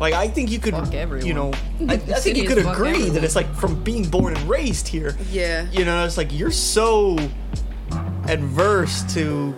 Like 0.00 0.12
I 0.12 0.26
think 0.26 0.50
you 0.50 0.58
could, 0.58 0.74
everyone. 0.92 1.24
you 1.24 1.34
know, 1.34 1.52
I, 1.88 1.94
I 1.94 1.96
think 1.98 2.36
you 2.36 2.48
could 2.48 2.58
agree 2.58 3.10
that 3.10 3.22
it's 3.22 3.36
like 3.36 3.46
from 3.54 3.80
being 3.84 4.02
born 4.02 4.36
and 4.36 4.48
raised 4.48 4.88
here, 4.88 5.16
Yeah. 5.30 5.70
you 5.70 5.84
know, 5.84 6.04
it's 6.04 6.16
like 6.16 6.32
you're 6.32 6.50
so 6.50 7.16
adverse 8.26 9.02
to 9.14 9.54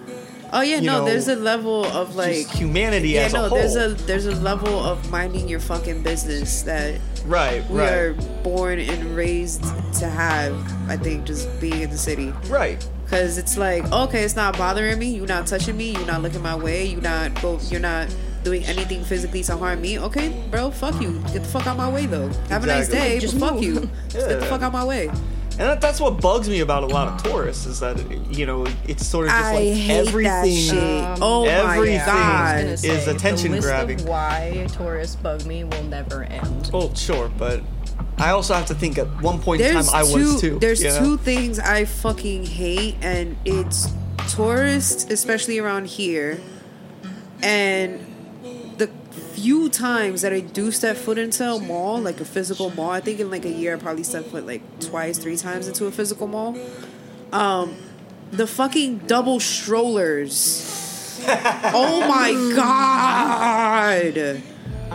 Oh 0.56 0.62
yeah, 0.62 0.80
no, 0.80 1.00
know, 1.00 1.04
there's 1.04 1.28
a 1.28 1.36
level 1.36 1.84
of 1.84 2.16
like 2.16 2.34
just 2.34 2.52
humanity 2.52 3.10
yeah, 3.10 3.26
as 3.26 3.34
a 3.34 3.36
no, 3.36 3.48
whole. 3.50 3.58
there's 3.58 3.76
a 3.76 3.88
there's 4.06 4.24
a 4.24 4.34
level 4.36 4.82
of 4.82 5.10
minding 5.10 5.50
your 5.50 5.60
fucking 5.60 6.02
business 6.02 6.62
that 6.62 6.98
right, 7.26 7.62
we 7.68 7.78
right, 7.78 7.92
are 7.92 8.14
born 8.42 8.78
and 8.78 9.14
raised 9.14 9.62
to 9.98 10.08
have. 10.08 10.54
I 10.88 10.96
think 10.96 11.26
just 11.26 11.60
being 11.60 11.82
in 11.82 11.90
the 11.90 11.98
city. 11.98 12.32
right. 12.48 12.82
Cause 13.08 13.36
it's 13.36 13.56
like, 13.58 13.84
okay, 13.92 14.24
it's 14.24 14.34
not 14.34 14.56
bothering 14.56 14.98
me. 14.98 15.14
You're 15.14 15.26
not 15.26 15.46
touching 15.46 15.76
me. 15.76 15.92
You're 15.92 16.06
not 16.06 16.22
looking 16.22 16.42
my 16.42 16.56
way. 16.56 16.86
You're 16.86 17.02
not 17.02 17.40
go. 17.42 17.60
You're 17.68 17.78
not 17.78 18.08
doing 18.42 18.64
anything 18.64 19.04
physically 19.04 19.42
to 19.42 19.56
harm 19.58 19.82
me. 19.82 19.98
Okay, 19.98 20.42
bro, 20.50 20.70
fuck 20.70 21.00
you. 21.02 21.20
Get 21.32 21.42
the 21.42 21.48
fuck 21.48 21.66
out 21.66 21.76
my 21.76 21.88
way, 21.90 22.06
though. 22.06 22.28
Have 22.48 22.64
a 22.64 22.66
nice 22.66 22.88
day, 22.88 23.20
Just 23.20 23.38
fuck 23.38 23.60
you. 23.60 23.90
Just 24.08 24.28
get 24.28 24.40
the 24.40 24.46
fuck 24.46 24.62
out 24.62 24.72
my 24.72 24.84
way. 24.84 25.10
And 25.58 25.68
that, 25.70 25.80
that's 25.80 26.00
what 26.00 26.20
bugs 26.20 26.48
me 26.50 26.60
about 26.60 26.82
a 26.82 26.86
lot 26.86 27.08
of 27.08 27.22
tourists 27.22 27.64
is 27.64 27.80
that 27.80 27.98
you 28.30 28.44
know 28.44 28.66
it's 28.86 29.06
sort 29.06 29.26
of 29.26 29.32
just 29.32 29.44
I 29.44 29.54
like 29.54 29.74
hate 29.74 29.90
everything. 29.90 30.22
that 30.22 30.48
shit. 30.48 31.04
Um, 31.04 31.18
oh 31.22 31.44
everything 31.44 31.96
my 31.96 32.02
I 32.02 32.06
god. 32.06 32.64
was 32.66 32.84
is 32.84 32.90
gonna 32.90 33.00
say, 33.00 33.10
attention 33.16 33.50
the 33.52 33.56
list 33.56 33.66
grabbing. 33.68 34.00
Of 34.00 34.08
why 34.08 34.66
tourists 34.72 35.16
bug 35.16 35.46
me 35.46 35.64
will 35.64 35.84
never 35.84 36.24
end. 36.24 36.70
Oh 36.74 36.92
sure, 36.94 37.30
but 37.38 37.62
I 38.18 38.30
also 38.30 38.52
have 38.54 38.66
to 38.66 38.74
think 38.74 38.98
at 38.98 39.06
one 39.22 39.40
point 39.40 39.62
in 39.62 39.72
There's 39.72 39.88
time 39.88 39.94
I 40.06 40.06
two. 40.06 40.14
was 40.18 40.40
too. 40.40 40.58
there's 40.58 40.82
you 40.82 40.88
know? 40.90 40.98
two 40.98 41.16
things 41.16 41.58
I 41.58 41.86
fucking 41.86 42.44
hate, 42.46 42.96
and 43.00 43.36
it's 43.46 43.88
tourists, 44.28 45.06
especially 45.10 45.58
around 45.58 45.86
here, 45.86 46.38
and 47.42 48.00
the 48.00 48.05
few 49.36 49.68
times 49.68 50.22
that 50.22 50.32
I 50.32 50.40
do 50.40 50.70
step 50.70 50.96
foot 50.96 51.18
into 51.18 51.44
a 51.44 51.60
mall, 51.60 52.00
like 52.00 52.22
a 52.22 52.24
physical 52.24 52.70
mall. 52.70 52.88
I 52.90 53.00
think 53.00 53.20
in 53.20 53.30
like 53.30 53.44
a 53.44 53.50
year 53.50 53.76
I 53.76 53.78
probably 53.78 54.02
stepped 54.02 54.28
foot 54.28 54.46
like 54.46 54.62
twice, 54.80 55.18
three 55.18 55.36
times 55.36 55.68
into 55.68 55.84
a 55.84 55.92
physical 55.92 56.26
mall. 56.26 56.56
Um, 57.32 57.76
the 58.30 58.46
fucking 58.46 58.98
double 59.06 59.38
strollers. 59.38 61.20
oh 61.28 62.08
my 62.08 62.32
god. 62.56 64.42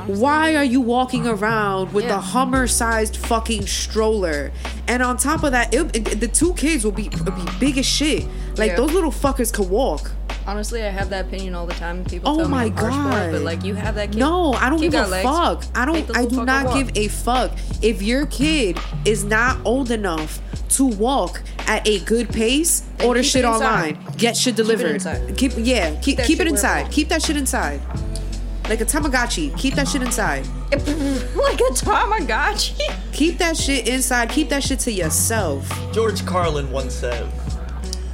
Why 0.07 0.55
are 0.55 0.63
you 0.63 0.81
walking 0.81 1.27
around 1.27 1.93
with 1.93 2.05
Yeah. 2.05 2.17
a 2.17 2.19
Hummer-sized 2.21 3.17
fucking 3.17 3.65
stroller? 3.67 4.51
And 4.87 5.01
on 5.03 5.17
top 5.17 5.43
of 5.43 5.51
that, 5.51 5.73
it, 5.73 5.95
it- 5.95 6.19
the 6.19 6.27
two 6.27 6.53
kids 6.55 6.83
will 6.83 6.91
be, 6.91 7.09
will 7.25 7.31
be 7.33 7.45
big 7.59 7.77
as 7.77 7.85
shit. 7.85 8.25
Like 8.57 8.71
Yeah. 8.71 8.75
those 8.77 8.91
little 8.91 9.11
fuckers 9.11 9.53
could 9.53 9.69
walk. 9.69 10.11
Honestly, 10.47 10.81
I 10.83 10.89
have 10.89 11.11
that 11.11 11.25
opinion 11.25 11.53
all 11.53 11.67
the 11.67 11.73
time. 11.75 12.03
People 12.03 12.31
Oh 12.31 12.37
tell 12.39 12.49
my 12.49 12.65
me 12.65 12.71
I'm 12.71 12.77
harsh 12.77 12.93
for 12.95 12.99
it, 12.99 13.25
God. 13.27 13.31
but 13.33 13.41
like 13.43 13.63
you 13.63 13.75
have 13.75 13.93
that 13.95 14.11
kid. 14.11 14.17
No, 14.19 14.53
I 14.53 14.69
don't 14.71 14.81
give 14.81 14.95
a 14.95 15.05
legs. 15.05 15.23
fuck. 15.23 15.63
I 15.75 15.85
don't. 15.85 16.17
I 16.17 16.25
do 16.25 16.43
not 16.43 16.73
give 16.73 16.89
a 16.97 17.07
fuck 17.09 17.51
if 17.83 18.01
your 18.01 18.25
kid 18.25 18.79
is 19.05 19.23
not 19.23 19.59
old 19.65 19.91
enough 19.91 20.41
to 20.69 20.85
walk 20.85 21.43
at 21.67 21.87
a 21.87 21.99
good 21.99 22.29
pace. 22.29 22.81
Then 22.97 23.07
order 23.07 23.21
shit 23.23 23.45
online. 23.45 23.99
Get 24.17 24.35
shit 24.35 24.55
delivered. 24.55 24.95
inside. 24.95 25.37
Keep 25.37 25.53
yeah. 25.57 25.93
Keep 26.01 26.23
keep 26.23 26.39
it 26.39 26.47
inside. 26.47 26.89
Keep 26.91 27.09
that 27.09 27.21
shit 27.21 27.37
inside. 27.37 27.79
Like 28.69 28.81
a 28.81 28.85
Tamagotchi. 28.85 29.57
Keep 29.57 29.75
that 29.75 29.87
shit 29.87 30.01
inside. 30.01 30.45
like 30.71 31.59
a 31.59 31.71
Tamagotchi. 31.73 32.77
Keep 33.11 33.37
that 33.39 33.57
shit 33.57 33.87
inside. 33.87 34.29
Keep 34.29 34.49
that 34.49 34.63
shit 34.63 34.79
to 34.79 34.91
yourself. 34.91 35.69
George 35.93 36.25
Carlin 36.25 36.71
once 36.71 36.93
said, 36.93 37.27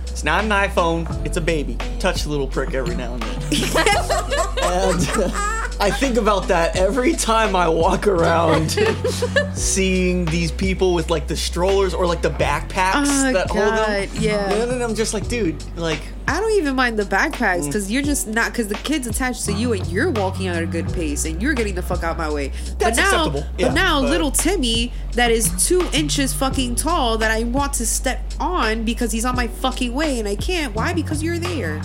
"It's 0.08 0.24
not 0.24 0.44
an 0.44 0.50
iPhone; 0.50 1.26
it's 1.26 1.38
a 1.38 1.42
baby. 1.42 1.78
Touch 2.00 2.24
the 2.24 2.30
little 2.30 2.48
prick 2.48 2.74
every 2.74 2.96
now 2.96 3.14
and 3.14 3.24
then." 3.24 3.38
and 4.64 5.54
I 5.80 5.92
think 5.92 6.18
about 6.18 6.48
that 6.48 6.76
every 6.76 7.14
time 7.14 7.56
I 7.56 7.70
walk 7.70 8.08
around, 8.08 8.72
seeing 9.54 10.26
these 10.26 10.52
people 10.52 10.94
with 10.94 11.10
like 11.10 11.28
the 11.28 11.36
strollers 11.38 11.94
or 11.94 12.06
like 12.08 12.22
the 12.22 12.30
backpacks 12.32 13.06
Oh, 13.08 13.34
that 13.34 13.50
hold 13.50 13.70
God, 13.70 14.08
them. 14.10 14.22
yeah. 14.22 14.52
And 14.52 14.72
then 14.72 14.82
I'm 14.82 14.96
just 14.96 15.14
like, 15.14 15.28
dude, 15.28 15.64
like, 15.78 16.00
I 16.28 16.40
don't 16.40 16.52
even 16.54 16.76
mind 16.76 16.98
the 17.00 17.04
backpacks 17.04 17.62
Mm. 17.62 17.66
because 17.68 17.92
you're 17.92 18.02
just 18.02 18.28
not 18.28 18.52
because 18.52 18.68
the 18.68 18.76
kid's 18.76 19.08
attached 19.08 19.46
to 19.46 19.54
you 19.54 19.74
and 19.74 19.86
you're 19.88 20.10
walking 20.12 20.48
at 20.48 20.62
a 20.62 20.66
good 20.66 20.92
pace 20.94 21.26
and 21.26 21.42
you're 21.42 21.54
getting 21.54 21.76
the 21.76 21.82
fuck 21.82 22.04
out 22.04 22.18
my 22.18 22.30
way. 22.32 22.50
but 22.70 22.80
That's 22.80 22.98
now, 22.98 23.28
acceptable, 23.28 23.46
yeah, 23.58 23.68
but 23.68 23.74
now 23.76 24.02
but- 24.02 24.10
little 24.10 24.32
Timmy 24.32 24.92
that 25.14 25.32
is 25.32 25.50
two 25.68 25.88
inches 25.94 26.34
fucking 26.34 26.76
tall 26.76 27.18
that 27.20 27.32
I 27.32 27.44
want 27.44 27.74
to 27.74 27.86
step 27.86 28.20
on 28.40 28.84
because 28.84 29.12
he's 29.12 29.26
on 29.26 29.36
my 29.36 29.48
fucking 29.48 29.94
way 29.94 30.20
and 30.20 30.28
I 30.28 30.36
can't. 30.36 30.76
Why? 30.76 30.94
Because 30.94 31.24
you're 31.24 31.40
there. 31.40 31.82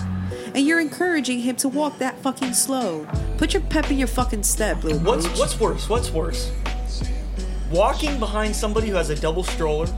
And 0.55 0.67
you're 0.67 0.81
encouraging 0.81 1.41
him 1.41 1.57
to 1.57 1.69
walk 1.69 1.99
that 1.99 2.19
fucking 2.19 2.53
slow. 2.55 3.07
Put 3.39 3.55
your 3.55 3.63
pep 3.63 3.91
in 3.91 3.99
your 3.99 4.09
fucking 4.09 4.43
step, 4.43 4.85
little 4.85 4.99
what's 5.01 5.27
bitch. 5.27 5.39
what's 5.39 5.59
worse? 5.61 5.89
What's 5.89 6.11
worse? 6.11 6.53
Walking 7.71 8.19
behind 8.19 8.55
somebody 8.55 8.89
who 8.89 8.97
has 8.97 9.09
a 9.11 9.17
double 9.17 9.43
stroller, 9.45 9.89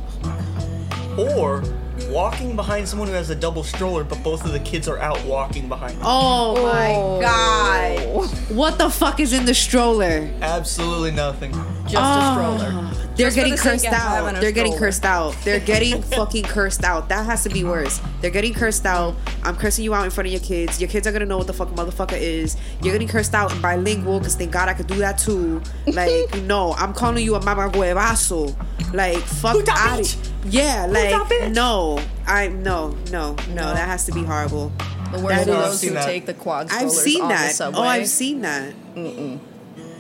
or 1.19 1.64
walking 2.09 2.55
behind 2.55 2.88
someone 2.88 3.09
who 3.09 3.14
has 3.14 3.31
a 3.31 3.35
double 3.35 3.64
stroller, 3.64 4.05
but 4.05 4.23
both 4.23 4.45
of 4.45 4.53
the 4.53 4.61
kids 4.61 4.87
are 4.88 4.99
out 4.99 5.23
walking 5.25 5.69
behind. 5.69 5.95
them? 5.95 6.03
Oh, 6.05 6.55
oh 6.57 6.62
my 6.73 6.95
Oh. 6.95 7.21
god. 7.21 8.31
What 8.55 8.79
the 8.79 8.88
fuck 8.90 9.19
is 9.19 9.33
in 9.33 9.47
the 9.47 9.55
stroller? 9.55 10.31
Absolutely 10.40 11.11
nothing. 11.11 11.51
Just 11.85 11.95
a 11.97 11.99
ah. 12.01 12.33
stroller. 12.59 13.04
They're 13.16 13.27
Just 13.29 13.37
getting 13.37 13.55
the 13.55 13.59
cursed 13.61 13.86
out. 13.86 14.41
They're 14.41 14.51
getting 14.53 14.76
cursed 14.76 15.05
out. 15.05 15.36
They're 15.45 15.61
getting 15.61 16.03
fucking 16.03 16.45
cursed 16.45 16.82
out. 16.82 17.09
That 17.09 17.24
has 17.26 17.45
to 17.45 17.49
be 17.49 17.62
worse. 17.62 18.01
They're 18.20 18.30
getting 18.30 18.53
cursed 18.55 18.86
out. 18.86 19.14
I'm 19.45 19.55
cursing 19.57 19.84
you 19.84 19.95
out 19.95 20.05
in 20.05 20.11
front 20.11 20.26
of 20.26 20.32
your 20.32 20.41
kids. 20.43 20.80
Your 20.80 20.89
kids 20.91 21.07
are 21.07 21.12
gonna 21.12 21.26
know 21.26 21.39
what 21.39 21.47
the 21.47 21.53
fuck 21.53 21.68
motherfucker 21.68 22.18
is. 22.20 22.57
You're 22.82 22.93
getting 22.93 23.07
cursed 23.09 23.34
out 23.34 23.53
and 23.53 23.62
bilingual 23.62 24.18
because 24.18 24.34
thank 24.34 24.51
God 24.51 24.68
I 24.68 24.74
could 24.74 24.89
do 24.89 24.97
that 24.97 25.18
too. 25.18 25.62
Like, 25.86 26.34
no, 26.43 26.72
I'm 26.74 26.93
calling 26.93 27.24
you 27.24 27.36
a 27.36 27.45
mama 27.45 27.70
huevazo. 27.70 28.55
Like, 28.93 29.18
fuck 29.18 29.57
Puta 29.57 29.70
out 29.72 30.01
bitch. 30.01 30.30
Yeah, 30.47 30.86
Puta 30.86 31.01
like, 31.01 31.14
bitch. 31.28 31.55
no. 31.55 32.01
I, 32.26 32.49
no, 32.49 32.97
no, 33.12 33.34
no. 33.51 33.74
That 33.74 33.89
has 33.89 34.07
to 34.07 34.12
be 34.12 34.24
horrible. 34.24 34.72
The 35.12 35.20
worst 35.20 35.47
That 35.47 35.49
are 35.49 35.62
those 35.68 35.82
who 35.82 35.91
that. 35.91 36.07
take 36.07 36.26
the 36.26 36.34
quad 36.34 36.68
I've 36.72 36.91
seen 36.91 37.22
on 37.22 37.28
that. 37.28 37.51
Oh, 37.51 37.53
subway. 37.53 37.80
Oh, 37.80 37.82
I've 37.84 38.09
seen 38.09 38.41
that. 38.41 38.74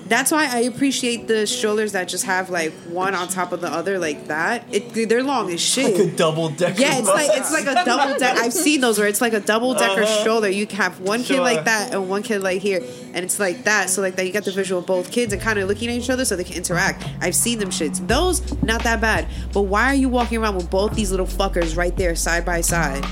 That's 0.06 0.30
why 0.30 0.46
I 0.52 0.60
appreciate 0.60 1.28
the 1.28 1.46
strollers 1.46 1.92
that 1.92 2.08
just 2.08 2.24
have 2.24 2.50
like 2.50 2.72
one 2.88 3.14
on 3.14 3.28
top 3.28 3.52
of 3.52 3.60
the 3.62 3.68
other 3.68 3.98
like 3.98 4.26
that. 4.28 4.64
It, 4.70 5.08
they're 5.08 5.22
long 5.22 5.50
as 5.50 5.60
shit. 5.62 5.98
Like 5.98 6.12
a 6.12 6.16
double 6.16 6.50
decker. 6.50 6.78
Yeah, 6.80 6.98
it's 6.98 7.08
like 7.08 7.30
it's 7.32 7.50
like 7.52 7.66
a 7.66 7.84
double 7.86 8.18
decker. 8.18 8.38
I've 8.40 8.52
seen 8.52 8.82
those 8.82 8.98
where 8.98 9.08
it's 9.08 9.20
like 9.22 9.32
a 9.32 9.40
double 9.40 9.72
decker 9.72 10.02
Uh-huh. 10.02 10.20
stroller. 10.20 10.48
You 10.48 10.66
can 10.66 10.76
have 10.76 11.00
one 11.00 11.20
kid 11.20 11.36
Sure. 11.36 11.40
like 11.40 11.64
that 11.64 11.92
and 11.94 12.08
one 12.10 12.22
kid 12.22 12.42
like 12.42 12.60
here, 12.60 12.82
and 13.14 13.24
it's 13.24 13.40
like 13.40 13.64
that. 13.64 13.88
So 13.88 14.02
like 14.02 14.16
that, 14.16 14.26
you 14.26 14.32
got 14.32 14.44
the 14.44 14.52
visual 14.52 14.80
of 14.80 14.86
both 14.86 15.10
kids 15.10 15.32
and 15.32 15.40
kind 15.40 15.58
of 15.58 15.68
looking 15.68 15.88
at 15.88 15.94
each 15.96 16.10
other 16.10 16.24
so 16.26 16.36
they 16.36 16.44
can 16.44 16.56
interact. 16.56 17.02
I've 17.22 17.34
seen 17.34 17.58
them 17.58 17.70
shits. 17.70 18.06
Those 18.06 18.42
not 18.62 18.82
that 18.84 19.00
bad. 19.00 19.26
But 19.54 19.62
why 19.62 19.84
are 19.90 19.94
you 19.94 20.10
walking 20.10 20.36
around 20.38 20.56
with 20.56 20.70
both 20.70 20.94
these 20.94 21.10
little 21.12 21.26
fuckers 21.26 21.76
right 21.78 21.96
there 21.96 22.14
side 22.14 22.44
by 22.44 22.60
side? 22.60 23.04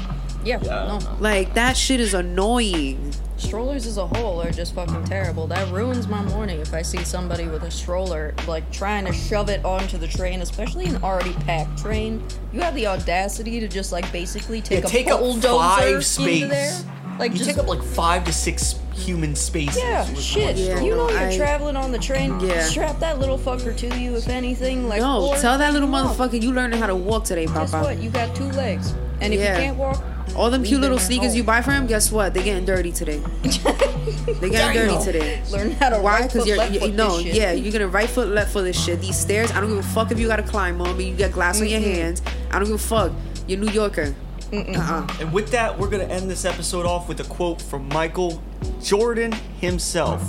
Yeah, 0.45 0.59
no. 0.59 0.99
Like 1.21 1.55
that 1.55 1.77
shit 1.77 2.01
is 2.01 2.13
annoying. 2.15 3.13
Strollers 3.43 3.87
as 3.87 3.99
a 3.99 4.07
whole 4.07 4.41
are 4.41 4.51
just 4.51 4.75
fucking 4.75 5.05
terrible. 5.05 5.47
That 5.47 5.71
ruins 5.73 6.07
my 6.09 6.23
morning 6.23 6.61
if 6.61 6.73
I 6.73 6.83
see 6.83 7.03
somebody 7.05 7.47
with 7.49 7.65
a 7.65 7.71
stroller, 7.71 8.35
like 8.47 8.71
trying 8.73 9.05
to 9.07 9.13
shove 9.13 9.49
it 9.51 9.65
onto 9.65 9.99
the 9.99 10.07
train, 10.09 10.41
especially 10.41 10.87
an 10.87 11.03
already 11.03 11.33
packed 11.45 11.79
train. 11.79 12.23
You 12.53 12.61
have 12.61 12.75
the 12.75 12.87
audacity 12.87 13.61
to 13.61 13.69
just 13.69 13.93
like 13.93 14.11
basically 14.13 14.61
take 14.63 14.81
Yeah, 14.81 14.87
a 14.87 14.89
take 14.89 15.09
up 15.09 15.21
bulldozer 15.21 15.49
five 15.59 15.89
into 15.89 16.03
space. 16.03 16.49
there. 16.49 16.81
Like 17.19 17.33
you 17.33 17.39
just 17.39 17.51
take 17.51 17.59
up 17.59 17.67
like 17.69 17.83
five 17.83 18.25
to 18.25 18.33
six 18.33 18.77
human 18.95 19.35
spaces. 19.35 19.77
yeah, 19.83 20.09
with 20.09 20.21
shit. 20.21 20.45
one 20.45 20.57
Yeah, 20.57 20.81
you 20.81 20.95
know 20.95 21.11
you're 21.11 21.19
I- 21.19 21.37
traveling 21.37 21.77
on 21.77 21.93
the 21.93 21.99
train. 21.99 22.39
Yeah. 22.41 22.63
Strap 22.63 23.01
that 23.01 23.19
little 23.19 23.39
fucker 23.39 23.77
to 23.77 23.99
you, 23.99 24.15
if 24.17 24.29
anything. 24.29 24.89
Like 24.89 25.01
No, 25.01 25.35
tell 25.41 25.59
that 25.59 25.73
little 25.73 25.89
pick 25.89 25.99
him 25.99 26.07
up. 26.07 26.17
motherfucker 26.17 26.41
you 26.43 26.53
learning 26.53 26.79
how 26.79 26.87
to 26.87 26.97
walk 26.97 27.25
today, 27.25 27.47
Papa. 27.47 27.61
Guess 27.61 27.73
what? 27.73 27.99
You 28.03 28.09
got 28.11 28.35
two 28.37 28.45
legs, 28.53 28.95
and 29.21 29.35
if 29.35 29.41
Yeah. 29.41 29.57
you 29.57 29.63
can't 29.65 29.77
walk, 29.77 30.03
All 30.37 30.51
them 30.51 30.63
cute 30.65 30.81
little 30.81 30.99
sneakers 30.99 31.29
home. 31.29 31.37
you 31.37 31.45
buy 31.45 31.63
for 31.63 31.73
him, 31.73 31.87
guess 31.87 32.11
what? 32.11 32.35
They're 32.35 32.43
getting 32.43 32.65
dirty 32.65 32.93
today. 32.93 33.19
they 33.43 34.51
getting 34.51 34.89
dirty 34.89 35.05
today. 35.05 35.43
learn 35.51 35.73
how 35.73 35.91
to 35.91 35.99
Why? 35.99 36.21
right 36.21 36.23
Because 36.23 36.43
foot, 36.43 36.49
you're 36.49 36.57
left 36.57 36.73
you, 36.73 36.81
foot 36.81 36.95
no, 36.95 37.19
yeah, 37.19 37.53
you're 37.53 37.73
gonna 37.73 37.89
right 37.89 38.09
foot, 38.09 38.29
left 38.29 38.53
foot 38.53 38.65
this 38.65 38.83
shit. 38.83 39.01
These 39.01 39.19
stairs, 39.19 39.51
I 39.53 39.61
don't 39.61 39.69
give 39.69 39.79
a 39.79 39.83
fuck 39.83 40.11
if 40.11 40.19
you 40.19 40.27
gotta 40.27 40.43
climb 40.43 40.81
on, 40.81 40.97
but 40.97 41.05
you 41.05 41.15
got 41.17 41.33
glass 41.33 41.61
on 41.61 41.69
your 41.69 41.81
hands. 41.81 42.23
I 42.51 42.59
don't 42.59 42.67
give 42.67 42.77
a 42.77 42.79
fuck. 42.79 43.13
You're 43.47 43.61
New 43.61 43.71
Yorker. 43.71 44.15
Uh-uh. 44.53 45.07
And 45.21 45.33
with 45.33 45.51
that, 45.51 45.79
we're 45.79 45.89
gonna 45.89 46.05
end 46.05 46.31
this 46.31 46.45
episode 46.45 46.87
off 46.87 47.09
with 47.09 47.21
a 47.21 47.25
quote 47.25 47.61
from 47.61 47.89
Michael 47.89 48.43
Jordan 48.83 49.33
himself. 49.61 50.23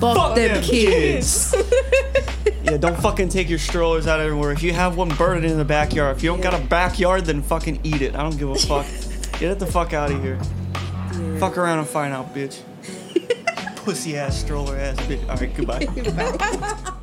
Fuck, 0.00 0.16
Fuck 0.16 0.34
them 0.36 0.54
them 0.54 0.62
kids. 0.62 1.54
Yeah, 2.64 2.78
don't 2.78 2.96
fucking 2.96 3.28
take 3.28 3.50
your 3.50 3.58
strollers 3.58 4.06
out 4.06 4.20
everywhere. 4.20 4.50
If 4.50 4.62
you 4.62 4.72
have 4.72 4.96
one, 4.96 5.10
burn 5.10 5.36
it 5.36 5.44
in 5.44 5.58
the 5.58 5.66
backyard. 5.66 6.16
If 6.16 6.22
you 6.22 6.30
don't 6.30 6.40
got 6.40 6.54
a 6.54 6.64
backyard, 6.64 7.26
then 7.26 7.42
fucking 7.42 7.80
eat 7.84 8.00
it. 8.00 8.16
I 8.16 8.22
don't 8.22 8.38
give 8.38 8.48
a 8.48 8.54
fuck. 8.54 8.86
Get 9.38 9.50
it 9.50 9.58
the 9.58 9.66
fuck 9.66 9.92
out 9.92 10.10
of 10.10 10.22
here. 10.22 10.38
Fuck 11.38 11.58
around 11.58 11.80
and 11.80 11.86
find 11.86 12.14
out, 12.14 12.34
bitch. 12.34 12.62
Pussy 13.76 14.16
ass 14.16 14.40
stroller 14.40 14.78
ass 14.78 14.96
bitch. 15.00 15.28
All 15.28 15.36
right, 15.36 15.54
goodbye. 15.54 16.38
Bye. 16.38 16.92